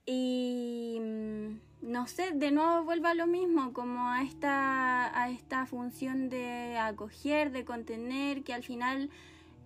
Y 0.04 0.98
mm, 1.00 1.58
no 1.82 2.06
sé, 2.06 2.32
de 2.32 2.50
nuevo 2.50 2.84
vuelva 2.84 3.10
a 3.10 3.14
lo 3.14 3.26
mismo, 3.26 3.72
como 3.72 4.08
a 4.08 4.22
esta, 4.22 5.20
a 5.20 5.30
esta 5.30 5.66
función 5.66 6.28
de 6.28 6.76
acoger, 6.78 7.52
de 7.52 7.64
contener, 7.64 8.42
que 8.42 8.54
al 8.54 8.62
final 8.62 9.10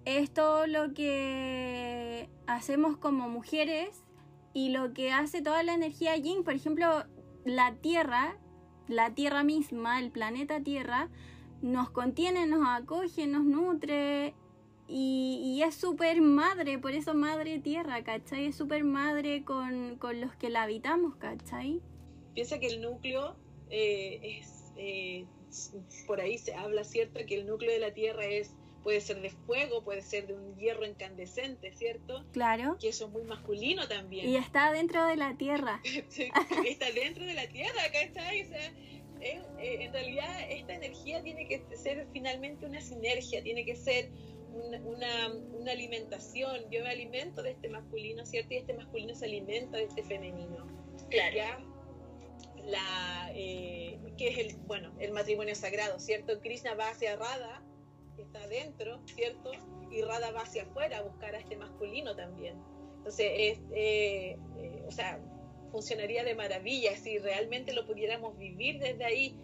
es 0.05 0.32
todo 0.32 0.66
lo 0.66 0.95
que 0.95 2.28
hacemos 2.47 2.97
como 2.97 3.28
mujeres 3.28 4.03
y 4.53 4.70
lo 4.70 4.93
que 4.93 5.12
hace 5.12 5.43
toda 5.43 5.62
la 5.62 5.74
energía 5.74 6.16
yin. 6.16 6.45
Por 6.45 6.55
ejemplo, 6.55 7.05
la 7.45 7.74
Tierra, 7.74 8.37
la 8.89 9.11
Tierra 9.14 9.43
misma, 9.43 10.01
el 10.01 10.11
planeta 10.11 10.61
Tierra, 10.61 11.09
nos 11.62 11.91
contiene, 11.91 12.47
nos 12.47 12.66
acoge, 12.68 13.26
nos 13.26 13.45
nutre 13.45 14.34
y, 14.89 15.62
es 15.62 15.74
súper 15.74 16.20
madre, 16.20 16.78
por 16.78 16.93
eso 16.93 17.14
madre 17.14 17.59
Tierra, 17.59 18.03
¿cachai? 18.05 18.47
Es 18.47 18.57
súper 18.57 18.84
madre 18.84 19.45
con, 19.45 19.99
los 20.01 20.34
que 20.37 20.51
la 20.51 20.62
habitamos, 20.62 21.16
¿cachai? 21.16 21.80
Piensa 22.34 22.59
que 22.59 22.66
el 22.66 22.80
núcleo 22.80 23.37
eh, 23.70 24.39
es, 24.41 24.72
eh, 24.76 25.26
por 26.07 26.20
ahí 26.20 26.39
se 26.39 26.55
habla, 26.55 26.84
¿cierto? 26.84 27.20
Que 27.26 27.37
el 27.37 27.47
núcleo 27.47 27.72
de 27.72 27.80
la 27.80 27.93
Tierra 27.93 28.26
es 28.26 28.55
puede 28.87 29.01
ser 29.01 29.20
de 29.20 29.30
fuego, 29.30 29.82
puede 29.82 30.01
ser 30.01 30.28
de 30.28 30.34
un 30.34 30.57
hierro 30.57 30.87
incandescente, 30.87 31.72
¿cierto? 31.72 32.24
Claro. 32.32 32.76
Que 32.80 32.91
eso 32.91 33.07
es 33.07 33.12
muy 33.12 33.24
masculino 33.24 33.89
también. 33.89 34.28
Y 34.28 34.37
está 34.37 34.70
dentro 34.70 35.05
de 35.07 35.16
la 35.16 35.37
tierra. 35.37 35.80
está 35.84 36.93
dentro 36.93 37.26
de 37.26 37.34
la 37.34 37.49
tierra, 37.49 37.84
está. 37.87 38.22
O 38.22 38.49
sea, 38.49 38.72
eh, 39.20 39.43
en 39.59 39.93
realidad 39.93 40.51
esta 40.51 40.74
energía 40.74 41.20
tiene 41.20 41.49
que 41.49 41.64
ser 41.76 42.07
finalmente 42.12 42.64
una 42.64 42.80
sinergia, 42.80 43.43
tiene 43.43 43.64
que 43.64 43.74
ser 43.74 44.09
una, 44.84 45.34
una, 45.34 45.72
alimentación. 45.72 46.70
Yo 46.70 46.82
me 46.82 46.90
alimento 46.90 47.42
de 47.42 47.50
este 47.52 47.68
masculino, 47.68 48.24
¿cierto? 48.24 48.54
Y 48.54 48.59
este 48.59 48.74
masculino 48.74 49.14
se 49.14 49.26
alimenta 49.26 49.78
de 49.78 49.84
este 49.84 50.02
femenino. 50.02 50.66
Claro. 51.11 51.64
La, 52.64 53.30
eh, 53.34 53.98
que 54.16 54.28
es 54.28 54.38
el, 54.38 54.57
bueno, 54.62 54.92
el 54.98 55.12
matrimonio 55.12 55.54
sagrado, 55.54 55.98
¿cierto? 56.00 56.40
Krishna 56.40 56.74
va 56.74 56.90
hacia 56.90 57.16
Radha 57.16 57.62
que 58.16 58.22
está 58.22 58.42
adentro, 58.42 59.00
¿cierto? 59.14 59.52
Y 59.90 60.02
Rada 60.02 60.32
va 60.32 60.40
hacia 60.40 60.64
afuera 60.64 60.98
a 60.98 61.02
buscar 61.02 61.34
a 61.34 61.38
este 61.38 61.57
masculino 61.57 62.16
también. 62.16 62.57
Entonces, 62.96 63.32
es, 63.36 63.59
eh, 63.72 64.36
eh, 64.59 64.82
o 64.86 64.90
sea, 64.90 65.20
funcionaría 65.70 66.24
de 66.24 66.34
maravilla 66.34 66.96
si 66.96 67.18
realmente 67.18 67.72
lo 67.72 67.86
pudiéramos 67.86 68.36
vivir 68.36 68.80
desde 68.80 69.04
ahí. 69.04 69.38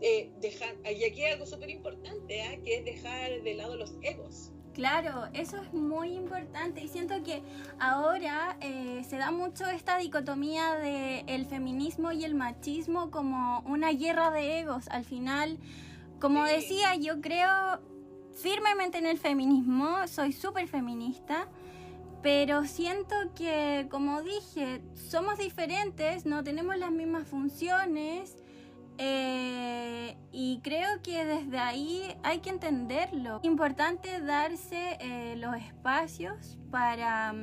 Eh, 0.00 0.30
dejar, 0.38 0.76
y 0.84 1.04
aquí 1.04 1.24
hay 1.24 1.32
algo 1.32 1.46
súper 1.46 1.70
importante, 1.70 2.40
¿ah? 2.42 2.56
que 2.64 2.76
es 2.76 2.84
dejar 2.84 3.42
de 3.42 3.54
lado 3.54 3.74
los 3.76 3.94
egos. 4.02 4.52
Claro, 4.78 5.26
eso 5.32 5.56
es 5.56 5.74
muy 5.74 6.12
importante 6.12 6.80
y 6.80 6.86
siento 6.86 7.20
que 7.24 7.42
ahora 7.80 8.56
se 8.60 9.16
da 9.16 9.32
mucho 9.32 9.66
esta 9.66 9.98
dicotomía 9.98 10.74
de 10.74 11.24
el 11.26 11.46
feminismo 11.46 12.12
y 12.12 12.22
el 12.22 12.36
machismo 12.36 13.10
como 13.10 13.58
una 13.66 13.90
guerra 13.90 14.30
de 14.30 14.60
egos. 14.60 14.86
Al 14.90 15.04
final, 15.04 15.58
como 16.20 16.44
decía, 16.44 16.94
yo 16.94 17.20
creo 17.20 17.80
firmemente 18.40 18.98
en 18.98 19.06
el 19.06 19.18
feminismo, 19.18 20.06
soy 20.06 20.32
súper 20.32 20.68
feminista, 20.68 21.48
pero 22.22 22.64
siento 22.64 23.16
que, 23.34 23.88
como 23.90 24.22
dije, 24.22 24.80
somos 24.94 25.38
diferentes, 25.38 26.24
no 26.24 26.44
tenemos 26.44 26.76
las 26.76 26.92
mismas 26.92 27.26
funciones 27.26 28.36
eh, 28.98 30.16
y 30.32 30.60
creo 30.62 31.00
que 31.02 31.24
desde 31.24 31.58
ahí 31.58 32.16
hay 32.22 32.40
que 32.40 32.50
entenderlo. 32.50 33.40
Importante 33.42 34.20
darse 34.20 34.98
eh, 35.00 35.36
los 35.36 35.56
espacios 35.56 36.58
para, 36.70 37.34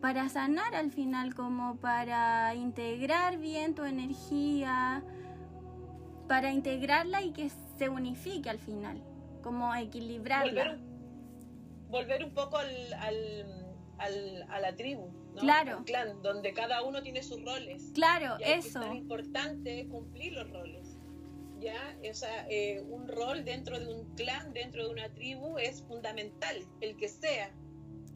para 0.00 0.28
sanar 0.28 0.74
al 0.74 0.90
final, 0.90 1.34
como 1.34 1.76
para 1.76 2.54
integrar 2.54 3.38
bien 3.38 3.74
tu 3.74 3.84
energía, 3.84 5.02
para 6.28 6.52
integrarla 6.52 7.22
y 7.22 7.32
que 7.32 7.50
se 7.78 7.88
unifique 7.88 8.50
al 8.50 8.58
final 8.58 9.02
como 9.42 9.74
equilibrarla. 9.74 10.78
Volver, 11.88 12.24
un 12.24 12.30
poco 12.32 12.56
al, 12.56 12.92
al, 13.98 14.46
a 14.48 14.60
la 14.60 14.76
tribu, 14.76 15.08
¿no? 15.34 15.40
Claro. 15.40 15.84
clan, 15.84 16.22
donde 16.22 16.52
cada 16.52 16.82
uno 16.82 17.02
tiene 17.02 17.22
sus 17.22 17.44
roles. 17.44 17.90
Claro, 17.94 18.36
eso. 18.40 18.82
Es 18.82 18.94
importante 18.94 19.86
cumplir 19.88 20.32
los 20.32 20.50
roles. 20.50 21.00
¿ya? 21.60 21.96
O 22.08 22.14
sea, 22.14 22.46
eh, 22.48 22.82
un 22.88 23.06
rol 23.06 23.44
dentro 23.44 23.78
de 23.78 23.86
un 23.86 24.14
clan, 24.14 24.52
dentro 24.52 24.86
de 24.86 24.92
una 24.92 25.08
tribu, 25.14 25.58
es 25.58 25.82
fundamental, 25.82 26.56
el 26.80 26.96
que 26.96 27.08
sea. 27.08 27.54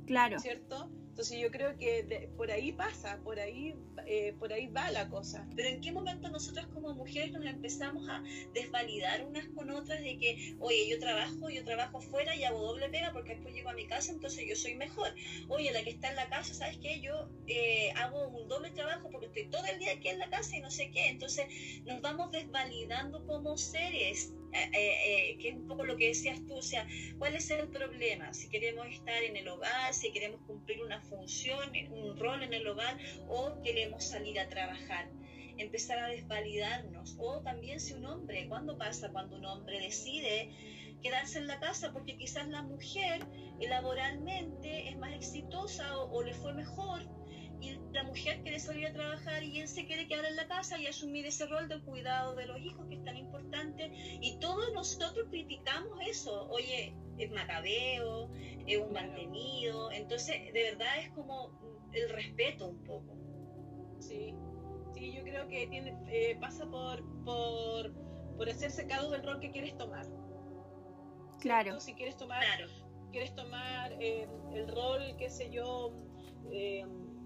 Claro. 0.06 0.38
¿Cierto? 0.38 0.90
Entonces 1.14 1.38
yo 1.38 1.48
creo 1.52 1.78
que 1.78 2.28
por 2.36 2.50
ahí 2.50 2.72
pasa, 2.72 3.20
por 3.22 3.38
ahí, 3.38 3.76
eh, 4.04 4.34
por 4.36 4.52
ahí 4.52 4.66
va 4.66 4.90
la 4.90 5.08
cosa. 5.08 5.48
Pero 5.54 5.68
¿en 5.68 5.80
qué 5.80 5.92
momento 5.92 6.28
nosotras 6.28 6.66
como 6.74 6.92
mujeres 6.92 7.30
nos 7.30 7.46
empezamos 7.46 8.08
a 8.08 8.20
desvalidar 8.52 9.24
unas 9.24 9.46
con 9.50 9.70
otras 9.70 10.00
de 10.00 10.18
que, 10.18 10.56
oye, 10.58 10.88
yo 10.88 10.98
trabajo, 10.98 11.48
yo 11.50 11.62
trabajo 11.62 12.00
fuera 12.00 12.34
y 12.34 12.42
hago 12.42 12.60
doble 12.60 12.88
pega 12.88 13.12
porque 13.12 13.34
después 13.36 13.54
llego 13.54 13.68
a 13.70 13.74
mi 13.74 13.86
casa, 13.86 14.10
entonces 14.10 14.44
yo 14.48 14.56
soy 14.56 14.74
mejor. 14.74 15.14
Oye, 15.46 15.70
la 15.70 15.84
que 15.84 15.90
está 15.90 16.10
en 16.10 16.16
la 16.16 16.28
casa, 16.28 16.52
¿sabes 16.52 16.78
qué? 16.78 17.00
Yo 17.00 17.28
eh, 17.46 17.92
hago 17.94 18.26
un 18.30 18.48
doble 18.48 18.70
trabajo 18.70 19.08
porque 19.12 19.26
estoy 19.26 19.44
todo 19.50 19.64
el 19.66 19.78
día 19.78 19.92
aquí 19.92 20.08
en 20.08 20.18
la 20.18 20.30
casa 20.30 20.56
y 20.56 20.62
no 20.62 20.72
sé 20.72 20.90
qué. 20.90 21.10
Entonces 21.10 21.46
nos 21.84 22.00
vamos 22.00 22.32
desvalidando 22.32 23.24
como 23.24 23.56
seres 23.56 24.34
eh, 24.54 24.70
eh, 24.72 25.38
que 25.38 25.48
es 25.48 25.54
un 25.54 25.66
poco 25.66 25.84
lo 25.84 25.96
que 25.96 26.08
decías 26.08 26.38
tú, 26.46 26.54
o 26.54 26.62
sea, 26.62 26.86
¿cuál 27.18 27.34
es 27.34 27.50
el 27.50 27.68
problema? 27.68 28.32
Si 28.32 28.48
queremos 28.48 28.86
estar 28.88 29.22
en 29.22 29.36
el 29.36 29.48
hogar, 29.48 29.92
si 29.92 30.12
queremos 30.12 30.40
cumplir 30.46 30.82
una 30.82 31.00
función, 31.02 31.72
un 31.90 32.16
rol 32.16 32.42
en 32.42 32.54
el 32.54 32.66
hogar 32.66 32.98
o 33.28 33.60
queremos 33.62 34.04
salir 34.04 34.38
a 34.38 34.48
trabajar 34.48 35.10
empezar 35.58 35.98
a 35.98 36.08
desvalidarnos. 36.08 37.16
O 37.18 37.40
también 37.40 37.80
si 37.80 37.94
un 37.94 38.06
hombre, 38.06 38.48
¿cuándo 38.48 38.76
pasa 38.76 39.10
cuando 39.10 39.36
un 39.36 39.44
hombre 39.44 39.80
decide 39.80 40.50
quedarse 41.02 41.38
en 41.38 41.46
la 41.46 41.60
casa? 41.60 41.92
Porque 41.92 42.16
quizás 42.16 42.48
la 42.48 42.62
mujer 42.62 43.24
laboralmente 43.60 44.88
es 44.88 44.96
más 44.98 45.14
exitosa 45.14 45.96
o 45.96 46.22
le 46.22 46.34
fue 46.34 46.52
mejor 46.54 47.02
y 47.64 47.78
la 47.92 48.04
mujer 48.04 48.40
quiere 48.42 48.58
salir 48.58 48.86
a 48.86 48.92
trabajar 48.92 49.42
y 49.42 49.60
él 49.60 49.68
se 49.68 49.86
quiere 49.86 50.06
quedar 50.06 50.24
en 50.24 50.36
la 50.36 50.46
casa 50.46 50.78
y 50.78 50.86
asumir 50.86 51.26
ese 51.26 51.46
rol 51.46 51.68
del 51.68 51.82
cuidado 51.82 52.34
de 52.34 52.46
los 52.46 52.58
hijos 52.60 52.86
que 52.88 52.96
es 52.96 53.04
tan 53.04 53.16
importante. 53.16 53.90
Y 54.20 54.38
todos 54.38 54.72
nosotros 54.72 55.26
criticamos 55.30 55.98
eso, 56.06 56.48
oye, 56.50 56.94
es 57.18 57.30
macabeo, 57.30 58.30
es 58.66 58.78
un 58.78 58.92
mantenido, 58.92 59.90
entonces 59.92 60.52
de 60.52 60.62
verdad 60.62 60.98
es 60.98 61.10
como 61.10 61.88
el 61.92 62.10
respeto 62.10 62.68
un 62.68 62.84
poco. 62.84 63.16
Sí, 64.00 64.34
sí, 64.94 65.12
yo 65.12 65.22
creo 65.22 65.48
que 65.48 65.66
tiene, 65.68 65.96
eh, 66.08 66.36
pasa 66.40 66.66
por, 66.66 67.02
por, 67.24 67.94
por 68.36 68.48
hacerse 68.48 68.86
cargo 68.86 69.10
del 69.10 69.22
rol 69.22 69.40
que 69.40 69.50
quieres 69.50 69.76
tomar. 69.76 70.06
Claro. 71.40 71.78
Si 71.80 71.94
quieres 71.94 72.16
tomar, 72.16 72.42
quieres 73.12 73.34
tomar 73.34 73.92
eh, 74.00 74.26
el 74.52 74.68
rol, 74.68 75.14
qué 75.18 75.30
sé 75.30 75.50
yo, 75.50 75.94
eh, 76.50 76.84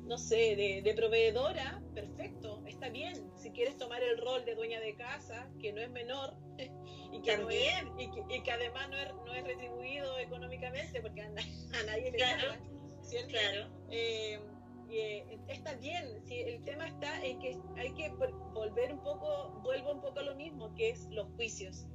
no 0.09 0.17
sé, 0.17 0.81
de, 0.83 0.95
proveedora, 0.95 1.83
perfecto, 1.95 2.63
está 2.67 2.89
bien. 2.89 3.31
Si 3.37 3.51
quieres 3.51 3.77
tomar 3.77 4.03
el 4.03 4.19
rol 4.19 4.43
de 4.47 4.55
dueña 4.55 4.81
de 4.81 4.95
casa, 4.97 5.51
que 5.61 5.71
no 5.73 5.83
es 5.83 5.91
menor, 5.91 6.35
y, 7.13 7.21
que 7.21 7.33
y, 7.99 8.43
que, 8.43 8.51
además 8.51 8.89
no 8.89 8.97
es, 8.97 9.15
no 9.15 9.35
es 9.35 9.45
retribuido 9.45 10.19
económicamente 10.19 11.03
porque 11.03 11.21
a, 11.21 11.29
nadie 11.87 12.11
le 12.11 12.17
claro, 12.17 12.55
¿cierto? 13.03 13.29
Claro. 13.29 13.69
Eh, 13.91 14.41
eh, 14.91 15.39
está 15.49 15.75
bien, 15.75 16.25
si 16.25 16.41
el 16.41 16.65
tema 16.65 16.89
está 16.89 17.23
en 17.23 17.39
que 17.39 17.59
hay 17.77 17.93
que 17.93 18.09
volver 18.09 18.95
un 18.95 19.03
poco, 19.03 19.61
vuelvo 19.63 19.93
un 19.93 20.01
poco 20.01 20.21
a 20.21 20.23
lo 20.23 20.35
mismo, 20.37 20.75
que 20.75 20.89
es 20.89 21.07
los 21.11 21.29
juicios. 21.35 21.87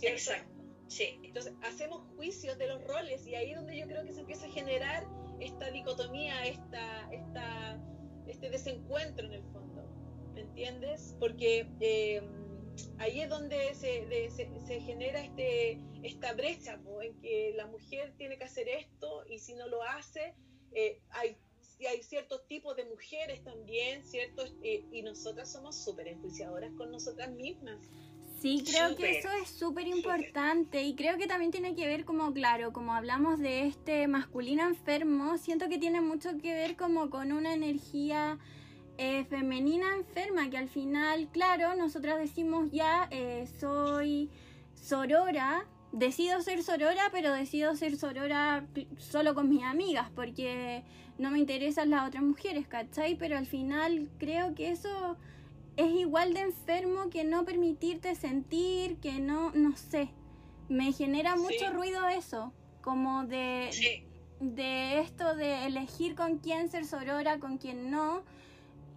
Exacto. 0.00 0.54
Sí. 0.86 1.20
Entonces, 1.24 1.54
hacemos 1.62 2.02
juicios 2.16 2.56
de 2.56 2.68
los 2.68 2.82
roles 2.84 3.26
y 3.26 3.34
ahí 3.34 3.50
es 3.50 3.56
donde 3.56 3.76
yo 3.76 3.86
creo 3.86 4.04
que 4.04 4.12
se 4.12 4.20
empieza 4.20 4.46
a 4.46 4.50
generar 4.50 5.06
esta 5.40 5.70
dicotomía, 5.70 6.46
esta, 6.46 7.10
esta, 7.12 7.80
este 8.26 8.50
desencuentro 8.50 9.26
en 9.26 9.34
el 9.34 9.42
fondo. 9.52 9.84
¿Me 10.34 10.42
entiendes? 10.42 11.16
Porque 11.18 11.66
eh, 11.80 12.22
ahí 12.98 13.20
es 13.20 13.28
donde 13.28 13.74
se, 13.74 14.30
se, 14.30 14.80
genera 14.80 15.20
este, 15.20 15.80
esta 16.02 16.32
brecha 16.34 16.80
en 17.02 17.20
que 17.20 17.52
la 17.56 17.66
mujer 17.66 18.14
tiene 18.16 18.38
que 18.38 18.44
hacer 18.44 18.68
esto 18.68 19.24
y 19.28 19.38
si 19.38 19.54
no 19.54 19.66
lo 19.68 19.82
hace, 19.82 20.34
eh, 20.72 21.00
hay 21.10 21.36
hay 21.86 22.02
ciertos 22.02 22.46
tipos 22.48 22.76
de 22.76 22.84
mujeres 22.86 23.42
también, 23.44 24.04
¿cierto? 24.04 24.44
Eh, 24.62 24.84
y 24.90 25.02
nosotras 25.02 25.52
somos 25.52 25.76
súper 25.76 26.08
enjuiciadoras 26.08 26.72
con 26.72 26.90
nosotras 26.90 27.30
mismas. 27.30 27.78
Sí, 28.40 28.62
creo 28.64 28.94
que 28.94 29.18
eso 29.18 29.28
es 29.42 29.48
súper 29.48 29.88
importante 29.88 30.84
y 30.84 30.94
creo 30.94 31.16
que 31.18 31.26
también 31.26 31.50
tiene 31.50 31.74
que 31.74 31.86
ver 31.88 32.04
como, 32.04 32.32
claro, 32.32 32.72
como 32.72 32.94
hablamos 32.94 33.40
de 33.40 33.66
este 33.66 34.06
masculino 34.06 34.62
enfermo, 34.62 35.38
siento 35.38 35.68
que 35.68 35.78
tiene 35.78 36.00
mucho 36.00 36.30
que 36.40 36.54
ver 36.54 36.76
como 36.76 37.10
con 37.10 37.32
una 37.32 37.52
energía 37.52 38.38
eh, 38.96 39.24
femenina 39.24 39.94
enferma, 39.96 40.50
que 40.50 40.58
al 40.58 40.68
final, 40.68 41.28
claro, 41.32 41.74
nosotras 41.74 42.18
decimos 42.18 42.70
ya, 42.70 43.08
eh, 43.10 43.48
soy 43.58 44.30
sorora, 44.74 45.66
decido 45.90 46.40
ser 46.40 46.62
sorora, 46.62 47.08
pero 47.10 47.32
decido 47.32 47.74
ser 47.74 47.96
sorora 47.96 48.66
solo 48.98 49.34
con 49.34 49.48
mis 49.48 49.64
amigas, 49.64 50.10
porque 50.14 50.84
no 51.18 51.32
me 51.32 51.40
interesan 51.40 51.90
las 51.90 52.06
otras 52.06 52.22
mujeres, 52.22 52.68
¿cachai? 52.68 53.16
Pero 53.16 53.36
al 53.36 53.46
final 53.46 54.08
creo 54.18 54.54
que 54.54 54.70
eso 54.70 55.16
es 55.78 55.92
igual 55.92 56.34
de 56.34 56.40
enfermo 56.40 57.08
que 57.08 57.22
no 57.22 57.44
permitirte 57.44 58.16
sentir, 58.16 58.98
que 58.98 59.20
no, 59.20 59.52
no 59.52 59.76
sé. 59.76 60.10
Me 60.68 60.92
genera 60.92 61.36
mucho 61.36 61.70
ruido 61.72 62.08
eso, 62.08 62.52
como 62.82 63.24
de, 63.24 63.70
de 64.40 64.98
esto 64.98 65.36
de 65.36 65.66
elegir 65.66 66.16
con 66.16 66.38
quién 66.38 66.68
ser 66.68 66.84
sorora, 66.84 67.38
con 67.38 67.58
quién 67.58 67.92
no. 67.92 68.24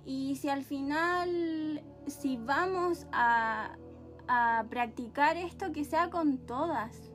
Y 0.05 0.37
si 0.37 0.49
al 0.49 0.63
final, 0.63 1.83
si 2.07 2.37
vamos 2.37 3.05
a, 3.11 3.77
a 4.27 4.65
practicar 4.67 5.37
esto, 5.37 5.71
que 5.71 5.85
sea 5.85 6.09
con 6.09 6.39
todas. 6.47 7.11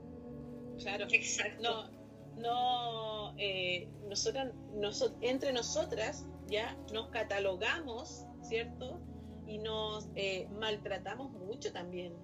Claro, 0.79 1.07
exacto. 1.11 1.91
No, 2.37 3.33
no, 3.33 3.35
eh, 3.37 3.89
nosotras, 4.09 4.53
entre 5.23 5.53
nosotras 5.53 6.25
ya 6.47 6.79
nos 6.93 7.09
catalogamos, 7.09 8.27
¿cierto? 8.43 9.01
Y 9.47 9.59
nos 9.59 10.09
eh, 10.15 10.49
maltratamos 10.59 11.31
mucho 11.33 11.73
también. 11.73 12.15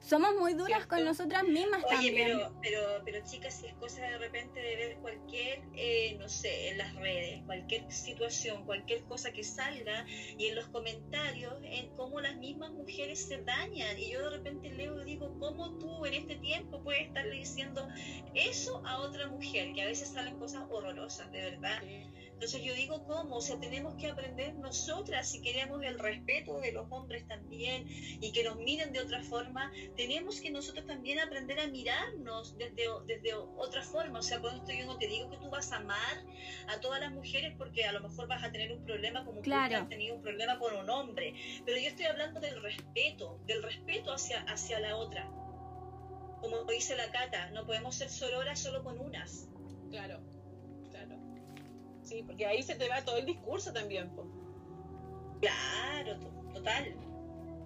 Somos 0.00 0.36
muy 0.36 0.54
duras 0.54 0.86
con 0.86 1.04
nosotras 1.04 1.42
mismas 1.44 1.82
Oye, 1.84 1.94
también. 1.94 2.14
Pero, 2.14 2.52
pero, 2.62 2.80
pero 3.04 3.24
chicas, 3.24 3.54
si 3.54 3.66
es 3.66 3.74
cosa 3.74 4.02
de 4.02 4.18
repente 4.18 4.60
de 4.60 4.76
ver 4.76 4.96
cualquier, 4.98 5.62
eh, 5.74 6.16
no 6.20 6.28
sé, 6.28 6.68
en 6.68 6.78
las 6.78 6.94
redes, 6.94 7.42
cualquier 7.44 7.90
situación, 7.90 8.64
cualquier 8.66 9.02
cosa 9.04 9.32
que 9.32 9.42
salga 9.42 10.06
y 10.06 10.46
en 10.46 10.54
los 10.54 10.68
comentarios, 10.68 11.54
en 11.64 11.88
cómo 11.96 12.20
las 12.20 12.36
mismas 12.36 12.70
mujeres 12.70 13.26
se 13.26 13.38
dañan. 13.42 13.98
Y 13.98 14.12
yo 14.12 14.22
de 14.22 14.36
repente 14.36 14.70
leo 14.70 15.02
y 15.02 15.04
digo, 15.04 15.36
¿cómo 15.40 15.76
tú 15.78 16.06
en 16.06 16.14
este 16.14 16.36
tiempo 16.36 16.82
puedes 16.84 17.08
estarle 17.08 17.34
diciendo 17.34 17.88
eso 18.34 18.86
a 18.86 19.00
otra 19.00 19.26
mujer? 19.28 19.72
Que 19.72 19.82
a 19.82 19.86
veces 19.86 20.08
salen 20.10 20.38
cosas 20.38 20.66
horrorosas, 20.70 21.32
de 21.32 21.50
verdad. 21.50 21.82
Entonces 22.36 22.62
yo 22.62 22.74
digo, 22.74 23.02
¿cómo? 23.06 23.36
O 23.36 23.40
sea, 23.40 23.58
tenemos 23.58 23.94
que 23.94 24.08
aprender 24.08 24.54
nosotras, 24.56 25.26
si 25.26 25.40
queremos 25.40 25.82
el 25.82 25.98
respeto 25.98 26.60
de 26.60 26.70
los 26.70 26.86
hombres 26.90 27.26
también 27.26 27.86
y 27.88 28.30
que 28.30 28.44
nos 28.44 28.56
miren 28.56 28.92
de 28.92 29.00
otra 29.00 29.22
forma, 29.22 29.72
tenemos 29.96 30.42
que 30.42 30.50
nosotros 30.50 30.84
también 30.84 31.18
aprender 31.18 31.58
a 31.58 31.66
mirarnos 31.66 32.58
desde, 32.58 32.84
desde 33.06 33.32
otra 33.32 33.82
forma. 33.82 34.18
O 34.18 34.22
sea, 34.22 34.38
con 34.42 34.54
esto 34.54 34.70
yo 34.70 34.84
no 34.84 34.98
te 34.98 35.06
digo 35.06 35.30
que 35.30 35.38
tú 35.38 35.48
vas 35.48 35.72
a 35.72 35.76
amar 35.76 36.26
a 36.68 36.78
todas 36.78 37.00
las 37.00 37.10
mujeres 37.10 37.54
porque 37.56 37.86
a 37.86 37.92
lo 37.92 38.00
mejor 38.06 38.28
vas 38.28 38.44
a 38.44 38.52
tener 38.52 38.70
un 38.70 38.84
problema 38.84 39.24
como 39.24 39.40
claro. 39.40 39.74
tú 39.74 39.82
has 39.84 39.88
tenido 39.88 40.16
un 40.16 40.22
problema 40.22 40.58
con 40.58 40.76
un 40.76 40.90
hombre. 40.90 41.32
Pero 41.64 41.78
yo 41.78 41.88
estoy 41.88 42.04
hablando 42.04 42.38
del 42.38 42.62
respeto, 42.62 43.40
del 43.46 43.62
respeto 43.62 44.12
hacia, 44.12 44.42
hacia 44.42 44.78
la 44.78 44.94
otra. 44.96 45.24
Como 46.42 46.64
dice 46.64 46.96
la 46.96 47.10
Cata, 47.10 47.48
no 47.52 47.64
podemos 47.64 47.94
ser 47.94 48.10
sororas 48.10 48.60
solo 48.60 48.84
con 48.84 49.00
unas. 49.00 49.48
Claro, 49.90 50.20
claro. 50.20 50.35
Sí, 52.06 52.22
porque 52.22 52.46
ahí 52.46 52.62
se 52.62 52.76
te 52.76 52.88
va 52.88 53.04
todo 53.04 53.18
el 53.18 53.26
discurso 53.26 53.72
también. 53.72 54.10
Claro, 55.40 56.20
total. 56.54 56.96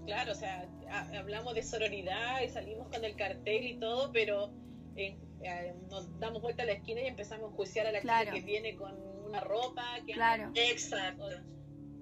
Claro, 0.07 0.33
o 0.33 0.35
sea, 0.35 0.67
hablamos 1.15 1.55
de 1.55 1.63
sororidad 1.63 2.41
y 2.43 2.49
salimos 2.49 2.89
con 2.89 3.05
el 3.05 3.15
cartel 3.17 3.67
y 3.67 3.79
todo, 3.79 4.11
pero 4.13 4.51
eh, 4.97 5.19
eh, 5.43 5.75
nos 5.91 6.19
damos 6.19 6.41
vuelta 6.41 6.63
a 6.63 6.67
la 6.67 6.73
esquina 6.73 7.03
y 7.03 7.07
empezamos 7.07 7.49
a 7.49 7.51
enjuiciar 7.51 7.87
a 7.87 7.93
la 7.93 8.01
gente 8.01 8.33
que 8.33 8.47
viene 8.47 8.75
con 8.77 8.95
una 9.27 9.41
ropa. 9.41 9.85
Que 10.07 10.15
claro. 10.15 10.51
Exacto. 10.55 11.27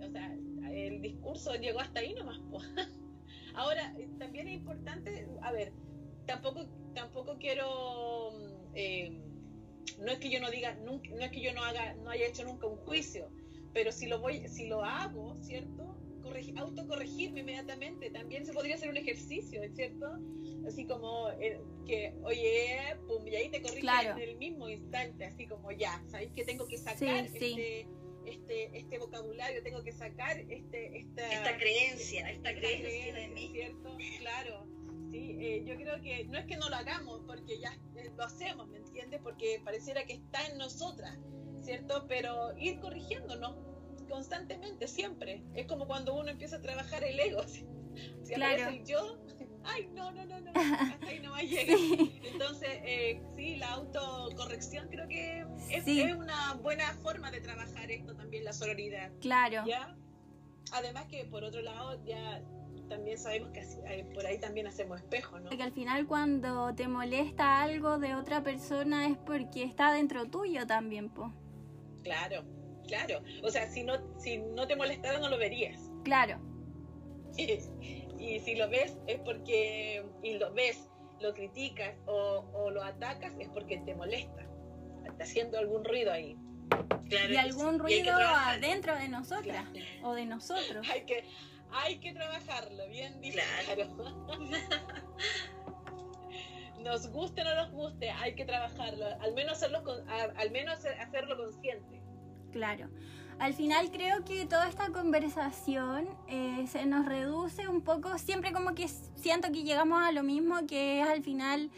O, 0.01 0.09
sea, 0.09 0.33
el 0.71 1.03
discurso 1.03 1.57
llegó 1.57 1.81
hasta 1.81 1.99
ahí 1.99 2.15
nomás. 2.15 2.39
Ahora, 3.55 3.93
eh, 3.99 4.09
también 4.21 4.47
es 4.47 4.55
importante, 4.55 5.27
a 5.43 5.51
ver, 5.51 5.73
tampoco, 6.25 6.69
tampoco 6.95 7.37
quiero 7.39 8.31
no 9.99 10.13
es 10.13 10.19
que 10.19 10.31
yo 10.31 10.41
no 10.41 10.51
diga, 10.51 10.75
no 10.85 11.01
es 11.21 11.31
que 11.31 11.41
yo 11.41 11.53
no 11.55 11.65
haga, 11.65 11.95
no 11.95 12.11
haya 12.11 12.27
hecho 12.27 12.45
nunca 12.45 12.67
un 12.67 12.77
juicio, 12.77 13.31
pero 13.73 13.93
si 13.93 14.07
lo 14.07 14.21
voy, 14.21 14.47
si 14.49 14.67
lo 14.67 14.85
hago, 14.85 15.35
¿cierto? 15.43 15.99
autocorregirme 16.57 17.41
inmediatamente, 17.41 18.11
también 18.11 18.45
se 18.45 18.53
podría 18.53 18.75
hacer 18.75 18.91
un 18.91 18.97
ejercicio, 18.97 19.61
¿cierto? 19.75 20.19
Así 20.67 20.85
como 20.85 21.31
eh, 21.41 21.61
que, 21.87 22.13
oye, 22.23 22.79
pum, 23.07 23.27
y 23.27 23.35
ahí 23.35 23.49
te 23.51 23.63
corriges 23.63 24.07
en 24.17 24.19
el 24.19 24.37
mismo 24.37 24.69
instante, 24.69 25.25
así 25.25 25.47
como 25.47 25.73
ya, 25.73 26.03
¿sabes 26.07 26.31
que 26.33 26.45
tengo 26.45 26.67
que 26.67 26.79
sacar 26.79 27.25
este, 27.25 27.87
este, 28.27 28.79
este 28.79 28.99
vocabulario, 28.99 29.63
tengo 29.63 29.83
que 29.83 29.93
sacar 29.93 30.39
este, 30.39 30.99
esta, 30.99 31.33
esta 31.33 31.57
creencia, 31.57 32.31
esta, 32.31 32.55
creencia, 32.55 33.15
de 33.15 33.29
mí. 33.29 33.51
¿cierto? 33.53 33.97
Claro. 34.21 34.67
Sí, 35.11 35.37
eh, 35.41 35.63
yo 35.65 35.77
creo 35.77 36.01
que 36.03 36.25
no 36.25 36.39
es 36.39 36.47
que 36.47 36.57
no 36.57 36.69
lo 36.69 36.77
hagamos, 36.77 37.23
porque 37.27 37.59
ya 37.59 37.73
eh, 37.97 38.11
lo 38.17 38.25
hacemos, 38.25 38.69
¿me 38.69 38.79
entiendes? 38.79 39.21
Porque 39.23 39.61
pareciera 39.65 40.05
que 40.05 40.15
está 40.15 40.47
en 40.47 40.59
nosotras, 40.59 41.17
¿cierto? 41.63 42.07
Pero 42.09 42.57
ir 42.59 42.79
corrigiéndonos 42.81 43.57
constantemente, 44.09 44.87
siempre. 44.87 45.43
Es 45.55 45.67
como 45.67 45.87
cuando 45.87 46.15
uno 46.15 46.31
empieza 46.31 46.57
a 46.57 46.61
trabajar 46.61 47.05
el 47.05 47.19
ego. 47.19 47.43
Si, 48.23 48.35
claro. 48.35 48.69
el 48.69 48.85
yo, 48.85 49.19
ay, 49.65 49.89
no, 49.93 50.13
no, 50.13 50.25
no, 50.25 50.41
no, 50.41 50.53
hasta 50.55 51.05
ahí 51.05 51.19
no 51.19 51.33
va 51.33 51.39
a 51.39 51.43
llegar. 51.43 51.77
Entonces, 52.33 52.69
eh, 52.85 53.21
sí, 53.35 53.57
la 53.57 53.73
autocorrección 53.73 54.87
creo 54.89 55.09
que 55.09 55.45
es, 55.69 55.85
es, 55.85 56.15
una 56.15 56.55
buena 56.63 56.93
forma 57.03 57.33
de 57.33 57.41
trabajar 57.41 57.91
esto 57.91 58.15
también, 58.15 58.45
la 58.45 58.53
sororidad. 58.53 59.11
Claro. 59.21 59.65
¿Ya? 59.67 59.97
Además 60.71 61.07
que 61.07 61.25
por 61.25 61.43
otro 61.43 61.61
lado, 61.61 62.01
ya 62.05 62.41
también 62.89 63.19
sabemos 63.19 63.51
que 63.51 64.05
por 64.15 64.27
ahí 64.27 64.39
también 64.39 64.67
hacemos 64.67 65.01
espejo, 65.01 65.39
¿no? 65.39 65.49
Porque 65.49 65.63
al 65.63 65.73
final 65.73 66.07
cuando 66.07 66.75
te 66.75 66.89
molesta 66.89 67.63
algo 67.63 67.99
de 67.99 68.15
otra 68.15 68.43
persona 68.43 69.07
es 69.07 69.17
porque 69.19 69.63
está 69.63 69.93
dentro 69.93 70.27
tuyo 70.27 70.67
también, 70.67 71.11
po. 71.11 71.33
Claro, 72.03 72.45
claro. 72.87 73.21
O 73.43 73.51
sea, 73.51 73.69
si 73.69 73.85
no, 73.85 73.95
si 74.19 74.39
no 74.39 74.67
te 74.67 74.77
molestara 74.77 75.19
no 75.19 75.29
lo 75.29 75.39
verías. 75.39 75.91
Claro. 76.05 76.41
Y, 78.21 78.41
si 78.41 78.57
lo 78.57 78.69
ves 78.69 78.99
es 79.07 79.21
porque, 79.21 80.05
y 80.25 80.35
lo 80.39 80.53
ves, 80.53 80.91
lo 81.21 81.33
criticas 81.35 81.95
o, 82.07 82.69
lo 82.69 82.83
atacas 82.83 83.33
es 83.39 83.49
porque 83.49 83.79
te 83.79 83.95
molesta. 83.95 84.45
Está 85.05 85.23
haciendo 85.23 85.57
algún 85.57 85.85
ruido 85.85 86.11
ahí. 86.11 86.37
y 87.09 87.37
algún 87.37 87.79
ruido 87.79 88.13
adentro 88.13 88.97
de 88.97 89.09
nosotras 89.09 89.65
o 90.03 90.15
de 90.15 90.27
nosotros. 90.27 90.85
hay 90.93 91.03
que 91.03 91.23
hay 91.73 91.99
que 91.99 92.13
trabajarlo, 92.13 92.89
bien 92.89 93.21
dicho. 93.21 93.39
Claro. 93.65 93.87
nos 96.83 97.11
guste 97.11 97.43
o 97.43 97.45
no 97.45 97.55
nos 97.55 97.71
guste, 97.73 98.11
hay 98.11 98.35
que 98.35 98.45
trabajarlo, 98.45 99.07
al 99.21 99.35
menos 99.35 99.55
hacerlo, 99.55 99.83
al 100.37 100.51
menos 100.51 100.85
hacerlo 100.85 101.37
consciente. 101.37 102.01
Claro. 102.53 102.89
Al 103.39 103.55
final 103.55 103.91
creo 103.93 104.25
que 104.25 104.47
toda 104.47 104.69
esta 104.69 104.91
conversación 104.91 106.09
eh, 106.27 106.67
se 106.67 106.87
nos 106.87 107.07
reduce 107.07 107.69
un 107.69 107.83
poco, 107.83 108.19
siempre 108.19 108.53
como 108.53 108.75
que 108.75 108.89
siento 108.89 109.53
que 109.53 109.63
llegamos 109.63 110.03
a 110.03 110.11
lo 110.11 110.25
mismo, 110.25 110.67
que 110.67 111.01
es 111.01 111.09
al 111.09 111.23
final 111.23 111.71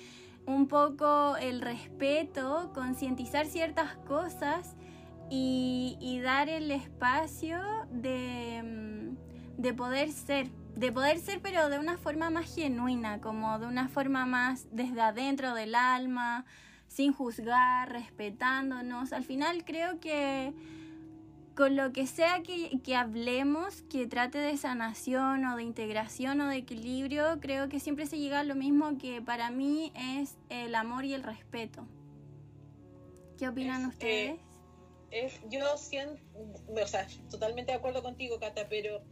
un 0.46 0.68
poco 0.68 1.36
el 1.36 1.60
respeto, 1.60 2.70
concientizar 2.72 3.46
ciertas 3.46 3.94
cosas 4.06 4.74
y 5.32 6.20
dar 6.24 6.48
el 6.48 6.72
espacio 6.72 7.60
de 7.92 8.62
mm, 8.64 8.89
de 9.60 9.74
poder 9.74 10.10
ser, 10.10 10.48
de 10.74 10.90
poder 10.90 11.18
ser, 11.18 11.40
pero 11.42 11.68
de 11.68 11.78
una 11.78 11.98
forma 11.98 12.30
más 12.30 12.54
genuina, 12.54 13.20
como 13.20 13.58
de 13.58 13.66
una 13.66 13.88
forma 13.88 14.24
más 14.24 14.66
desde 14.72 15.00
adentro 15.02 15.54
del 15.54 15.74
alma, 15.74 16.46
sin 16.88 17.12
juzgar, 17.12 17.92
respetándonos. 17.92 19.12
Al 19.12 19.24
final 19.24 19.64
creo 19.64 20.00
que 20.00 20.54
con 21.54 21.76
lo 21.76 21.92
que 21.92 22.06
sea 22.06 22.42
que, 22.42 22.80
que, 22.82 22.96
hablemos, 22.96 23.82
que 23.82 24.06
trate 24.06 24.38
de 24.38 24.56
sanación 24.56 25.44
o 25.44 25.56
de 25.56 25.62
integración 25.62 26.40
o 26.40 26.48
de 26.48 26.56
equilibrio, 26.56 27.38
creo 27.40 27.68
que 27.68 27.80
siempre 27.80 28.06
se 28.06 28.18
llega 28.18 28.40
a 28.40 28.44
lo 28.44 28.54
mismo 28.54 28.96
que 28.96 29.20
para 29.20 29.50
mí 29.50 29.92
es 29.94 30.38
el 30.48 30.74
amor 30.74 31.04
y 31.04 31.12
el 31.12 31.22
respeto. 31.22 31.86
¿Qué 33.36 33.46
opinan 33.46 33.84
ustedes? 33.86 34.40
yo 35.50 35.76
siento, 35.76 36.22
o 36.68 36.86
sea, 36.86 37.06
totalmente 37.30 37.72
de 37.72 37.78
acuerdo 37.78 38.00
contigo, 38.02 38.38
Cata, 38.38 38.68
pero 38.70 39.02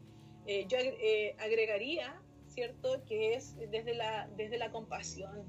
eh, 0.49 0.65
yo 0.67 0.79
eh, 0.79 1.37
agregaría, 1.39 2.19
¿cierto?, 2.47 3.05
que 3.05 3.35
es 3.35 3.55
desde 3.71 3.95
la, 3.95 4.29
desde 4.35 4.57
la 4.57 4.71
compasión. 4.71 5.45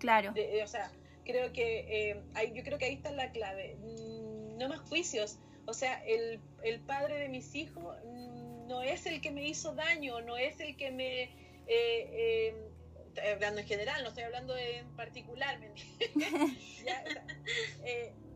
Claro. 0.00 0.34
o 0.34 0.66
sea, 0.66 0.90
creo 1.24 1.52
que 1.52 2.10
eh, 2.10 2.52
yo 2.52 2.64
creo 2.64 2.78
que 2.78 2.86
ahí 2.86 2.94
está 2.94 3.12
la 3.12 3.30
clave. 3.30 3.76
Mm, 3.76 4.58
no 4.58 4.68
más 4.68 4.80
juicios. 4.88 5.38
O 5.66 5.72
sea, 5.72 6.04
el, 6.04 6.40
el 6.64 6.80
padre 6.80 7.20
de 7.20 7.28
mis 7.28 7.54
hijos 7.54 7.96
mm, 8.04 8.66
no 8.66 8.82
es 8.82 9.06
el 9.06 9.20
que 9.20 9.30
me 9.30 9.46
hizo 9.46 9.72
daño, 9.72 10.20
no 10.22 10.36
es 10.36 10.58
el 10.58 10.76
que 10.76 10.90
me... 10.90 11.30
estoy 13.06 13.24
hablando 13.32 13.60
en 13.60 13.66
general, 13.68 14.02
no 14.02 14.08
estoy 14.08 14.24
hablando 14.24 14.56
en 14.56 14.96
particular, 14.96 15.60
¿me 15.60 15.72
ya, 16.84 17.04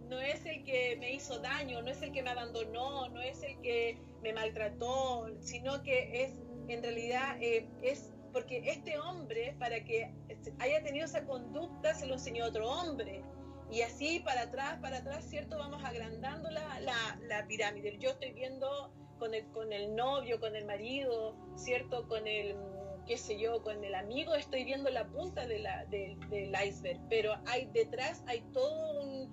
no 0.09 0.21
es 0.21 0.47
el 0.47 0.63
que 0.63 0.97
me 0.97 1.06
hizo 1.17 1.39
daño, 1.41 1.83
no 1.83 1.91
es 1.91 2.01
el 2.03 2.13
que 2.13 2.23
me 2.23 2.31
abandonó, 2.31 3.09
no 3.09 3.21
es 3.21 3.43
el 3.43 3.61
que 3.61 3.99
me 4.23 4.33
maltrató, 4.33 5.29
sino 5.41 5.83
que 5.83 6.25
es 6.25 6.33
en 6.69 6.83
realidad 6.83 7.37
eh, 7.41 7.69
es 7.83 8.13
porque 8.33 8.63
este 8.67 8.99
hombre, 8.99 9.57
para 9.59 9.83
que 9.83 10.13
haya 10.59 10.83
tenido 10.83 11.07
esa 11.07 11.25
conducta, 11.25 11.95
se 11.95 12.07
lo 12.07 12.15
enseñó 12.15 12.45
otro 12.45 12.69
hombre. 12.69 13.23
Y 13.71 13.81
así 13.81 14.21
para 14.21 14.43
atrás, 14.43 14.79
para 14.83 14.99
atrás, 14.99 15.25
¿cierto? 15.25 15.57
Vamos 15.57 15.83
agrandando 15.83 16.51
la, 16.51 17.47
pirámide. 17.49 17.97
Yo 17.99 18.11
estoy 18.11 18.33
viendo 18.33 18.93
con 19.19 19.33
el, 19.33 19.47
con 19.53 19.73
el 19.73 19.97
novio, 19.97 20.39
con 20.39 20.55
el 20.55 20.67
marido, 20.67 21.35
¿cierto? 21.57 22.07
Con 22.09 22.27
el, 22.27 22.55
qué 23.07 23.17
sé 23.17 23.39
yo, 23.39 23.63
con 23.63 23.83
el 23.83 23.95
amigo, 23.95 24.35
estoy 24.35 24.65
viendo 24.65 24.91
la 24.91 25.07
punta 25.07 25.47
de 25.47 25.59
del 26.29 26.55
iceberg. 26.63 27.01
Pero 27.09 27.37
hay 27.47 27.71
detrás, 27.73 28.23
hay 28.27 28.43
todo 28.53 29.01
un, 29.01 29.26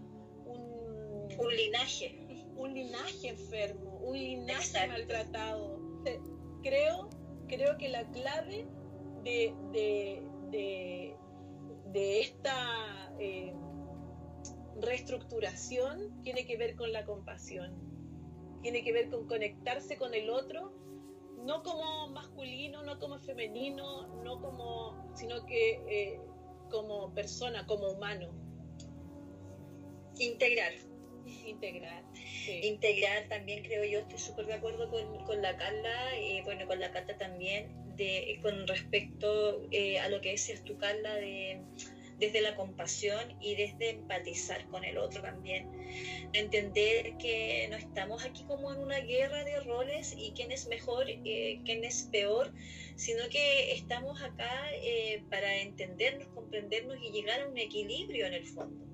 un 1.37 1.55
linaje. 1.55 2.19
Un 2.55 2.73
linaje 2.73 3.29
enfermo, 3.29 3.97
un 4.03 4.17
linaje 4.17 4.87
maltratado. 4.87 5.79
Creo, 6.61 7.09
creo 7.47 7.77
que 7.77 7.89
la 7.89 8.09
clave 8.11 8.67
de, 9.23 9.53
de, 9.71 11.15
de, 11.91 12.21
esta 12.21 13.13
eh, 13.19 13.53
reestructuración 14.81 16.21
tiene 16.23 16.45
que 16.45 16.57
ver 16.57 16.75
con 16.75 16.91
la 16.91 17.05
compasión, 17.05 17.73
tiene 18.61 18.83
que 18.83 18.93
ver 18.93 19.09
con 19.09 19.27
conectarse 19.27 19.97
con 19.97 20.13
el 20.13 20.29
otro, 20.29 20.73
no 21.43 21.63
como 21.63 22.09
masculino, 22.09 22.83
no 22.83 22.99
como 22.99 23.19
femenino, 23.19 24.07
no 24.23 24.39
como, 24.39 25.11
sino 25.15 25.45
que 25.45 25.81
eh, 25.89 26.21
como 26.69 27.13
persona, 27.13 27.65
como 27.65 27.89
humano. 27.89 28.29
Integrar. 30.17 30.73
Integrar. 31.25 32.03
Integrar 32.63 33.27
también 33.29 33.63
creo 33.63 33.85
yo, 33.85 33.99
estoy 33.99 34.19
súper 34.19 34.45
de 34.45 34.53
acuerdo 34.55 34.89
con, 34.89 35.25
con, 35.25 35.41
la 35.41 35.55
Carla 35.55 36.19
y 36.19 36.41
bueno, 36.41 36.67
con 36.67 36.79
la 36.79 36.91
Cata 36.91 37.17
también, 37.17 37.71
de, 37.95 38.39
con 38.41 38.67
respecto 38.67 39.61
eh, 39.71 39.99
a 39.99 40.09
lo 40.09 40.19
que 40.21 40.31
decías 40.31 40.63
tú, 40.63 40.77
Carla, 40.77 41.15
de, 41.15 41.61
desde 42.19 42.41
la 42.41 42.55
compasión 42.55 43.37
y 43.39 43.55
desde 43.55 43.91
empatizar 43.91 44.67
con 44.67 44.83
el 44.83 44.97
otro 44.97 45.21
también. 45.21 45.69
Entender 46.33 47.17
que 47.17 47.67
no 47.69 47.77
estamos 47.77 48.25
aquí 48.25 48.43
como 48.45 48.73
en 48.73 48.79
una 48.79 48.99
guerra 48.99 49.43
de 49.45 49.59
roles 49.61 50.13
y 50.17 50.33
quién 50.33 50.51
es 50.51 50.67
mejor, 50.67 51.09
eh, 51.09 51.61
quién 51.63 51.85
es 51.85 52.03
peor, 52.11 52.51
sino 52.95 53.29
que 53.29 53.73
estamos 53.73 54.21
acá 54.21 54.51
eh, 54.73 55.23
para 55.29 55.61
entendernos, 55.61 56.27
comprendernos 56.29 56.97
y 57.01 57.11
llegar 57.11 57.41
a 57.41 57.47
un 57.47 57.57
equilibrio 57.57 58.25
en 58.25 58.33
el 58.33 58.45
fondo. 58.45 58.85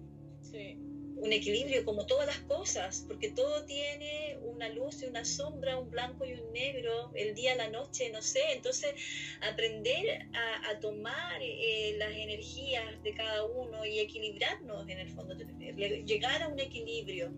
Sí 0.41 0.77
un 1.21 1.33
equilibrio 1.33 1.83
como 1.83 2.05
todas 2.05 2.25
las 2.25 2.39
cosas, 2.39 3.03
porque 3.07 3.29
todo 3.29 3.65
tiene 3.65 4.37
una 4.43 4.69
luz 4.69 5.03
y 5.03 5.05
una 5.05 5.25
sombra, 5.25 5.77
un 5.77 5.89
blanco 5.89 6.25
y 6.25 6.33
un 6.33 6.51
negro, 6.53 7.11
el 7.13 7.35
día, 7.35 7.55
la 7.55 7.69
noche, 7.69 8.09
no 8.09 8.21
sé. 8.21 8.39
Entonces, 8.53 8.93
aprender 9.41 10.27
a, 10.33 10.79
tomar 10.79 11.41
eh, 11.41 11.95
las 11.97 12.11
energías 12.11 13.03
de 13.03 13.13
cada 13.13 13.43
uno 13.45 13.85
y 13.85 13.99
equilibrarnos 13.99 14.87
en 14.87 14.99
el 14.99 15.09
fondo, 15.09 15.35
llegar 15.35 16.41
a 16.41 16.47
un 16.47 16.59
equilibrio 16.59 17.33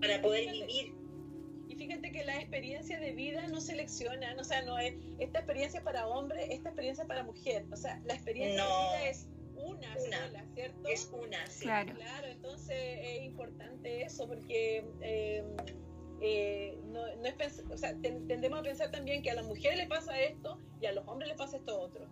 para 0.00 0.22
poder 0.22 0.52
vivir. 0.52 0.94
Y 1.68 1.74
fíjate 1.76 2.12
que 2.12 2.24
la 2.24 2.38
experiencia 2.38 3.00
de 3.00 3.12
vida 3.12 3.48
no 3.48 3.60
selecciona, 3.60 4.36
o 4.38 4.44
sea, 4.44 4.62
no 4.62 4.78
es 4.78 4.94
esta 5.18 5.40
experiencia 5.40 5.82
para 5.82 6.06
hombre, 6.06 6.54
esta 6.54 6.68
experiencia 6.68 7.04
para 7.06 7.24
mujer, 7.24 7.66
o 7.72 7.76
sea, 7.76 8.00
la 8.04 8.14
experiencia 8.14 8.62
de 8.62 8.70
vida 8.70 9.08
es 9.08 9.26
una, 9.56 9.98
sola, 9.98 10.44
¿cierto? 10.54 10.88
Es 10.88 11.10
una, 11.12 11.46
sí. 11.46 11.64
Claro. 11.64 11.94
claro 11.94 12.26
entonces 12.28 12.76
es 13.02 13.22
importante 13.22 14.02
eso 14.02 14.26
porque 14.26 14.84
eh, 15.00 15.44
eh, 16.20 16.78
no, 16.86 17.06
es 17.06 17.62
o 17.70 17.76
sea, 17.76 17.94
tendemos 18.00 18.60
a 18.60 18.62
pensar 18.62 18.90
también 18.90 19.22
que 19.22 19.30
a 19.30 19.34
las 19.34 19.44
mujeres 19.46 19.76
le 19.76 19.86
pasa 19.86 20.18
esto 20.20 20.58
y 20.80 20.86
a 20.86 20.92
los 20.92 21.06
hombres 21.06 21.28
le 21.28 21.34
pasa 21.34 21.56
esto 21.56 21.78
otro. 21.78 22.08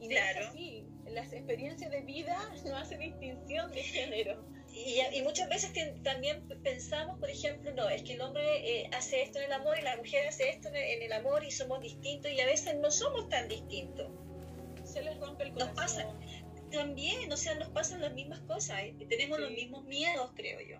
Y 0.00 0.08
claro. 0.08 0.40
es 0.40 0.46
así. 0.48 0.86
Las 1.10 1.32
experiencias 1.32 1.90
de 1.90 2.00
vida 2.02 2.36
no 2.64 2.76
hacen 2.76 3.00
distinción 3.00 3.70
de 3.70 3.82
género. 3.82 4.44
Y, 4.72 5.00
y, 5.12 5.22
muchas 5.22 5.48
veces 5.48 5.72
también 6.04 6.46
pensamos, 6.62 7.18
por 7.18 7.28
ejemplo, 7.28 7.72
no, 7.74 7.88
es 7.88 8.02
que 8.02 8.12
el 8.12 8.20
hombre 8.20 8.44
eh, 8.82 8.90
hace 8.92 9.22
esto 9.22 9.40
en 9.40 9.46
el 9.46 9.52
amor 9.52 9.76
y 9.78 9.82
la 9.82 9.96
mujer 9.96 10.28
hace 10.28 10.48
esto 10.48 10.68
en 10.68 10.76
el, 10.76 10.82
en 10.82 11.02
el, 11.02 11.12
amor 11.12 11.42
y 11.42 11.50
somos 11.50 11.80
distintos 11.80 12.30
y 12.30 12.40
a 12.40 12.46
veces 12.46 12.76
no 12.76 12.90
somos 12.90 13.28
tan 13.28 13.48
distintos. 13.48 14.12
Se 14.84 15.02
les 15.02 15.18
rompe 15.18 15.44
el 15.44 15.52
corazón. 15.52 15.74
Nos 15.74 15.84
pasa, 15.84 16.06
también, 16.70 17.32
o 17.32 17.36
sea, 17.36 17.54
nos 17.56 17.68
pasan 17.70 18.00
las 18.00 18.14
mismas 18.14 18.40
cosas, 18.40 18.80
¿eh? 18.80 18.94
tenemos 19.08 19.38
los 19.38 19.50
mismos 19.50 19.84
miedos, 19.84 20.30
creo 20.34 20.60
yo. 20.60 20.78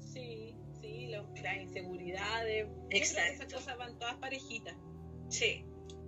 Sí, 0.00 0.56
sí, 0.80 1.06
las 1.08 1.24
inseguridades. 1.60 2.68
Exacto. 2.90 3.44
Esas 3.44 3.52
cosas 3.52 3.78
van 3.78 3.98
todas 3.98 4.16
parejitas. 4.16 4.76
Sí. 5.28 5.64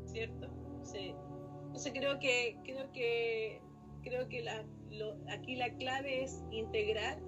¿Cierto? 0.07 0.49
Sí. 0.85 1.15
Entonces 1.67 1.93
creo 1.93 2.19
que, 2.19 2.57
creo 2.65 2.93
que, 2.93 3.61
creo 4.03 4.29
que 4.29 4.43
la, 4.43 4.65
aquí 5.29 5.57
la 5.57 5.75
clave 5.77 6.25
es 6.25 6.43
integrar, 6.51 7.21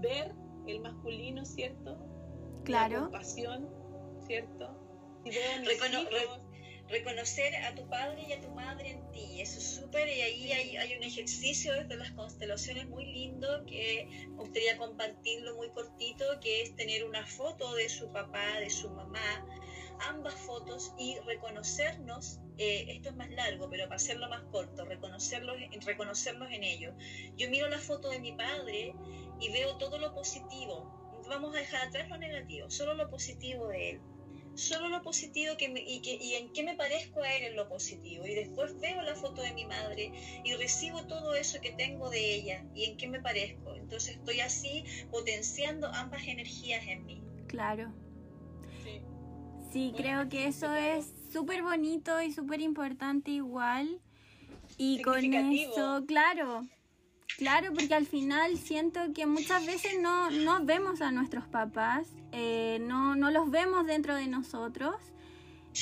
ver 0.00 0.34
el 0.66 0.80
masculino, 0.80 1.44
¿cierto? 1.44 1.96
Claro. 2.64 2.94
La 2.94 3.02
compasión, 3.02 3.68
¿cierto? 4.26 4.74
Si 5.24 5.30
reconocer 6.88 7.54
a 7.56 7.74
tu 7.74 7.86
padre 7.88 8.24
y 8.28 8.32
a 8.32 8.40
tu 8.40 8.50
madre 8.50 8.90
en 8.90 9.10
ti. 9.12 9.40
Eso 9.40 9.58
es 9.58 9.64
súper 9.64 10.08
y 10.08 10.20
ahí 10.20 10.52
hay, 10.52 10.96
un 10.96 11.02
ejercicio 11.02 11.74
desde 11.74 11.96
las 11.96 12.10
constelaciones 12.12 12.88
muy 12.88 13.04
lindo 13.04 13.64
que 13.66 14.06
me 14.30 14.36
gustaría 14.36 14.76
compartirlo 14.78 15.56
muy 15.56 15.70
cortito, 15.70 16.24
que 16.40 16.62
es 16.62 16.74
tener 16.76 17.04
una 17.04 17.26
foto 17.26 17.74
de 17.74 17.88
su 17.88 18.10
papá, 18.10 18.60
de 18.60 18.70
su 18.70 18.90
mamá, 18.90 19.46
ambas 20.08 20.34
fotos 20.34 20.92
y 20.98 21.18
reconocernos, 21.26 22.40
eh, 22.56 22.86
esto 22.88 23.10
es 23.10 23.16
más 23.16 23.30
largo, 23.30 23.68
pero 23.68 23.84
para 23.84 23.96
hacerlo 23.96 24.28
más 24.28 24.42
corto, 24.50 24.84
reconocerlos, 24.84 25.56
reconocernos 25.84 26.50
en 26.50 26.64
ello. 26.64 26.94
Yo 27.36 27.50
miro 27.50 27.68
la 27.68 27.78
foto 27.78 28.08
de 28.08 28.18
mi 28.18 28.32
padre 28.32 28.94
y 29.40 29.52
veo 29.52 29.76
todo 29.76 29.98
lo 29.98 30.14
positivo. 30.14 30.94
Vamos 31.28 31.54
a 31.54 31.58
dejar 31.58 31.88
atrás 31.88 32.08
lo 32.08 32.16
negativo, 32.16 32.70
solo 32.70 32.94
lo 32.94 33.10
positivo 33.10 33.68
de 33.68 33.90
él 33.90 34.00
solo 34.58 34.88
lo 34.88 35.02
positivo 35.02 35.56
que 35.56 35.72
y, 35.86 36.00
que, 36.00 36.14
y 36.16 36.34
en 36.34 36.52
qué 36.52 36.62
me 36.62 36.74
parezco 36.74 37.22
a 37.22 37.32
él 37.32 37.44
en 37.44 37.56
lo 37.56 37.68
positivo. 37.68 38.26
Y 38.26 38.34
después 38.34 38.78
veo 38.80 39.00
la 39.02 39.14
foto 39.14 39.42
de 39.42 39.52
mi 39.52 39.64
madre 39.64 40.12
y 40.44 40.54
recibo 40.54 41.06
todo 41.06 41.34
eso 41.34 41.60
que 41.60 41.72
tengo 41.72 42.10
de 42.10 42.34
ella 42.34 42.64
y 42.74 42.84
en 42.84 42.96
qué 42.96 43.08
me 43.08 43.20
parezco. 43.20 43.74
Entonces 43.74 44.16
estoy 44.16 44.40
así 44.40 44.84
potenciando 45.10 45.88
ambas 45.88 46.26
energías 46.26 46.86
en 46.86 47.06
mí. 47.06 47.22
Claro. 47.46 47.92
Sí, 49.72 49.92
creo 49.96 50.28
que 50.30 50.46
eso 50.46 50.74
es 50.74 51.12
súper 51.30 51.62
bonito 51.62 52.22
y 52.22 52.32
súper 52.32 52.60
importante 52.60 53.30
igual. 53.30 54.00
Y 54.78 55.02
con 55.02 55.22
eso, 55.34 56.04
claro, 56.06 56.62
Claro, 57.36 57.72
porque 57.72 57.94
al 57.94 58.06
final 58.06 58.58
siento 58.58 59.00
que 59.14 59.24
muchas 59.24 59.64
veces 59.64 60.00
no, 60.00 60.28
no 60.30 60.64
vemos 60.64 61.00
a 61.00 61.12
nuestros 61.12 61.46
papás, 61.46 62.08
eh, 62.32 62.78
no, 62.80 63.16
no 63.16 63.30
los 63.30 63.50
vemos 63.50 63.86
dentro 63.86 64.14
de 64.14 64.26
nosotros 64.26 64.94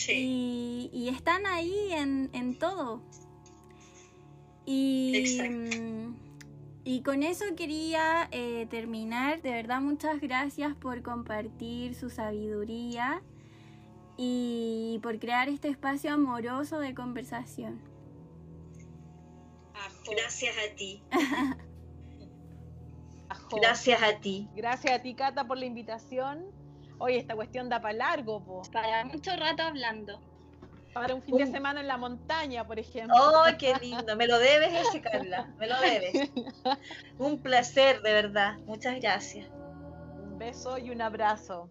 y, 0.08 0.90
y, 0.92 1.08
están 1.08 1.46
ahí 1.46 1.92
en, 1.92 2.30
en 2.32 2.58
todo. 2.58 3.00
Y, 4.64 5.24
y 6.84 7.02
con 7.02 7.22
eso 7.22 7.44
quería 7.56 8.28
eh, 8.32 8.66
terminar. 8.70 9.40
De 9.42 9.50
verdad, 9.50 9.80
muchas 9.80 10.20
gracias 10.20 10.74
por 10.76 11.02
compartir 11.02 11.94
su 11.94 12.10
sabiduría. 12.10 13.22
y 14.18 14.98
por 15.02 15.18
crear 15.18 15.48
este 15.48 15.68
espacio 15.68 16.12
amoroso 16.12 16.78
de 16.78 16.94
conversación. 16.94 17.80
Gracias 20.10 20.56
a 20.56 20.74
ti. 20.74 21.02
Gracias 23.50 24.02
a 24.02 24.18
ti. 24.18 24.48
Gracias 24.54 24.94
a 24.94 25.02
ti, 25.02 25.14
Cata, 25.14 25.44
por 25.44 25.58
la 25.58 25.66
invitación. 25.66 26.46
Oye, 26.98 27.18
esta 27.18 27.34
cuestión 27.34 27.68
da 27.68 27.80
para 27.80 27.94
largo, 27.94 28.42
po. 28.44 28.62
Para 28.72 29.04
mucho 29.04 29.34
rato 29.36 29.62
hablando. 29.62 30.20
Para 30.94 31.14
un 31.14 31.22
fin 31.22 31.36
de 31.36 31.46
semana 31.46 31.80
en 31.80 31.88
la 31.88 31.98
montaña, 31.98 32.66
por 32.66 32.78
ejemplo. 32.78 33.14
¡Oh, 33.14 33.44
qué 33.58 33.74
lindo! 33.82 34.16
Me 34.16 34.26
lo 34.26 34.38
debes 34.38 34.72
ese, 34.88 35.02
Carla. 35.02 35.52
Me 35.58 35.66
lo 35.66 35.78
debes. 35.78 36.30
un 37.18 37.42
placer, 37.42 38.00
de 38.00 38.12
verdad. 38.14 38.56
Muchas 38.64 38.98
gracias. 39.00 39.46
Un 40.22 40.38
beso 40.38 40.78
y 40.78 40.90
un 40.90 41.02
abrazo. 41.02 41.70